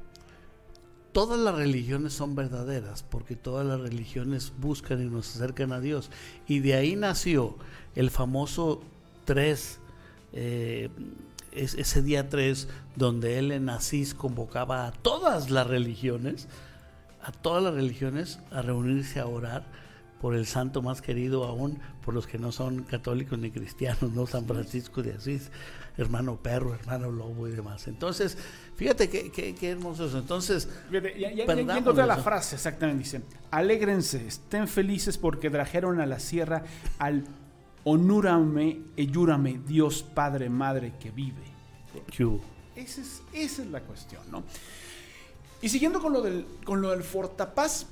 todas 1.13 1.39
las 1.39 1.57
religiones 1.57 2.13
son 2.13 2.37
verdaderas 2.37 3.03
porque 3.03 3.35
todas 3.35 3.67
las 3.67 3.81
religiones 3.81 4.53
buscan 4.59 5.03
y 5.03 5.07
nos 5.07 5.35
acercan 5.35 5.73
a 5.73 5.81
Dios. 5.81 6.11
Y 6.47 6.61
de 6.61 6.75
ahí 6.75 6.95
nació 6.95 7.57
el 7.97 8.11
famoso 8.11 8.83
3, 9.25 9.81
eh, 10.33 10.91
ese 11.53 12.03
día 12.03 12.29
3, 12.29 12.69
donde 12.95 13.39
él 13.39 13.51
en 13.51 13.69
Asís 13.69 14.15
convocaba 14.15 14.87
a 14.87 14.93
todas 14.93 15.51
las 15.51 15.67
religiones, 15.67 16.47
a 17.21 17.33
todas 17.33 17.65
las 17.65 17.75
religiones 17.75 18.39
a 18.53 18.63
reunirse 18.63 19.19
a 19.19 19.27
orar 19.27 19.65
por 20.21 20.35
el 20.35 20.47
santo 20.47 20.83
más 20.83 21.03
querido 21.03 21.45
aún 21.45 21.79
por 22.05 22.15
los 22.15 22.27
que 22.27 22.39
no 22.39 22.53
son 22.53 22.85
católicos 22.85 23.39
ni 23.39 23.51
cristianos, 23.51 24.13
¿no? 24.13 24.27
San 24.27 24.47
Francisco 24.47 25.03
de 25.03 25.13
Asís, 25.15 25.51
hermano 25.97 26.37
perro, 26.37 26.75
hermano 26.75 27.11
lobo 27.11 27.49
y 27.49 27.53
demás. 27.53 27.87
Entonces, 27.89 28.39
fíjate 28.77 29.09
qué, 29.09 29.31
qué, 29.31 29.71
hermoso 29.71 30.07
eso. 30.07 30.19
Entonces, 30.19 30.69
fíjate, 30.89 31.19
ya, 31.19 31.33
ya, 31.33 32.07
la 32.07 32.17
frase 32.17 32.57
exactamente, 32.57 33.03
dice, 33.03 33.23
alégrense, 33.51 34.27
estén 34.27 34.69
felices 34.69 35.19
porque 35.19 35.51
trajeron 35.51 36.01
a 36.01 36.07
la 36.07 36.19
sierra 36.19 36.65
al 36.99 37.25
onúrame, 37.85 38.83
eyúrame, 38.97 39.61
Dios 39.67 40.03
Padre, 40.03 40.49
Madre 40.51 40.95
que 40.99 41.11
vive. 41.11 41.45
Esa 42.75 43.01
es, 43.01 43.23
esa 43.33 43.63
es 43.63 43.69
la 43.69 43.81
cuestión, 43.81 44.23
¿no? 44.31 44.45
Y 45.63 45.69
siguiendo 45.69 46.01
con 46.01 46.13
lo 46.13 46.21
del, 46.21 46.47
con 46.65 46.83
lo 46.83 46.91
del 46.91 47.03
Fortapaz, 47.03 47.87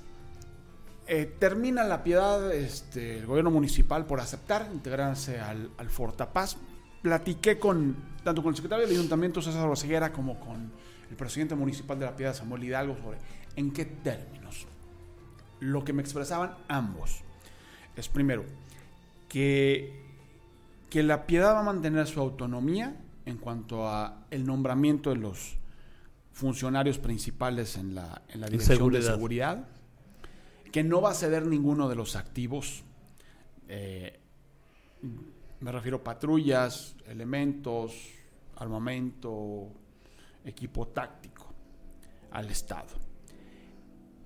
Eh, 1.07 1.37
termina 1.39 1.85
la 1.85 2.03
piedad 2.03 2.53
este, 2.53 3.19
el 3.19 3.27
gobierno 3.27 3.51
municipal 3.51 4.07
por 4.07 4.21
aceptar 4.21 4.69
integrarse 4.73 5.39
al, 5.41 5.71
al 5.77 5.91
Fortapaz. 5.91 6.57
Platiqué 7.03 7.59
con 7.59 7.97
tanto 8.25 8.43
con 8.43 8.51
el 8.51 8.57
secretario 8.57 8.87
del 8.87 8.97
ayuntamiento 8.97 9.43
César 9.43 9.67
Roseguera 9.67 10.13
como 10.13 10.41
con 10.41 10.73
el 11.11 11.17
presidente 11.17 11.55
municipal 11.55 11.99
de 11.99 12.07
la 12.07 12.17
piedad 12.17 12.35
Samuel 12.35 12.65
Hidalgo 12.65 12.97
sobre 12.97 13.19
en 13.57 13.71
qué 13.73 13.85
términos. 13.85 14.67
Lo 15.61 15.85
que 15.85 15.93
me 15.93 16.03
expresaban 16.03 16.57
ambos 16.69 17.21
es 17.97 18.09
primero 18.09 18.45
que, 19.29 20.03
que 20.89 21.03
la 21.03 21.27
piedad 21.27 21.55
va 21.55 21.61
a 21.61 21.65
mantener 21.65 22.07
su 22.07 22.21
autonomía 22.21 22.97
en 23.27 23.37
cuanto 23.37 23.87
a 23.87 24.25
el 24.31 24.47
nombramiento 24.47 25.11
de 25.11 25.17
los 25.17 25.57
funcionarios 26.33 26.99
principales 26.99 27.77
en 27.77 27.95
la, 27.95 28.23
en 28.29 28.41
la 28.41 28.49
dirección 28.49 28.91
de 28.93 29.03
seguridad, 29.03 29.69
que 30.75 30.83
no 30.83 31.01
va 31.01 31.13
a 31.13 31.15
ceder 31.15 31.47
ninguno 31.47 31.89
de 31.89 31.95
los 31.95 32.17
activos, 32.17 32.83
eh, 33.69 34.19
me 35.61 35.71
refiero 35.71 35.99
a 35.99 36.03
patrullas, 36.03 36.97
elementos, 37.07 37.95
armamento, 38.57 39.69
equipo 40.45 40.89
táctico, 40.89 41.47
al 42.33 42.51
Estado. 42.51 42.89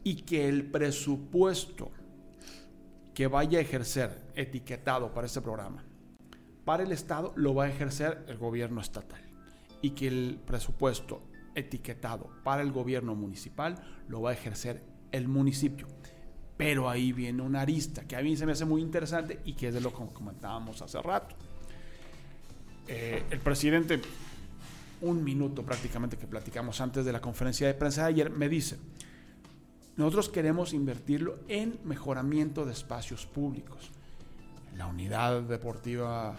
Y 0.02 0.22
que 0.22 0.48
el 0.48 0.70
presupuesto 0.70 1.90
que 3.12 3.26
vaya 3.26 3.58
a 3.58 3.60
ejercer 3.60 4.18
etiquetado 4.34 5.12
para 5.12 5.26
este 5.26 5.42
programa, 5.42 5.84
para 6.64 6.82
el 6.82 6.92
Estado 6.92 7.34
lo 7.36 7.54
va 7.54 7.64
a 7.64 7.68
ejercer 7.68 8.24
el 8.26 8.38
gobierno 8.38 8.80
estatal. 8.80 9.20
Y 9.82 9.90
que 9.90 10.08
el 10.08 10.40
presupuesto 10.46 11.20
etiquetado 11.54 12.30
para 12.42 12.62
el 12.62 12.72
gobierno 12.72 13.14
municipal 13.14 13.74
lo 14.08 14.22
va 14.22 14.30
a 14.30 14.32
ejercer 14.32 14.82
el 15.12 15.28
municipio. 15.28 15.86
Pero 16.58 16.90
ahí 16.90 17.12
viene 17.12 17.40
una 17.40 17.62
arista 17.62 18.02
que 18.02 18.16
a 18.16 18.20
mí 18.20 18.36
se 18.36 18.44
me 18.44 18.52
hace 18.52 18.66
muy 18.66 18.82
interesante 18.82 19.40
y 19.46 19.54
que 19.54 19.68
es 19.68 19.74
de 19.74 19.80
lo 19.80 19.90
que 19.90 20.12
comentábamos 20.12 20.82
hace 20.82 21.00
rato. 21.00 21.34
Eh, 22.88 23.22
el 23.30 23.38
presidente, 23.38 24.00
un 25.02 25.22
minuto 25.22 25.62
prácticamente 25.62 26.18
que 26.18 26.26
platicamos 26.26 26.80
antes 26.80 27.04
de 27.04 27.12
la 27.12 27.20
conferencia 27.20 27.66
de 27.66 27.74
prensa 27.74 28.02
de 28.02 28.08
ayer, 28.08 28.30
me 28.30 28.48
dice, 28.48 28.76
nosotros 29.96 30.28
queremos 30.28 30.72
invertirlo 30.72 31.38
en 31.48 31.78
mejoramiento 31.84 32.66
de 32.66 32.72
espacios 32.72 33.24
públicos. 33.24 33.90
La 34.76 34.86
unidad 34.86 35.42
deportiva 35.42 36.36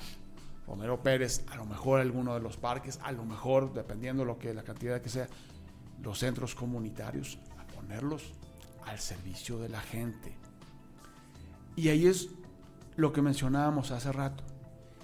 Romero 0.70 1.01
Pérez, 1.01 1.43
a 1.49 1.55
lo 1.55 1.65
mejor 1.65 1.99
alguno 1.99 2.34
de 2.36 2.41
los 2.41 2.57
parques, 2.57 2.99
a 3.03 3.11
lo 3.11 3.26
mejor, 3.26 3.74
dependiendo 3.74 4.24
lo 4.24 4.38
que 4.38 4.53
la 4.53 4.63
cantidad 4.63 5.01
que 5.01 5.09
sea, 5.09 5.28
los 6.03 6.20
centros 6.20 6.55
comunitarios, 6.55 7.39
a 7.57 7.63
ponerlos 7.74 8.34
al 8.89 8.99
servicio 8.99 9.59
de 9.59 9.69
la 9.69 9.81
gente. 9.81 10.33
Y 11.75 11.89
ahí 11.89 12.07
es 12.07 12.29
lo 12.95 13.13
que 13.13 13.21
mencionábamos 13.21 13.91
hace 13.91 14.11
rato. 14.11 14.43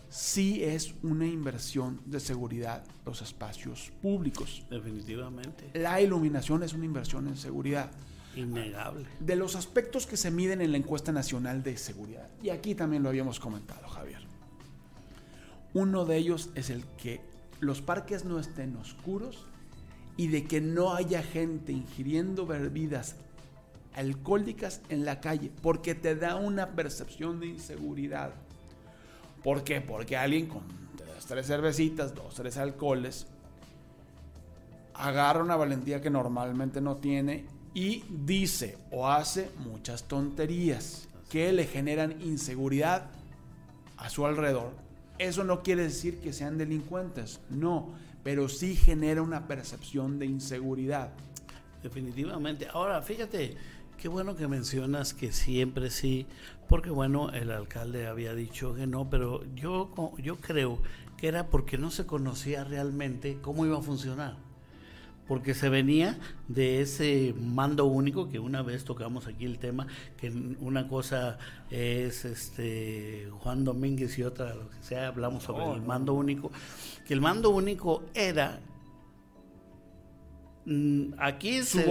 Sí 0.09 0.63
es 0.63 0.95
una 1.03 1.25
inversión 1.25 2.01
de 2.05 2.19
seguridad 2.19 2.83
los 3.05 3.21
espacios 3.21 3.91
públicos. 4.01 4.65
Definitivamente. 4.69 5.71
La 5.73 6.01
iluminación 6.01 6.63
es 6.63 6.73
una 6.73 6.85
inversión 6.85 7.27
en 7.27 7.37
seguridad. 7.37 7.91
Innegable. 8.35 9.07
De 9.19 9.35
los 9.35 9.55
aspectos 9.55 10.05
que 10.05 10.17
se 10.17 10.31
miden 10.31 10.61
en 10.61 10.71
la 10.71 10.77
encuesta 10.77 11.11
nacional 11.11 11.63
de 11.63 11.77
seguridad. 11.77 12.29
Y 12.43 12.49
aquí 12.49 12.75
también 12.75 13.03
lo 13.03 13.09
habíamos 13.09 13.39
comentado, 13.39 13.87
Javier. 13.87 14.21
Uno 15.73 16.05
de 16.05 16.17
ellos 16.17 16.49
es 16.55 16.69
el 16.69 16.85
que 16.97 17.21
los 17.59 17.81
parques 17.81 18.25
no 18.25 18.39
estén 18.39 18.75
oscuros 18.77 19.45
y 20.17 20.27
de 20.27 20.45
que 20.45 20.61
no 20.61 20.93
haya 20.93 21.23
gente 21.23 21.71
ingiriendo 21.71 22.45
bebidas 22.45 23.15
alcohólicas 23.95 24.81
en 24.89 25.05
la 25.05 25.19
calle, 25.21 25.51
porque 25.61 25.95
te 25.95 26.15
da 26.15 26.35
una 26.35 26.71
percepción 26.71 27.39
de 27.39 27.47
inseguridad. 27.47 28.31
¿Por 29.43 29.63
qué? 29.63 29.81
Porque 29.81 30.17
alguien 30.17 30.47
con 30.47 30.63
tres 31.27 31.47
cervecitas, 31.47 32.13
dos, 32.13 32.35
tres 32.35 32.57
alcoholes, 32.57 33.27
agarra 34.93 35.43
una 35.43 35.55
valentía 35.55 36.01
que 36.01 36.09
normalmente 36.09 36.81
no 36.81 36.97
tiene 36.97 37.45
y 37.73 38.03
dice 38.09 38.77
o 38.91 39.07
hace 39.07 39.49
muchas 39.65 40.03
tonterías 40.03 41.07
que 41.29 41.51
le 41.51 41.65
generan 41.65 42.21
inseguridad 42.21 43.07
a 43.97 44.09
su 44.09 44.25
alrededor 44.25 44.85
eso 45.17 45.43
no 45.43 45.63
quiere 45.63 45.83
decir 45.83 46.19
que 46.19 46.33
sean 46.33 46.57
delincuentes, 46.57 47.39
no, 47.49 47.93
pero 48.23 48.49
sí 48.49 48.75
genera 48.75 49.21
una 49.21 49.47
percepción 49.47 50.19
de 50.19 50.25
inseguridad. 50.25 51.11
Definitivamente. 51.81 52.67
Ahora, 52.71 53.01
fíjate, 53.01 53.55
qué 53.97 54.07
bueno 54.07 54.35
que 54.35 54.47
mencionas 54.47 55.13
que 55.13 55.31
siempre 55.31 55.89
sí, 55.89 56.27
porque 56.67 56.89
bueno, 56.89 57.31
el 57.31 57.51
alcalde 57.51 58.07
había 58.07 58.33
dicho 58.33 58.73
que 58.75 58.87
no, 58.87 59.09
pero 59.09 59.43
yo, 59.55 59.91
yo 60.17 60.37
creo 60.37 60.81
que 61.17 61.27
era 61.27 61.47
porque 61.47 61.77
no 61.77 61.91
se 61.91 62.05
conocía 62.05 62.63
realmente 62.63 63.37
cómo 63.41 63.65
iba 63.65 63.77
a 63.77 63.81
funcionar 63.81 64.37
porque 65.27 65.53
se 65.53 65.69
venía 65.69 66.19
de 66.47 66.81
ese 66.81 67.33
mando 67.39 67.85
único 67.85 68.29
que 68.29 68.39
una 68.39 68.61
vez 68.61 68.83
tocamos 68.83 69.27
aquí 69.27 69.45
el 69.45 69.57
tema 69.57 69.87
que 70.17 70.29
una 70.59 70.87
cosa 70.87 71.37
es 71.71 72.25
este 72.25 73.29
Juan 73.39 73.63
Domínguez 73.63 74.17
y 74.19 74.23
otra 74.23 74.53
lo 74.53 74.69
que 74.69 74.83
sea 74.83 75.07
hablamos 75.07 75.43
sobre 75.43 75.65
el 75.73 75.81
mando 75.81 76.13
único 76.13 76.51
que 77.07 77.13
el 77.13 77.21
mando 77.21 77.49
único 77.49 78.03
era 78.13 78.59
aquí 81.19 81.61
se 81.61 81.81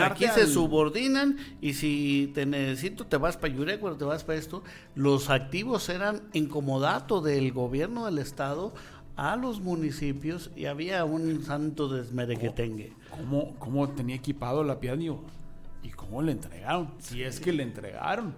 aquí 0.00 0.26
se 0.26 0.46
subordinan 0.46 1.36
y 1.60 1.74
si 1.74 2.30
te 2.34 2.46
necesito 2.46 3.06
te 3.06 3.18
vas 3.18 3.36
para 3.36 3.52
Yurecuaro 3.52 3.96
te 3.96 4.06
vas 4.06 4.24
para 4.24 4.38
esto 4.38 4.62
los 4.94 5.28
activos 5.28 5.90
eran 5.90 6.22
en 6.32 6.46
comodato 6.46 7.20
del 7.20 7.52
gobierno 7.52 8.06
del 8.06 8.16
estado 8.16 8.72
a 9.16 9.36
los 9.36 9.60
municipios 9.60 10.50
y 10.56 10.66
había 10.66 11.04
un 11.04 11.44
santo 11.44 11.88
desmerequetengue. 11.88 12.92
¿Cómo, 13.10 13.54
cómo 13.58 13.88
tenía 13.90 14.16
equipado 14.16 14.64
la 14.64 14.80
piedad? 14.80 14.98
¿Y 15.82 15.90
cómo 15.90 16.22
le 16.22 16.32
entregaron? 16.32 16.90
Si 16.98 17.22
es 17.22 17.40
que 17.40 17.52
le 17.52 17.62
entregaron. 17.62 18.34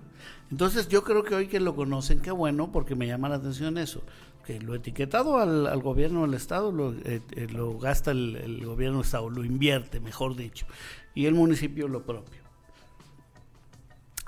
Entonces 0.50 0.88
yo 0.88 1.04
creo 1.04 1.22
que 1.24 1.34
hoy 1.34 1.46
que 1.46 1.60
lo 1.60 1.76
conocen, 1.76 2.20
qué 2.20 2.30
bueno, 2.30 2.72
porque 2.72 2.94
me 2.94 3.06
llama 3.06 3.28
la 3.28 3.36
atención 3.36 3.78
eso. 3.78 4.02
Que 4.46 4.60
lo 4.60 4.74
etiquetado 4.74 5.38
al, 5.38 5.82
gobierno 5.82 6.22
del 6.22 6.34
Estado 6.34 6.70
lo, 6.70 6.92
eh, 6.92 7.22
eh, 7.32 7.46
lo 7.50 7.78
gasta 7.78 8.10
el, 8.10 8.62
gobierno 8.64 8.98
del 8.98 9.06
Estado, 9.06 9.30
lo 9.30 9.44
invierte, 9.44 10.00
mejor 10.00 10.36
dicho. 10.36 10.66
Y 11.14 11.26
el 11.26 11.34
municipio 11.34 11.88
lo 11.88 12.02
propio. 12.02 12.42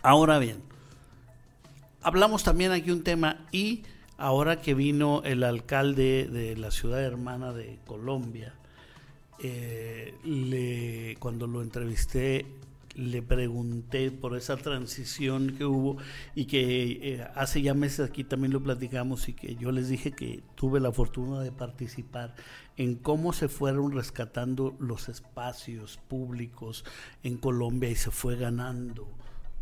Ahora 0.03 0.39
bien, 0.39 0.63
hablamos 2.03 2.45
también 2.45 2.73
aquí 2.73 2.91
un 2.91 3.03
tema 3.03 3.47
y 3.53 3.83
Ahora 4.19 4.63
que 4.63 4.73
vino 4.73 5.23
el 5.25 5.45
alcalde 5.45 6.27
de 6.27 6.57
la 6.57 6.71
ciudad 6.71 7.03
hermana 7.03 7.53
de 7.53 7.79
Colombia, 7.87 8.55
eh, 9.43 11.17
cuando 11.19 11.47
lo 11.47 11.61
entrevisté, 11.61 12.47
le 12.97 13.21
pregunté 13.21 14.11
por 14.11 14.37
esa 14.37 14.57
transición 14.57 15.55
que 15.57 15.67
hubo 15.67 15.99
y 16.35 16.47
que 16.47 17.15
eh, 17.15 17.29
hace 17.35 17.61
ya 17.61 17.75
meses 17.75 18.09
aquí 18.09 18.25
también 18.25 18.55
lo 18.55 18.63
platicamos 18.63 19.29
y 19.29 19.35
que 19.35 19.55
yo 19.57 19.71
les 19.71 19.89
dije 19.89 20.13
que 20.13 20.43
tuve 20.55 20.81
la 20.81 20.91
fortuna 20.93 21.41
de 21.41 21.53
participar 21.53 22.35
en 22.79 22.95
cómo 22.95 23.35
se 23.35 23.49
fueron 23.49 23.93
rescatando 23.93 24.75
los 24.79 25.11
espacios 25.11 25.99
públicos 26.09 26.85
en 27.23 27.37
Colombia 27.37 27.91
y 27.91 27.97
se 27.97 28.11
fue 28.11 28.37
ganando 28.37 29.07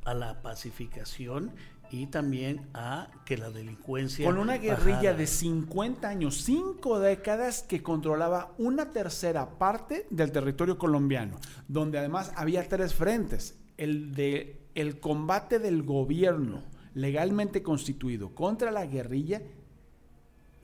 a 0.05 0.15
la 0.15 0.41
pacificación 0.41 1.51
y 1.91 2.07
también 2.07 2.69
a 2.75 3.09
que 3.25 3.37
la 3.37 3.51
delincuencia... 3.51 4.25
Con 4.27 4.39
una 4.39 4.59
guerrilla 4.59 5.15
de 5.15 5.27
50 5.27 6.09
años, 6.09 6.43
5 6.43 6.99
décadas 7.01 7.63
que 7.63 7.83
controlaba 7.83 8.53
una 8.59 8.93
tercera 8.93 9.59
parte 9.59 10.07
del 10.11 10.33
territorio 10.33 10.79
colombiano, 10.79 11.39
donde 11.69 11.99
además 11.99 12.33
había 12.37 12.69
tres 12.69 12.95
frentes, 12.95 13.59
el 13.77 14.15
de 14.15 14.61
el 14.75 14.99
combate 14.99 15.59
del 15.59 15.83
gobierno 15.83 16.63
legalmente 16.95 17.63
constituido 17.63 18.35
contra 18.35 18.71
la 18.71 18.87
guerrilla 18.87 19.43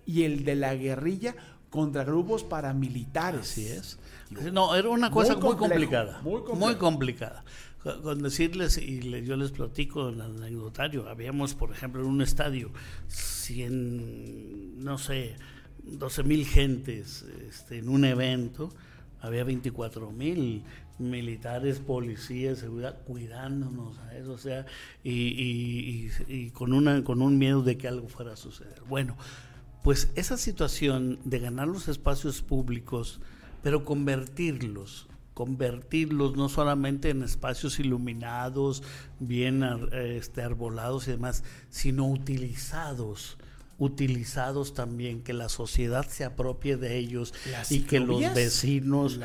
y 0.07 0.25
el 0.25 0.45
de 0.45 0.57
la 0.57 0.75
guerrilla 0.75 1.35
contra 1.71 2.05
grupos 2.05 2.43
paramilitares. 2.43 3.43
Así 3.43 3.69
es. 3.69 3.99
No, 4.53 4.75
era 4.75 4.89
una 4.89 5.11
cosa 5.11 5.37
muy, 5.37 5.57
complicada. 5.57 6.21
Muy, 6.23 6.75
complicada 6.77 7.45
con 7.83 8.23
decirles, 8.23 8.79
y 8.79 9.01
yo 9.25 9.37
les 9.37 9.53
platico 9.53 10.11
en 10.11 10.17
el 10.17 10.21
anecdotario, 10.21 11.09
habíamos, 11.09 11.55
por 11.55 11.73
ejemplo, 11.73 12.03
en 12.03 12.09
un 12.09 12.23
estadio, 12.23 12.71
100, 13.09 14.85
no 14.85 14.99
sé, 14.99 15.37
12 15.85 16.23
mil 16.25 16.45
gentes 16.45 17.25
este, 17.49 17.79
en 17.79 17.89
un 17.89 18.05
evento, 18.05 18.71
había 19.21 19.45
24 19.45 20.11
mil 20.11 20.63
militares, 20.99 21.81
policías, 21.81 22.59
seguridad, 22.59 23.03
cuidándonos 23.05 23.99
a 23.99 24.17
eso, 24.17 24.33
o 24.33 24.39
sea, 24.39 24.67
y, 25.03 26.11
y, 26.29 26.51
con, 26.51 26.75
una, 26.75 27.03
con 27.03 27.23
un 27.23 27.39
miedo 27.39 27.63
de 27.63 27.79
que 27.79 27.89
algo 27.89 28.09
fuera 28.09 28.35
a 28.35 28.37
suceder. 28.37 28.83
Bueno, 28.89 29.17
pues 29.83 30.11
esa 30.15 30.37
situación 30.37 31.19
de 31.25 31.39
ganar 31.39 31.69
los 31.69 31.89
espacios 31.89 32.43
públicos, 32.43 33.21
pero 33.63 33.85
convertirlos 33.85 35.09
convertirlos 35.41 36.37
no 36.37 36.51
solamente 36.51 37.09
en 37.09 37.23
espacios 37.23 37.81
iluminados, 37.81 38.83
bien 39.21 39.65
este, 39.91 40.43
arbolados 40.43 41.09
y 41.09 41.13
demás, 41.13 41.45
sino 41.71 42.07
utilizados 42.07 43.39
utilizados 43.79 44.75
también, 44.75 45.23
que 45.23 45.33
la 45.33 45.49
sociedad 45.49 46.07
se 46.07 46.27
apropie 46.27 46.77
de 46.77 46.99
ellos 46.99 47.33
y 47.71 47.81
que 47.81 47.99
los 47.99 48.21
vecinos, 48.35 49.19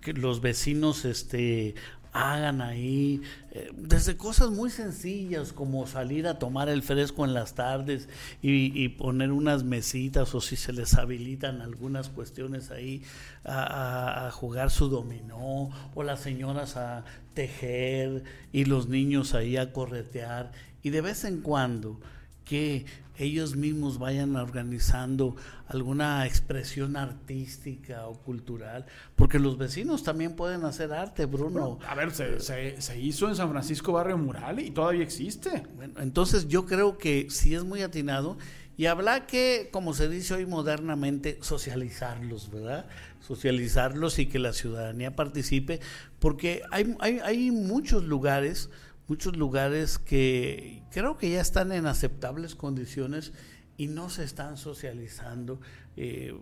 que 0.00 0.14
los 0.14 0.40
vecinos 0.40 1.04
este 1.04 1.74
hagan 2.12 2.60
ahí, 2.60 3.20
eh, 3.52 3.70
desde 3.76 4.16
cosas 4.16 4.50
muy 4.50 4.70
sencillas 4.70 5.52
como 5.52 5.86
salir 5.86 6.26
a 6.26 6.38
tomar 6.38 6.68
el 6.68 6.82
fresco 6.82 7.24
en 7.24 7.34
las 7.34 7.54
tardes 7.54 8.08
y, 8.42 8.88
poner 8.90 9.32
unas 9.32 9.64
mesitas 9.64 10.34
o 10.34 10.40
si 10.40 10.56
se 10.56 10.72
les 10.72 10.94
habilitan 10.94 11.60
algunas 11.60 12.08
cuestiones 12.08 12.70
ahí 12.70 13.02
a, 13.44 14.30
jugar 14.32 14.70
su 14.70 14.88
dominó 14.88 15.70
o 15.94 16.02
las 16.02 16.20
señoras 16.20 16.76
a 16.76 17.04
tejer 17.34 18.24
y 18.52 18.64
los 18.64 18.88
niños 18.88 19.34
ahí 19.34 19.56
a 19.56 19.72
corretear. 19.72 20.52
Y 20.82 20.90
de 20.90 21.00
vez 21.00 21.24
en 21.24 21.40
cuando 21.40 22.00
que 22.44 22.86
ellos 23.18 23.56
mismos 23.56 23.98
vayan 23.98 24.36
organizando 24.36 25.36
alguna 25.66 26.24
expresión 26.26 26.96
artística 26.96 28.06
o 28.06 28.14
cultural, 28.14 28.86
porque 29.16 29.38
los 29.38 29.58
vecinos 29.58 30.02
también 30.02 30.36
pueden 30.36 30.64
hacer 30.64 30.92
arte, 30.92 31.26
Bruno. 31.26 31.78
a 31.86 31.94
ver, 31.94 32.12
se, 32.12 33.00
hizo 33.00 33.28
en 33.28 33.36
San 33.36 33.50
Francisco 33.50 33.92
Barrio 33.92 34.16
Mural 34.18 34.60
y 34.60 34.70
todavía 34.70 35.02
existe. 35.02 35.64
Bueno, 35.76 35.94
entonces 36.00 36.48
yo 36.48 36.64
creo 36.64 36.96
que 36.96 37.26
sí 37.28 37.54
es 37.54 37.64
muy 37.64 37.82
atinado 37.82 38.38
y 38.78 38.86
habla 38.86 39.26
que, 39.26 39.70
como 39.72 39.92
se 39.92 40.08
dice 40.08 40.34
hoy 40.34 40.46
modernamente, 40.46 41.38
socializarlos, 41.42 42.48
¿verdad? 42.48 42.86
Socializarlos 43.20 44.20
y 44.20 44.26
que 44.26 44.38
la 44.38 44.52
ciudadanía 44.52 45.16
participe, 45.16 45.80
porque 46.20 46.62
hay, 46.70 46.94
hay, 47.00 47.18
hay 47.18 47.50
muchos 47.50 48.04
lugares 48.04 48.70
muchos 49.08 49.36
lugares 49.36 49.98
que 49.98 50.82
creo 50.90 51.16
que 51.16 51.30
ya 51.30 51.40
están 51.40 51.72
en 51.72 51.86
aceptables 51.86 52.54
condiciones 52.54 53.32
y 53.76 53.88
no 53.88 54.10
se 54.10 54.24
están 54.24 54.56
socializando. 54.56 55.60
Eh, 55.96 56.38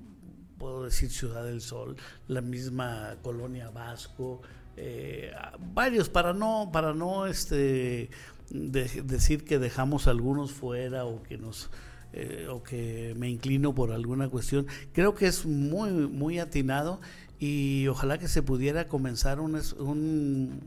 puedo 0.59 0.85
decir 0.85 1.11
Ciudad 1.11 1.45
del 1.45 1.61
Sol, 1.61 1.97
la 2.29 2.41
misma 2.41 3.17
colonia 3.23 3.71
Vasco, 3.71 4.43
eh, 4.77 5.33
varios 5.73 6.09
para 6.11 6.35
no 6.35 6.71
para 6.73 6.93
no 6.93 7.27
este 7.27 8.11
decir 8.51 9.45
que 9.45 9.59
dejamos 9.59 10.07
algunos 10.07 10.53
fuera 10.53 11.05
o 11.05 11.23
que 11.23 11.39
nos 11.39 11.71
eh, 12.13 12.47
o 12.51 12.63
que 12.63 13.15
me 13.17 13.29
inclino 13.29 13.75
por 13.75 13.93
alguna 13.93 14.29
cuestión. 14.29 14.67
Creo 14.93 15.15
que 15.15 15.27
es 15.27 15.47
muy 15.47 15.91
muy 15.91 16.39
atinado 16.39 17.01
y 17.39 17.87
ojalá 17.89 18.19
que 18.19 18.29
se 18.29 18.43
pudiera 18.43 18.89
comenzar 18.89 19.41
un, 19.41 19.61
un, 19.79 20.61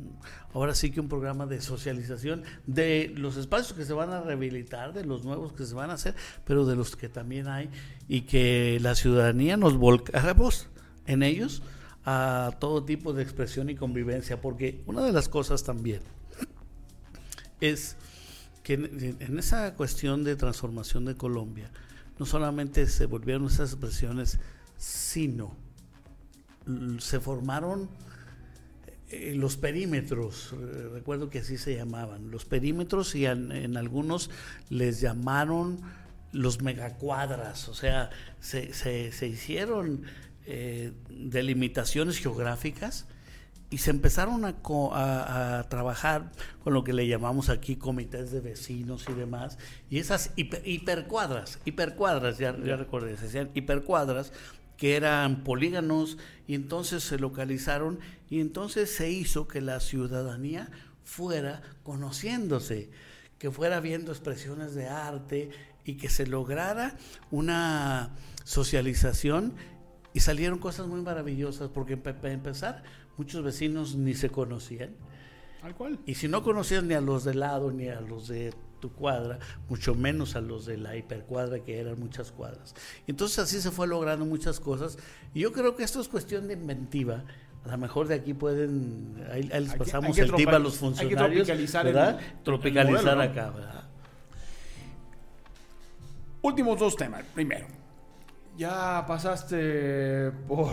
ahora 0.54 0.76
sí 0.76 0.92
que 0.92 1.00
un 1.00 1.10
programa 1.10 1.48
de 1.48 1.62
socialización 1.62 2.44
de 2.68 3.12
los 3.16 3.38
espacios 3.38 3.74
que 3.74 3.86
se 3.86 3.94
van 3.94 4.12
a 4.12 4.22
rehabilitar, 4.22 4.94
de 4.94 5.04
los 5.04 5.24
nuevos 5.24 5.54
que 5.54 5.66
se 5.66 5.74
van 5.74 5.90
a 5.90 5.94
hacer, 5.94 6.16
pero 6.46 6.66
de 6.66 6.76
los 6.76 6.96
que 6.96 7.10
también 7.10 7.48
hay 7.48 7.70
y 8.08 8.22
que 8.22 8.78
la 8.82 8.94
ciudadanía 8.94 9.58
nos 9.58 9.78
volcamos 9.78 10.68
en 11.08 11.24
ellos 11.24 11.64
a 12.06 12.52
todo 12.60 12.84
tipo 12.84 13.14
de 13.14 13.24
expresión 13.24 13.70
y 13.70 13.76
convivencia, 13.76 14.40
porque 14.40 14.84
una 14.86 15.04
de 15.04 15.12
las 15.12 15.28
cosas 15.28 15.64
también 15.64 16.02
es 17.62 17.98
que 18.62 18.74
en, 18.76 19.18
en 19.20 19.40
esa 19.40 19.74
cuestión 19.74 20.24
de 20.24 20.36
transformación 20.36 21.06
de 21.06 21.16
Colombia, 21.16 21.72
no 22.20 22.26
solamente 22.28 22.86
se 22.86 23.08
volvieron 23.08 23.48
esas 23.48 23.72
expresiones, 23.72 24.40
sino 24.78 25.56
se 27.00 27.20
formaron 27.20 27.90
eh, 29.12 29.34
los 29.36 29.58
perímetros, 29.58 30.54
eh, 30.54 30.90
recuerdo 30.94 31.32
que 31.32 31.40
así 31.40 31.58
se 31.58 31.76
llamaban, 31.76 32.30
los 32.30 32.46
perímetros 32.46 33.16
y 33.16 33.26
en, 33.26 33.76
algunos 33.76 34.30
les 34.70 35.02
llamaron 35.02 35.82
los 36.32 36.62
megacuadras, 36.62 37.70
o 37.70 37.74
sea, 37.74 38.12
se, 38.40 38.72
se, 38.72 39.28
hicieron 39.28 40.04
eh, 40.46 40.94
delimitaciones 41.10 42.20
geográficas 42.20 43.08
y 43.72 43.80
se 43.80 43.90
empezaron 43.90 44.46
a, 44.46 45.66
trabajar 45.70 46.32
con 46.64 46.76
lo 46.76 46.84
que 46.84 46.94
le 46.94 47.08
llamamos 47.08 47.50
aquí 47.50 47.78
comités 47.78 48.32
de 48.32 48.42
vecinos 48.42 49.06
y 49.10 49.14
demás, 49.14 49.58
y 49.90 49.98
esas 49.98 50.34
hipercuadras, 50.36 51.58
hipercuadras, 51.66 52.38
ya, 52.38 52.56
ya 52.64 52.76
recordé, 52.76 53.18
se 53.18 53.24
decían 53.24 53.50
hipercuadras, 53.56 54.34
que 54.80 54.96
eran 54.96 55.44
polígonos 55.44 56.18
y 56.48 56.56
entonces 56.56 57.04
se 57.04 57.20
localizaron 57.20 58.00
y 58.30 58.40
entonces 58.40 58.90
se 58.90 59.12
hizo 59.12 59.46
que 59.46 59.60
la 59.60 59.82
ciudadanía 59.82 60.72
fuera 61.04 61.62
conociéndose, 61.84 62.90
que 63.38 63.52
fuera 63.52 63.82
viendo 63.82 64.14
expresiones 64.14 64.74
de 64.76 64.88
arte 64.88 65.50
y 65.84 65.96
que 65.96 66.08
se 66.08 66.26
lograra 66.28 66.96
una 67.30 68.16
socialización 68.46 69.54
y 70.14 70.22
salieron 70.22 70.60
cosas 70.60 70.88
muy 70.88 71.02
maravillosas 71.02 71.70
porque 71.70 71.98
para 71.98 72.32
empezar 72.32 72.84
muchos 73.18 73.44
vecinos 73.44 73.96
ni 73.96 74.14
se 74.14 74.30
conocían. 74.30 74.96
Y 76.06 76.16
si 76.16 76.30
no 76.30 76.42
conocían 76.42 76.88
ni 76.88 76.94
a 76.94 77.02
los 77.02 77.26
de 77.26 77.34
lado 77.34 77.74
ni 77.74 77.90
a 77.90 78.00
los 78.00 78.30
de 78.30 78.54
tu 78.80 78.92
cuadra, 78.92 79.40
mucho 79.68 79.96
menos 79.96 80.36
a 80.36 80.42
los 80.42 80.66
de 80.66 80.78
la 80.78 80.96
hipercuadra, 80.96 81.60
que 81.60 81.80
eran 81.80 82.00
muchas 82.00 82.32
cuadras. 82.32 82.76
Entonces 83.08 83.40
así 83.40 83.62
se 83.62 83.72
fue 83.72 83.88
logrando 83.88 84.26
muchas 84.26 84.60
cosas. 84.60 84.98
Y 85.34 85.42
yo 85.42 85.52
creo 85.52 85.76
que 85.76 85.84
esto 85.84 86.02
es 86.02 86.08
cuestión 86.08 86.48
de 86.48 86.54
inventiva. 86.54 87.24
A 87.66 87.72
lo 87.72 87.78
mejor 87.78 88.08
de 88.08 88.16
aquí 88.16 88.34
pueden, 88.34 89.16
ahí, 89.32 89.44
les 89.44 89.76
pasamos 89.76 90.18
el 90.18 90.34
tip 90.34 90.48
a 90.50 90.60
los 90.60 90.78
funcionarios, 90.78 91.46
tropicalizar, 91.46 91.86
¿verdad? 91.86 92.20
tropicalizar 92.44 93.22
acá. 93.22 93.54
Últimos 96.42 96.80
dos 96.80 96.96
temas. 96.96 97.26
Primero, 97.36 97.68
¿ya 98.58 99.04
pasaste 99.06 100.32
por 100.48 100.72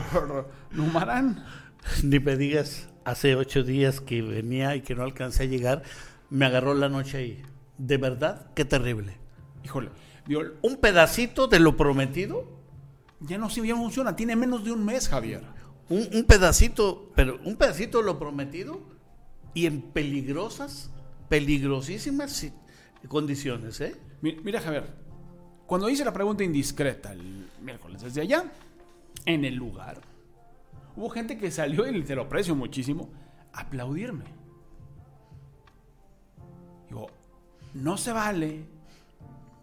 Numarán? 0.70 1.44
Ni 2.04 2.20
me 2.20 2.36
digas, 2.36 2.88
hace 3.04 3.34
ocho 3.34 3.64
días 3.64 4.00
que 4.00 4.22
venía 4.22 4.76
y 4.76 4.82
que 4.82 4.94
no 4.94 5.02
alcancé 5.02 5.42
a 5.42 5.46
llegar, 5.46 5.82
me 6.30 6.46
agarró 6.46 6.74
la 6.74 6.88
noche 6.88 7.18
ahí 7.18 7.42
de 7.78 7.96
verdad, 7.96 8.52
qué 8.54 8.64
terrible. 8.64 9.16
Híjole, 9.64 9.90
un 10.62 10.76
pedacito 10.76 11.46
de 11.46 11.60
lo 11.60 11.76
prometido. 11.76 12.56
Ya 13.20 13.38
no, 13.38 13.48
ya 13.48 13.76
funciona, 13.76 14.14
tiene 14.14 14.36
menos 14.36 14.64
de 14.64 14.72
un 14.72 14.84
mes, 14.84 15.08
Javier. 15.08 15.42
Un, 15.88 16.24
pedacito, 16.24 17.12
pero 17.14 17.38
un 17.44 17.56
pedacito 17.56 17.98
de 17.98 18.04
lo 18.04 18.18
prometido 18.18 18.80
y 19.54 19.66
en 19.66 19.80
peligrosas, 19.80 20.90
peligrosísimas 21.28 22.52
condiciones, 23.08 23.80
¿eh? 23.80 23.96
Mira, 24.20 24.60
Javier, 24.60 24.92
cuando 25.66 25.88
hice 25.88 26.04
la 26.04 26.12
pregunta 26.12 26.42
indiscreta 26.42 27.12
el 27.12 27.48
miércoles 27.62 28.02
desde 28.02 28.20
allá, 28.20 28.52
en 29.24 29.44
el 29.44 29.54
lugar, 29.54 30.00
hubo 30.96 31.08
gente 31.08 31.38
que 31.38 31.50
salió, 31.50 31.86
y 31.88 32.02
te 32.02 32.14
lo 32.14 32.22
aprecio 32.22 32.54
muchísimo, 32.54 33.10
aplaudirme. 33.52 34.24
No 37.76 37.96
se 37.96 38.12
vale 38.12 38.64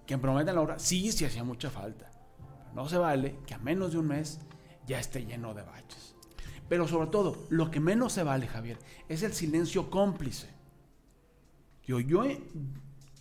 que 0.05 0.17
prometan 0.17 0.55
la 0.55 0.61
obra. 0.61 0.79
Sí, 0.79 1.11
sí 1.11 1.25
hacía 1.25 1.43
mucha 1.43 1.69
falta. 1.69 2.09
no 2.73 2.89
se 2.89 2.97
vale 2.97 3.37
que 3.45 3.53
a 3.53 3.59
menos 3.59 3.91
de 3.91 3.99
un 3.99 4.07
mes 4.07 4.39
ya 4.87 4.99
esté 4.99 5.25
lleno 5.25 5.53
de 5.53 5.61
baches. 5.61 6.15
Pero 6.69 6.87
sobre 6.87 7.07
todo, 7.07 7.45
lo 7.49 7.69
que 7.69 7.79
menos 7.79 8.13
se 8.13 8.23
vale, 8.23 8.47
Javier, 8.47 8.79
es 9.07 9.21
el 9.23 9.33
silencio 9.33 9.89
cómplice. 9.89 10.47
Yo, 11.83 11.99
yo, 11.99 12.23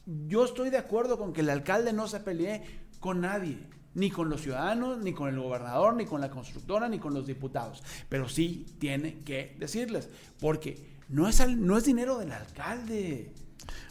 yo 0.06 0.44
estoy 0.44 0.70
de 0.70 0.78
acuerdo 0.78 1.18
con 1.18 1.32
que 1.32 1.40
el 1.40 1.50
alcalde 1.50 1.92
no 1.92 2.06
se 2.08 2.20
pelee 2.20 2.62
con 3.00 3.20
nadie, 3.20 3.68
ni 3.94 4.10
con 4.10 4.30
los 4.30 4.42
ciudadanos, 4.42 4.98
ni 4.98 5.12
con 5.12 5.28
el 5.28 5.38
gobernador, 5.38 5.96
ni 5.96 6.06
con 6.06 6.20
la 6.20 6.30
constructora, 6.30 6.88
ni 6.88 6.98
con 6.98 7.12
los 7.12 7.26
diputados. 7.26 7.82
Pero 8.08 8.28
sí 8.28 8.66
tiene 8.78 9.20
que 9.20 9.56
decirles, 9.58 10.08
porque 10.40 10.96
no 11.08 11.28
es, 11.28 11.46
no 11.56 11.76
es 11.76 11.84
dinero 11.84 12.18
del 12.18 12.32
alcalde. 12.32 13.32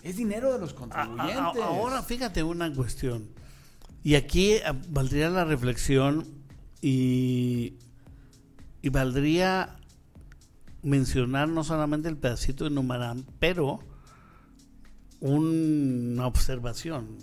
Es 0.04 0.18
dinero 0.18 0.54
de 0.54 0.60
los 0.60 0.74
contribuyentes. 0.74 1.62
ahora 1.62 2.02
fíjate 2.02 2.44
una 2.44 2.74
cuestión. 2.74 3.30
Y 4.04 4.16
aquí 4.16 4.54
eh, 4.54 4.64
valdría 4.90 5.30
la 5.30 5.46
reflexión 5.46 6.26
y, 6.82 7.76
y 8.82 8.90
valdría 8.90 9.78
mencionar 10.82 11.48
no 11.48 11.64
solamente 11.64 12.10
el 12.10 12.18
pedacito 12.18 12.64
de 12.64 12.72
Numarán, 12.72 13.26
pero 13.40 13.80
una 15.20 16.26
observación 16.26 17.18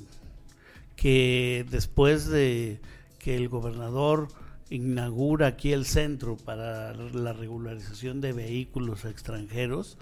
que 0.95 1.67
después 1.71 2.29
de 2.29 2.81
que 3.19 3.37
el 3.37 3.49
gobernador 3.49 4.29
inaugura 4.71 5.49
aquí 5.49 5.73
el 5.73 5.85
centro 5.85 6.37
para 6.37 6.93
la 6.95 7.33
regularización 7.33 8.21
de 8.21 8.33
vehículos 8.33 9.05
extranjeros, 9.05 9.99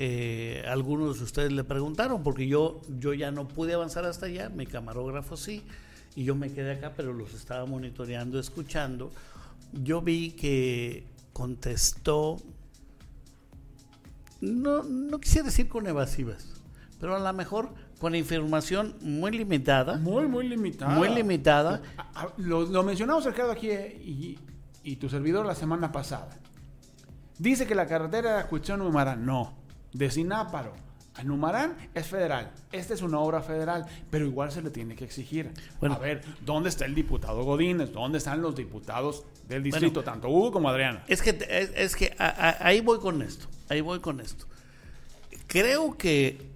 eh, 0.00 0.62
algunos 0.68 1.18
de 1.18 1.24
ustedes 1.24 1.50
le 1.50 1.64
preguntaron, 1.64 2.22
porque 2.22 2.46
yo, 2.46 2.80
yo 3.00 3.14
ya 3.14 3.32
no 3.32 3.48
pude 3.48 3.74
avanzar 3.74 4.04
hasta 4.04 4.26
allá, 4.26 4.48
mi 4.48 4.64
camarógrafo 4.64 5.36
sí, 5.36 5.64
y 6.14 6.22
yo 6.22 6.36
me 6.36 6.52
quedé 6.52 6.70
acá, 6.72 6.92
pero 6.96 7.12
los 7.12 7.34
estaba 7.34 7.66
monitoreando, 7.66 8.38
escuchando. 8.38 9.10
Yo 9.72 10.00
vi 10.00 10.30
que 10.30 11.04
contestó 11.32 12.38
no, 14.40 14.84
no 14.84 15.18
quisiera 15.18 15.46
decir 15.46 15.68
con 15.68 15.88
evasivas, 15.88 16.48
pero 17.00 17.16
a 17.16 17.18
lo 17.18 17.32
mejor 17.32 17.70
con 17.98 18.14
información 18.14 18.94
muy 19.00 19.32
limitada. 19.32 19.96
Muy, 19.98 20.28
muy 20.28 20.48
limitada. 20.48 20.94
Muy 20.94 21.08
limitada. 21.08 21.82
Lo, 22.36 22.84
mencionamos, 22.84 23.24
Ricardo, 23.24 23.50
aquí 23.50 23.70
eh, 23.70 24.00
y, 24.00 24.38
y, 24.84 24.96
tu 24.96 25.08
servidor 25.08 25.44
la 25.44 25.56
semana 25.56 25.90
pasada. 25.90 26.38
Dice 27.36 27.66
que 27.66 27.74
la 27.74 27.86
carretera 27.86 28.38
de 28.38 28.44
Cuestión 28.44 28.78
Numarán. 28.78 29.26
No. 29.26 29.57
De 29.98 30.08
Sináparo 30.12 30.74
a 31.16 31.24
Numarán 31.24 31.76
es 31.92 32.06
federal. 32.06 32.52
Esta 32.70 32.94
es 32.94 33.02
una 33.02 33.18
obra 33.18 33.42
federal, 33.42 33.84
pero 34.08 34.24
igual 34.24 34.52
se 34.52 34.62
le 34.62 34.70
tiene 34.70 34.94
que 34.94 35.04
exigir. 35.04 35.50
Bueno, 35.80 35.96
a 35.96 35.98
ver, 35.98 36.22
¿dónde 36.46 36.68
está 36.68 36.84
el 36.84 36.94
diputado 36.94 37.42
Godínez? 37.42 37.92
¿Dónde 37.92 38.18
están 38.18 38.40
los 38.40 38.54
diputados 38.54 39.24
del 39.48 39.64
distrito, 39.64 40.04
tanto 40.04 40.28
Hugo 40.28 40.52
como 40.52 40.68
Adriana? 40.68 41.02
Es 41.08 41.20
que, 41.20 41.36
es, 41.74 41.96
que 41.96 42.14
ahí 42.16 42.80
voy 42.80 43.00
con 43.00 43.22
esto. 43.22 43.48
Ahí 43.68 43.80
voy 43.80 43.98
con 43.98 44.20
esto. 44.20 44.46
Creo 45.48 45.98
que 45.98 46.48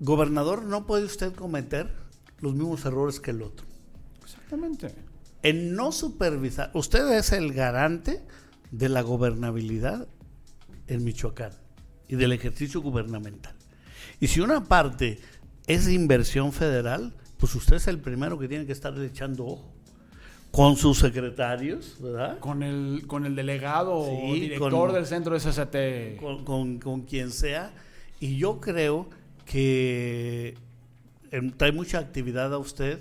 Gobernador, 0.00 0.64
no 0.64 0.86
puede 0.86 1.06
usted 1.06 1.32
cometer 1.32 1.90
los 2.40 2.52
mismos 2.52 2.84
errores 2.84 3.18
que 3.18 3.30
el 3.30 3.40
otro. 3.40 3.64
Exactamente. 4.22 4.94
En 5.42 5.74
no 5.74 5.90
supervisar, 5.90 6.70
usted 6.74 7.10
es 7.12 7.32
el 7.32 7.54
garante 7.54 8.22
de 8.70 8.90
la 8.90 9.00
gobernabilidad 9.00 10.06
en 10.86 11.04
Michoacán 11.04 11.63
y 12.08 12.16
del 12.16 12.32
ejercicio 12.32 12.80
gubernamental. 12.80 13.54
Y 14.20 14.28
si 14.28 14.40
una 14.40 14.64
parte 14.64 15.18
es 15.66 15.88
inversión 15.88 16.52
federal, 16.52 17.14
pues 17.38 17.54
usted 17.54 17.76
es 17.76 17.88
el 17.88 17.98
primero 17.98 18.38
que 18.38 18.48
tiene 18.48 18.66
que 18.66 18.72
estar 18.72 18.98
echando 19.00 19.46
ojo. 19.46 19.70
Con 20.50 20.76
sus 20.76 20.98
secretarios, 20.98 21.96
¿verdad? 22.00 22.38
Con 22.38 22.62
el, 22.62 23.08
con 23.08 23.26
el 23.26 23.34
delegado 23.34 23.92
o 23.96 24.34
director 24.34 24.92
del 24.92 25.04
centro 25.04 25.34
de 25.34 25.40
SST. 25.40 26.20
Con, 26.20 26.44
con, 26.44 26.78
con 26.78 27.02
quien 27.02 27.32
sea. 27.32 27.72
Y 28.20 28.36
yo 28.36 28.60
creo 28.60 29.08
que 29.44 30.54
trae 31.56 31.72
mucha 31.72 31.98
actividad 31.98 32.54
a 32.54 32.58
usted 32.58 33.00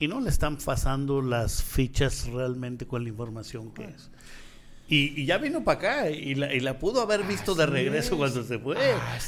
y 0.00 0.08
no 0.08 0.20
le 0.20 0.28
están 0.28 0.56
pasando 0.56 1.22
las 1.22 1.62
fichas 1.62 2.26
realmente 2.26 2.86
con 2.86 3.02
la 3.02 3.08
información 3.08 3.72
que 3.72 3.84
es. 3.84 4.10
Y, 4.90 5.26
ya 5.26 5.36
vino 5.36 5.62
para 5.62 5.78
acá 5.78 6.10
y 6.10 6.34
la, 6.34 6.78
pudo 6.78 7.02
haber 7.02 7.22
visto 7.24 7.54
de 7.54 7.66
regreso 7.66 8.16
cuando 8.16 8.42
se 8.42 8.58
fue. 8.58 8.76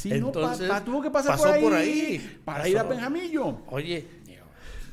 Entonces, 0.05 0.69
tuvo 0.83 1.03
que 1.03 1.11
pasar 1.11 1.37
por 1.59 1.73
ahí, 1.73 2.39
para 2.43 2.67
ir 2.67 2.79
a 2.79 2.83
Benjamillo. 2.83 3.59
Oye, 3.67 4.07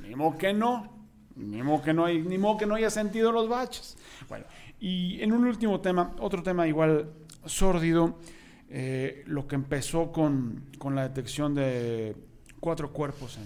ni 0.06 0.14
modo 0.14 0.36
que 0.36 0.52
no, 0.52 0.92
ni 1.36 1.62
modo 1.62 1.82
que 1.82 1.94
no, 1.94 2.04
hay, 2.04 2.20
ni 2.20 2.36
modo 2.36 2.58
que 2.58 2.66
no 2.66 2.74
haya 2.74 2.90
sentido 2.90 3.32
los 3.32 3.48
baches. 3.48 3.96
Bueno, 4.28 4.44
y 4.78 5.22
en 5.22 5.32
un 5.32 5.46
último 5.46 5.80
tema, 5.80 6.14
otro 6.18 6.42
tema 6.42 6.68
igual 6.68 7.12
sórdido, 7.46 8.18
eh, 8.68 9.24
lo 9.26 9.48
que 9.48 9.54
empezó 9.54 10.12
con, 10.12 10.66
la 10.94 11.08
detección 11.08 11.54
de 11.54 12.14
cuatro 12.60 12.92
cuerpos 12.92 13.38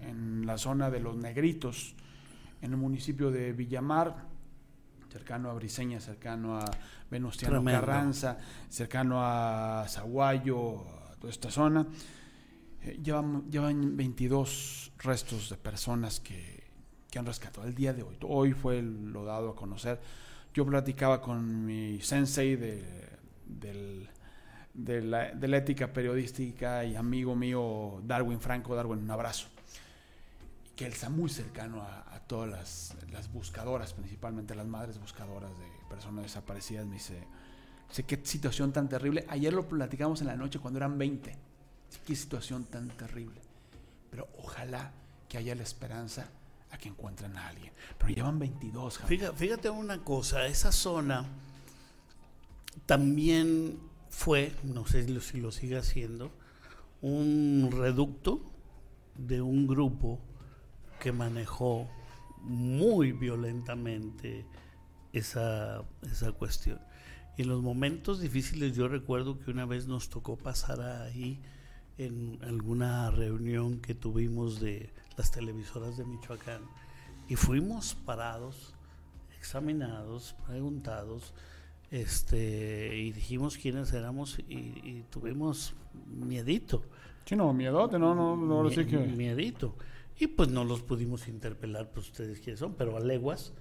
en, 0.00 0.08
en, 0.08 0.46
la 0.46 0.56
zona 0.56 0.90
de 0.90 1.00
los 1.00 1.16
Negritos, 1.16 1.94
en 2.62 2.70
el 2.70 2.78
municipio 2.78 3.30
de 3.30 3.52
Villamar, 3.52 4.29
cercano 5.10 5.50
a 5.50 5.54
Briseña, 5.54 6.00
cercano 6.00 6.58
a 6.58 6.64
Venustiano 7.10 7.62
Carranza, 7.64 8.38
cercano 8.68 9.18
a 9.20 9.84
Zaguayo, 9.88 10.86
a 11.10 11.16
toda 11.16 11.30
esta 11.30 11.50
zona. 11.50 11.86
Eh, 12.82 12.98
llevan, 13.02 13.50
llevan 13.50 13.96
22 13.96 14.92
restos 14.98 15.50
de 15.50 15.56
personas 15.56 16.20
que, 16.20 16.64
que 17.10 17.18
han 17.18 17.26
rescatado 17.26 17.66
el 17.66 17.74
día 17.74 17.92
de 17.92 18.02
hoy. 18.02 18.16
Hoy 18.22 18.52
fue 18.52 18.82
lo 18.82 19.24
dado 19.24 19.50
a 19.50 19.56
conocer. 19.56 20.00
Yo 20.54 20.64
platicaba 20.64 21.20
con 21.20 21.64
mi 21.64 22.00
sensei 22.00 22.56
de, 22.56 23.08
del 23.46 24.08
de 24.74 25.02
la, 25.02 25.32
de 25.32 25.48
la, 25.48 25.56
ética 25.58 25.92
periodística 25.92 26.84
y 26.84 26.94
amigo 26.94 27.34
mío 27.34 28.00
Darwin 28.04 28.40
Franco. 28.40 28.74
Darwin, 28.74 29.00
un 29.00 29.10
abrazo. 29.10 29.48
Que 30.76 30.86
él 30.86 30.92
está 30.92 31.10
muy 31.10 31.28
cercano 31.28 31.82
a, 31.82 32.09
todas 32.30 32.94
las, 33.10 33.32
buscadoras, 33.32 33.92
principalmente 33.92 34.54
las 34.54 34.66
madres 34.68 35.00
buscadoras 35.00 35.50
de 35.58 35.66
personas 35.88 36.22
desaparecidas. 36.22 36.86
Me 36.86 36.94
dice, 36.94 37.24
sé 37.90 38.04
qué 38.04 38.20
situación 38.22 38.72
tan 38.72 38.88
terrible. 38.88 39.26
Ayer 39.28 39.52
lo 39.52 39.68
platicamos 39.68 40.20
en 40.20 40.28
la 40.28 40.36
noche 40.36 40.60
cuando 40.60 40.78
eran 40.78 40.96
20. 40.96 41.36
Qué 42.06 42.14
situación 42.14 42.66
tan 42.66 42.88
terrible. 42.90 43.40
Pero 44.12 44.28
ojalá 44.38 44.92
que 45.28 45.38
haya 45.38 45.56
la 45.56 45.64
esperanza 45.64 46.28
a 46.70 46.78
que 46.78 46.88
encuentren 46.88 47.36
a 47.36 47.48
alguien. 47.48 47.72
Pero 47.98 48.14
llevan 48.14 48.38
22. 48.38 48.98
Fíjate, 48.98 49.36
fíjate 49.36 49.68
una 49.68 50.04
cosa, 50.04 50.46
esa 50.46 50.70
zona 50.70 51.26
también 52.86 53.76
fue, 54.08 54.54
no 54.62 54.86
sé 54.86 55.02
si 55.20 55.40
lo 55.40 55.50
sigue 55.50 55.78
haciendo, 55.78 56.30
un 57.02 57.70
reducto 57.72 58.40
de 59.16 59.42
un 59.42 59.66
grupo 59.66 60.20
que 61.00 61.10
manejó 61.10 61.88
muy 62.42 63.12
violentamente 63.12 64.46
esa, 65.12 65.82
esa 66.02 66.32
cuestión. 66.32 66.80
Y 67.36 67.42
en 67.42 67.48
los 67.48 67.62
momentos 67.62 68.20
difíciles 68.20 68.74
yo 68.74 68.88
recuerdo 68.88 69.38
que 69.38 69.50
una 69.50 69.66
vez 69.66 69.86
nos 69.86 70.10
tocó 70.10 70.36
pasar 70.36 70.80
ahí 70.80 71.40
en 71.98 72.38
alguna 72.42 73.10
reunión 73.10 73.80
que 73.80 73.94
tuvimos 73.94 74.60
de 74.60 74.90
las 75.16 75.30
televisoras 75.30 75.98
de 75.98 76.04
Michoacán 76.04 76.62
y 77.28 77.36
fuimos 77.36 77.94
parados, 77.94 78.74
examinados, 79.38 80.34
preguntados, 80.46 81.34
este 81.90 82.96
y 82.96 83.12
dijimos 83.12 83.58
quiénes 83.58 83.92
éramos 83.92 84.38
y, 84.48 85.04
tuvimos 85.10 85.74
miedito. 86.06 86.82
Sí, 87.24 87.36
no, 87.36 87.52
miedote, 87.52 87.98
no, 87.98 88.14
no, 88.14 88.34
no, 88.34 88.70
sé 88.70 88.86
qué. 88.86 88.96
Miedito. 88.96 89.76
Y 90.20 90.28
pues 90.28 90.50
no 90.50 90.64
los 90.64 90.82
pudimos 90.82 91.26
interpelar, 91.26 91.90
pues 91.90 92.08
ustedes 92.08 92.38
quiénes 92.38 92.60
son, 92.60 92.74
pero 92.74 92.96
a 92.96 93.00
leguas, 93.00 93.52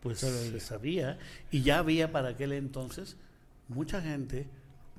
pues 0.00 0.18
se 0.18 0.60
sabía. 0.60 1.18
Y 1.50 1.62
ya 1.62 1.78
había 1.78 2.12
para 2.12 2.28
aquel 2.28 2.52
entonces 2.52 3.16
mucha 3.68 4.00
gente 4.00 4.46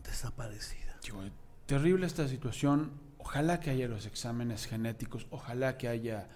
desaparecida. 0.03 0.99
terrible 1.67 2.05
esta 2.05 2.27
situación. 2.27 2.91
Ojalá 3.19 3.59
que 3.59 3.69
haya 3.69 3.87
los 3.87 4.05
exámenes 4.05 4.65
genéticos, 4.65 5.27
ojalá 5.29 5.77
que 5.77 5.87
haya 5.87 6.27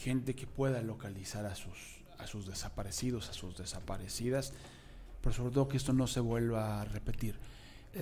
gente 0.00 0.34
que 0.34 0.46
pueda 0.46 0.82
localizar 0.82 1.46
a 1.46 1.54
sus, 1.54 2.04
a 2.18 2.26
sus 2.26 2.46
desaparecidos, 2.46 3.28
a 3.28 3.32
sus 3.32 3.56
desaparecidas 3.56 4.52
pero 5.24 5.34
sobre 5.34 5.54
todo 5.54 5.68
que 5.68 5.78
esto 5.78 5.94
no 5.94 6.06
se 6.06 6.20
vuelva 6.20 6.82
a 6.82 6.84
repetir. 6.84 7.34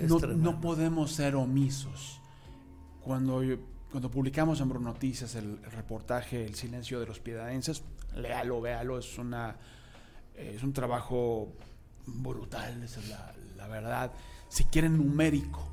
No, 0.09 0.61
podemos 0.61 1.13
ser 1.13 1.37
omisos. 1.37 2.21
Cuando, 3.01 3.45
cuando 3.93 4.11
publicamos 4.11 4.61
en 4.61 4.69
Bruno 4.69 4.91
Noticias 4.93 5.37
el, 5.37 5.63
reportaje 5.63 6.45
El 6.45 6.57
silencio 6.57 6.99
de 6.99 7.07
los 7.07 7.21
piedadenses, 7.21 7.85
léalo, 8.17 8.61
véalo, 8.61 8.99
es, 8.99 9.19
una, 9.19 9.57
es 10.35 10.63
un 10.65 10.73
trabajo 10.73 11.53
brutal, 12.07 12.83
esa 12.83 12.99
es 13.01 13.09
la, 13.09 13.33
la 13.57 13.69
verdad. 13.69 14.13
Si 14.49 14.65
quieren 14.65 14.97
numérico, 14.97 15.69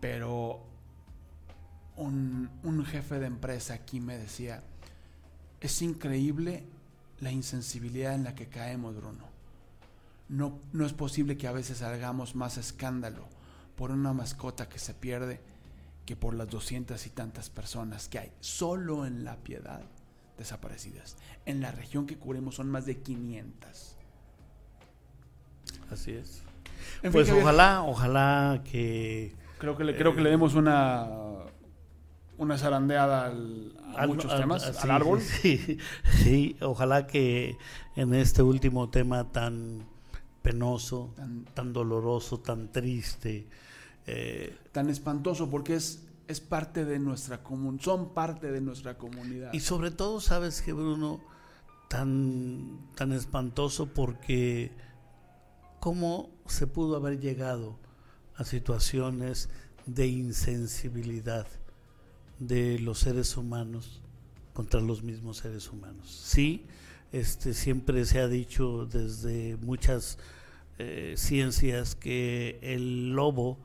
pero 0.00 0.66
un, 1.96 2.50
un 2.62 2.84
jefe 2.84 3.18
de 3.18 3.26
empresa 3.26 3.72
aquí 3.72 4.00
me 4.00 4.18
decía, 4.18 4.62
es 5.60 5.80
increíble 5.80 6.64
la 7.20 7.32
insensibilidad 7.32 8.14
en 8.14 8.24
la 8.24 8.34
que 8.34 8.48
caemos, 8.48 8.94
Bruno 8.96 9.34
no, 10.28 10.58
no 10.72 10.86
es 10.86 10.92
posible 10.92 11.36
que 11.36 11.46
a 11.46 11.52
veces 11.52 11.82
hagamos 11.82 12.34
más 12.34 12.56
escándalo 12.56 13.26
por 13.76 13.90
una 13.90 14.12
mascota 14.12 14.68
que 14.68 14.78
se 14.78 14.94
pierde 14.94 15.40
que 16.06 16.16
por 16.16 16.34
las 16.34 16.48
doscientas 16.48 17.06
y 17.06 17.10
tantas 17.10 17.50
personas 17.50 18.08
que 18.08 18.18
hay 18.18 18.32
solo 18.40 19.06
en 19.06 19.24
la 19.24 19.36
piedad 19.36 19.82
desaparecidas. 20.38 21.16
En 21.46 21.60
la 21.60 21.70
región 21.70 22.06
que 22.06 22.16
cubrimos 22.18 22.56
son 22.56 22.70
más 22.70 22.86
de 22.86 22.98
500. 22.98 23.96
Así 25.90 26.12
es. 26.12 26.42
pues 27.12 27.30
ojalá, 27.30 27.82
ojalá 27.82 28.62
que... 28.64 29.34
Creo 29.58 29.76
que 29.76 29.84
le, 29.84 29.96
creo 29.96 30.14
que 30.14 30.20
le 30.20 30.30
demos 30.30 30.54
una 30.54 31.44
una 32.36 32.58
zarandeada 32.58 33.32
a 33.96 34.06
muchos 34.06 34.34
temas, 34.36 34.84
al 34.84 34.90
árbol. 34.90 35.20
Sí, 35.22 35.78
sí, 36.22 36.56
ojalá 36.60 37.06
que 37.06 37.56
en 37.96 38.14
este 38.14 38.42
último 38.42 38.90
tema 38.90 39.30
tan 39.30 39.86
penoso, 40.42 41.14
tan, 41.54 41.72
doloroso, 41.72 42.38
tan 42.40 42.70
triste. 42.70 43.46
Eh, 44.06 44.56
tan 44.72 44.90
espantoso, 44.90 45.50
porque 45.50 45.76
es, 45.76 46.02
es 46.28 46.40
parte 46.40 46.84
de 46.84 46.98
nuestra 46.98 47.42
comunidad, 47.42 47.82
son 47.82 48.14
parte 48.14 48.50
de 48.50 48.60
nuestra 48.60 48.98
comunidad. 48.98 49.52
Y 49.52 49.60
sobre 49.60 49.90
todo, 49.90 50.20
sabes 50.20 50.62
que 50.62 50.72
Bruno, 50.72 51.20
tan, 51.88 52.90
tan 52.96 53.12
espantoso 53.12 53.86
porque 53.86 54.72
cómo 55.80 56.30
se 56.46 56.66
pudo 56.66 56.96
haber 56.96 57.20
llegado 57.20 57.78
a 58.36 58.44
situaciones 58.44 59.48
de 59.86 60.06
insensibilidad 60.06 61.46
de 62.38 62.78
los 62.78 62.98
seres 62.98 63.36
humanos 63.36 64.02
contra 64.52 64.80
los 64.80 65.02
mismos 65.02 65.38
seres 65.38 65.70
humanos. 65.70 66.10
Sí, 66.10 66.66
este, 67.12 67.54
siempre 67.54 68.04
se 68.06 68.20
ha 68.20 68.28
dicho 68.28 68.86
desde 68.86 69.56
muchas 69.58 70.18
eh, 70.78 71.14
ciencias 71.16 71.94
que 71.94 72.58
el 72.62 73.12
lobo 73.12 73.58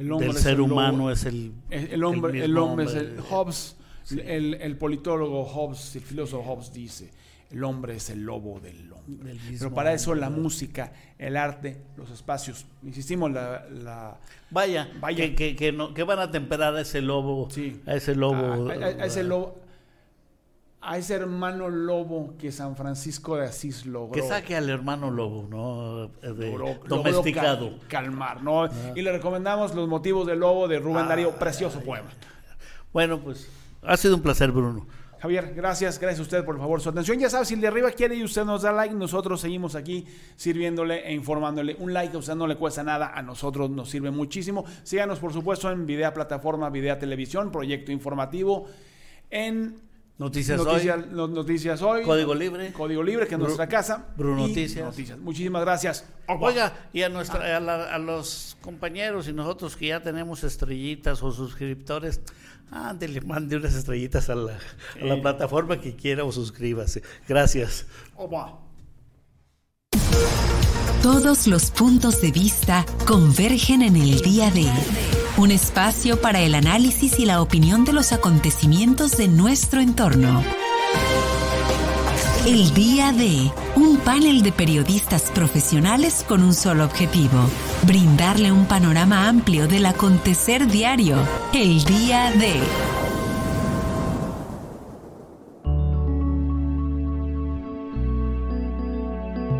del 0.00 0.34
ser 0.34 0.60
humano 0.60 1.10
es 1.10 1.24
el 1.24 1.52
el 1.70 2.04
hombre 2.04 2.44
el, 2.44 2.56
hombre 2.56 2.86
es 2.86 2.94
el 2.94 3.20
Hobbes. 3.20 3.76
El, 4.10 4.54
el, 4.54 4.76
politólogo 4.76 5.44
Hobbes 5.44 5.94
el 5.94 6.02
filósofo 6.02 6.42
Hobbes 6.42 6.72
dice 6.72 7.10
el 7.50 7.64
hombre 7.64 7.96
es 7.96 8.10
el 8.10 8.22
lobo 8.22 8.60
del 8.60 8.92
hombre. 8.92 9.36
Pero 9.58 9.74
para 9.74 9.92
eso 9.92 10.14
la 10.14 10.30
música 10.30 10.92
el 11.18 11.36
arte 11.36 11.82
los 11.96 12.10
espacios. 12.10 12.66
Insistimos 12.82 13.30
la, 13.30 13.66
la 13.68 14.18
vaya, 14.50 14.88
vaya. 15.00 15.34
Que, 15.34 15.56
que, 15.56 15.72
no, 15.72 15.92
que, 15.92 16.02
van 16.04 16.20
a 16.20 16.30
temperar 16.30 16.74
a 16.76 16.80
ese 16.80 17.00
lobo 17.00 17.48
a 17.86 17.94
ese 17.94 18.14
lobo 18.14 18.68
a 18.70 19.04
ese 19.04 19.24
lobo 19.24 19.60
a 20.82 20.96
ese 20.96 21.14
hermano 21.14 21.68
lobo 21.68 22.34
que 22.38 22.50
San 22.50 22.74
Francisco 22.74 23.36
de 23.36 23.46
Asís 23.46 23.84
logró. 23.84 24.12
Que 24.12 24.26
saque 24.26 24.56
al 24.56 24.68
hermano 24.70 25.10
lobo, 25.10 25.46
¿no? 25.48 26.10
domesticado. 26.88 27.78
calmar, 27.88 28.42
¿no? 28.42 28.64
Ah. 28.64 28.70
Y 28.94 29.02
le 29.02 29.12
recomendamos 29.12 29.74
Los 29.74 29.88
motivos 29.88 30.26
del 30.26 30.40
lobo 30.40 30.68
de 30.68 30.78
Rubén 30.78 31.06
Darío, 31.08 31.32
precioso 31.32 31.80
poema. 31.80 32.08
Bueno, 32.92 33.20
pues 33.20 33.48
ha 33.82 33.96
sido 33.96 34.16
un 34.16 34.22
placer, 34.22 34.52
Bruno. 34.52 34.86
Javier, 35.20 35.52
gracias, 35.54 35.98
gracias 35.98 36.18
a 36.20 36.22
usted 36.22 36.44
por 36.46 36.56
favor 36.58 36.80
su 36.80 36.88
atención. 36.88 37.18
Ya 37.18 37.28
sabe, 37.28 37.44
si 37.44 37.52
el 37.52 37.60
de 37.60 37.68
arriba 37.68 37.90
quiere 37.90 38.14
y 38.14 38.24
usted 38.24 38.42
nos 38.44 38.62
da 38.62 38.72
like, 38.72 38.94
nosotros 38.94 39.42
seguimos 39.42 39.74
aquí 39.74 40.06
sirviéndole 40.34 41.06
e 41.06 41.12
informándole. 41.12 41.76
Un 41.78 41.92
like 41.92 42.16
a 42.16 42.18
usted 42.18 42.34
no 42.34 42.46
le 42.46 42.56
cuesta 42.56 42.82
nada, 42.82 43.12
a 43.14 43.20
nosotros 43.20 43.68
nos 43.68 43.90
sirve 43.90 44.10
muchísimo. 44.10 44.64
Síganos, 44.82 45.18
por 45.18 45.34
supuesto, 45.34 45.70
en 45.70 45.84
Videa 45.84 46.14
Plataforma, 46.14 46.70
Videa 46.70 46.98
Televisión, 46.98 47.52
Proyecto 47.52 47.92
Informativo, 47.92 48.66
en 49.28 49.89
Noticias, 50.20 50.60
hoy. 50.60 50.86
Noticias 51.10 51.80
hoy. 51.80 52.02
Código 52.02 52.34
Libre. 52.34 52.74
Código 52.74 53.02
Libre, 53.02 53.26
que 53.26 53.36
es 53.36 53.40
nuestra 53.40 53.66
casa. 53.66 54.04
Bruno 54.18 54.48
Noticias. 54.48 54.84
Noticias. 54.84 55.18
Muchísimas 55.18 55.62
gracias. 55.62 56.04
Oiga, 56.28 56.74
y 56.92 57.02
a, 57.02 57.08
nuestra, 57.08 57.56
a, 57.56 57.98
los 57.98 58.54
compañeros 58.60 59.28
y 59.28 59.32
nosotros 59.32 59.78
que 59.78 59.86
ya 59.86 60.02
tenemos 60.02 60.44
estrellitas 60.44 61.22
o 61.22 61.32
suscriptores, 61.32 62.20
ándele, 62.70 63.22
mande 63.22 63.56
unas 63.56 63.74
estrellitas 63.74 64.28
a 64.28 64.34
la, 64.34 64.58
a 65.00 65.04
la 65.06 65.22
plataforma 65.22 65.80
que 65.80 65.96
quiera 65.96 66.22
o 66.22 66.30
suscríbase. 66.30 67.02
Gracias. 67.26 67.86
Todos 71.02 71.46
los 71.46 71.70
puntos 71.70 72.20
de 72.20 72.30
vista 72.30 72.84
convergen 73.06 73.80
en 73.80 73.96
el 73.96 74.20
día 74.20 74.50
de 74.50 74.66
un 75.36 75.50
espacio 75.50 76.20
para 76.20 76.40
el 76.40 76.54
análisis 76.54 77.18
y 77.18 77.24
la 77.24 77.40
opinión 77.40 77.84
de 77.84 77.92
los 77.92 78.12
acontecimientos 78.12 79.16
de 79.16 79.28
nuestro 79.28 79.80
entorno. 79.80 80.42
El 82.46 82.72
día 82.74 83.12
de 83.12 83.50
un 83.76 83.98
panel 83.98 84.42
de 84.42 84.52
periodistas 84.52 85.30
profesionales 85.30 86.24
con 86.26 86.42
un 86.42 86.54
solo 86.54 86.84
objetivo, 86.84 87.38
brindarle 87.82 88.50
un 88.50 88.66
panorama 88.66 89.28
amplio 89.28 89.68
del 89.68 89.86
acontecer 89.86 90.66
diario. 90.66 91.16
El 91.52 91.84
día 91.84 92.30
de... 92.32 92.60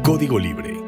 Código 0.03 0.39
Libre 0.39 0.80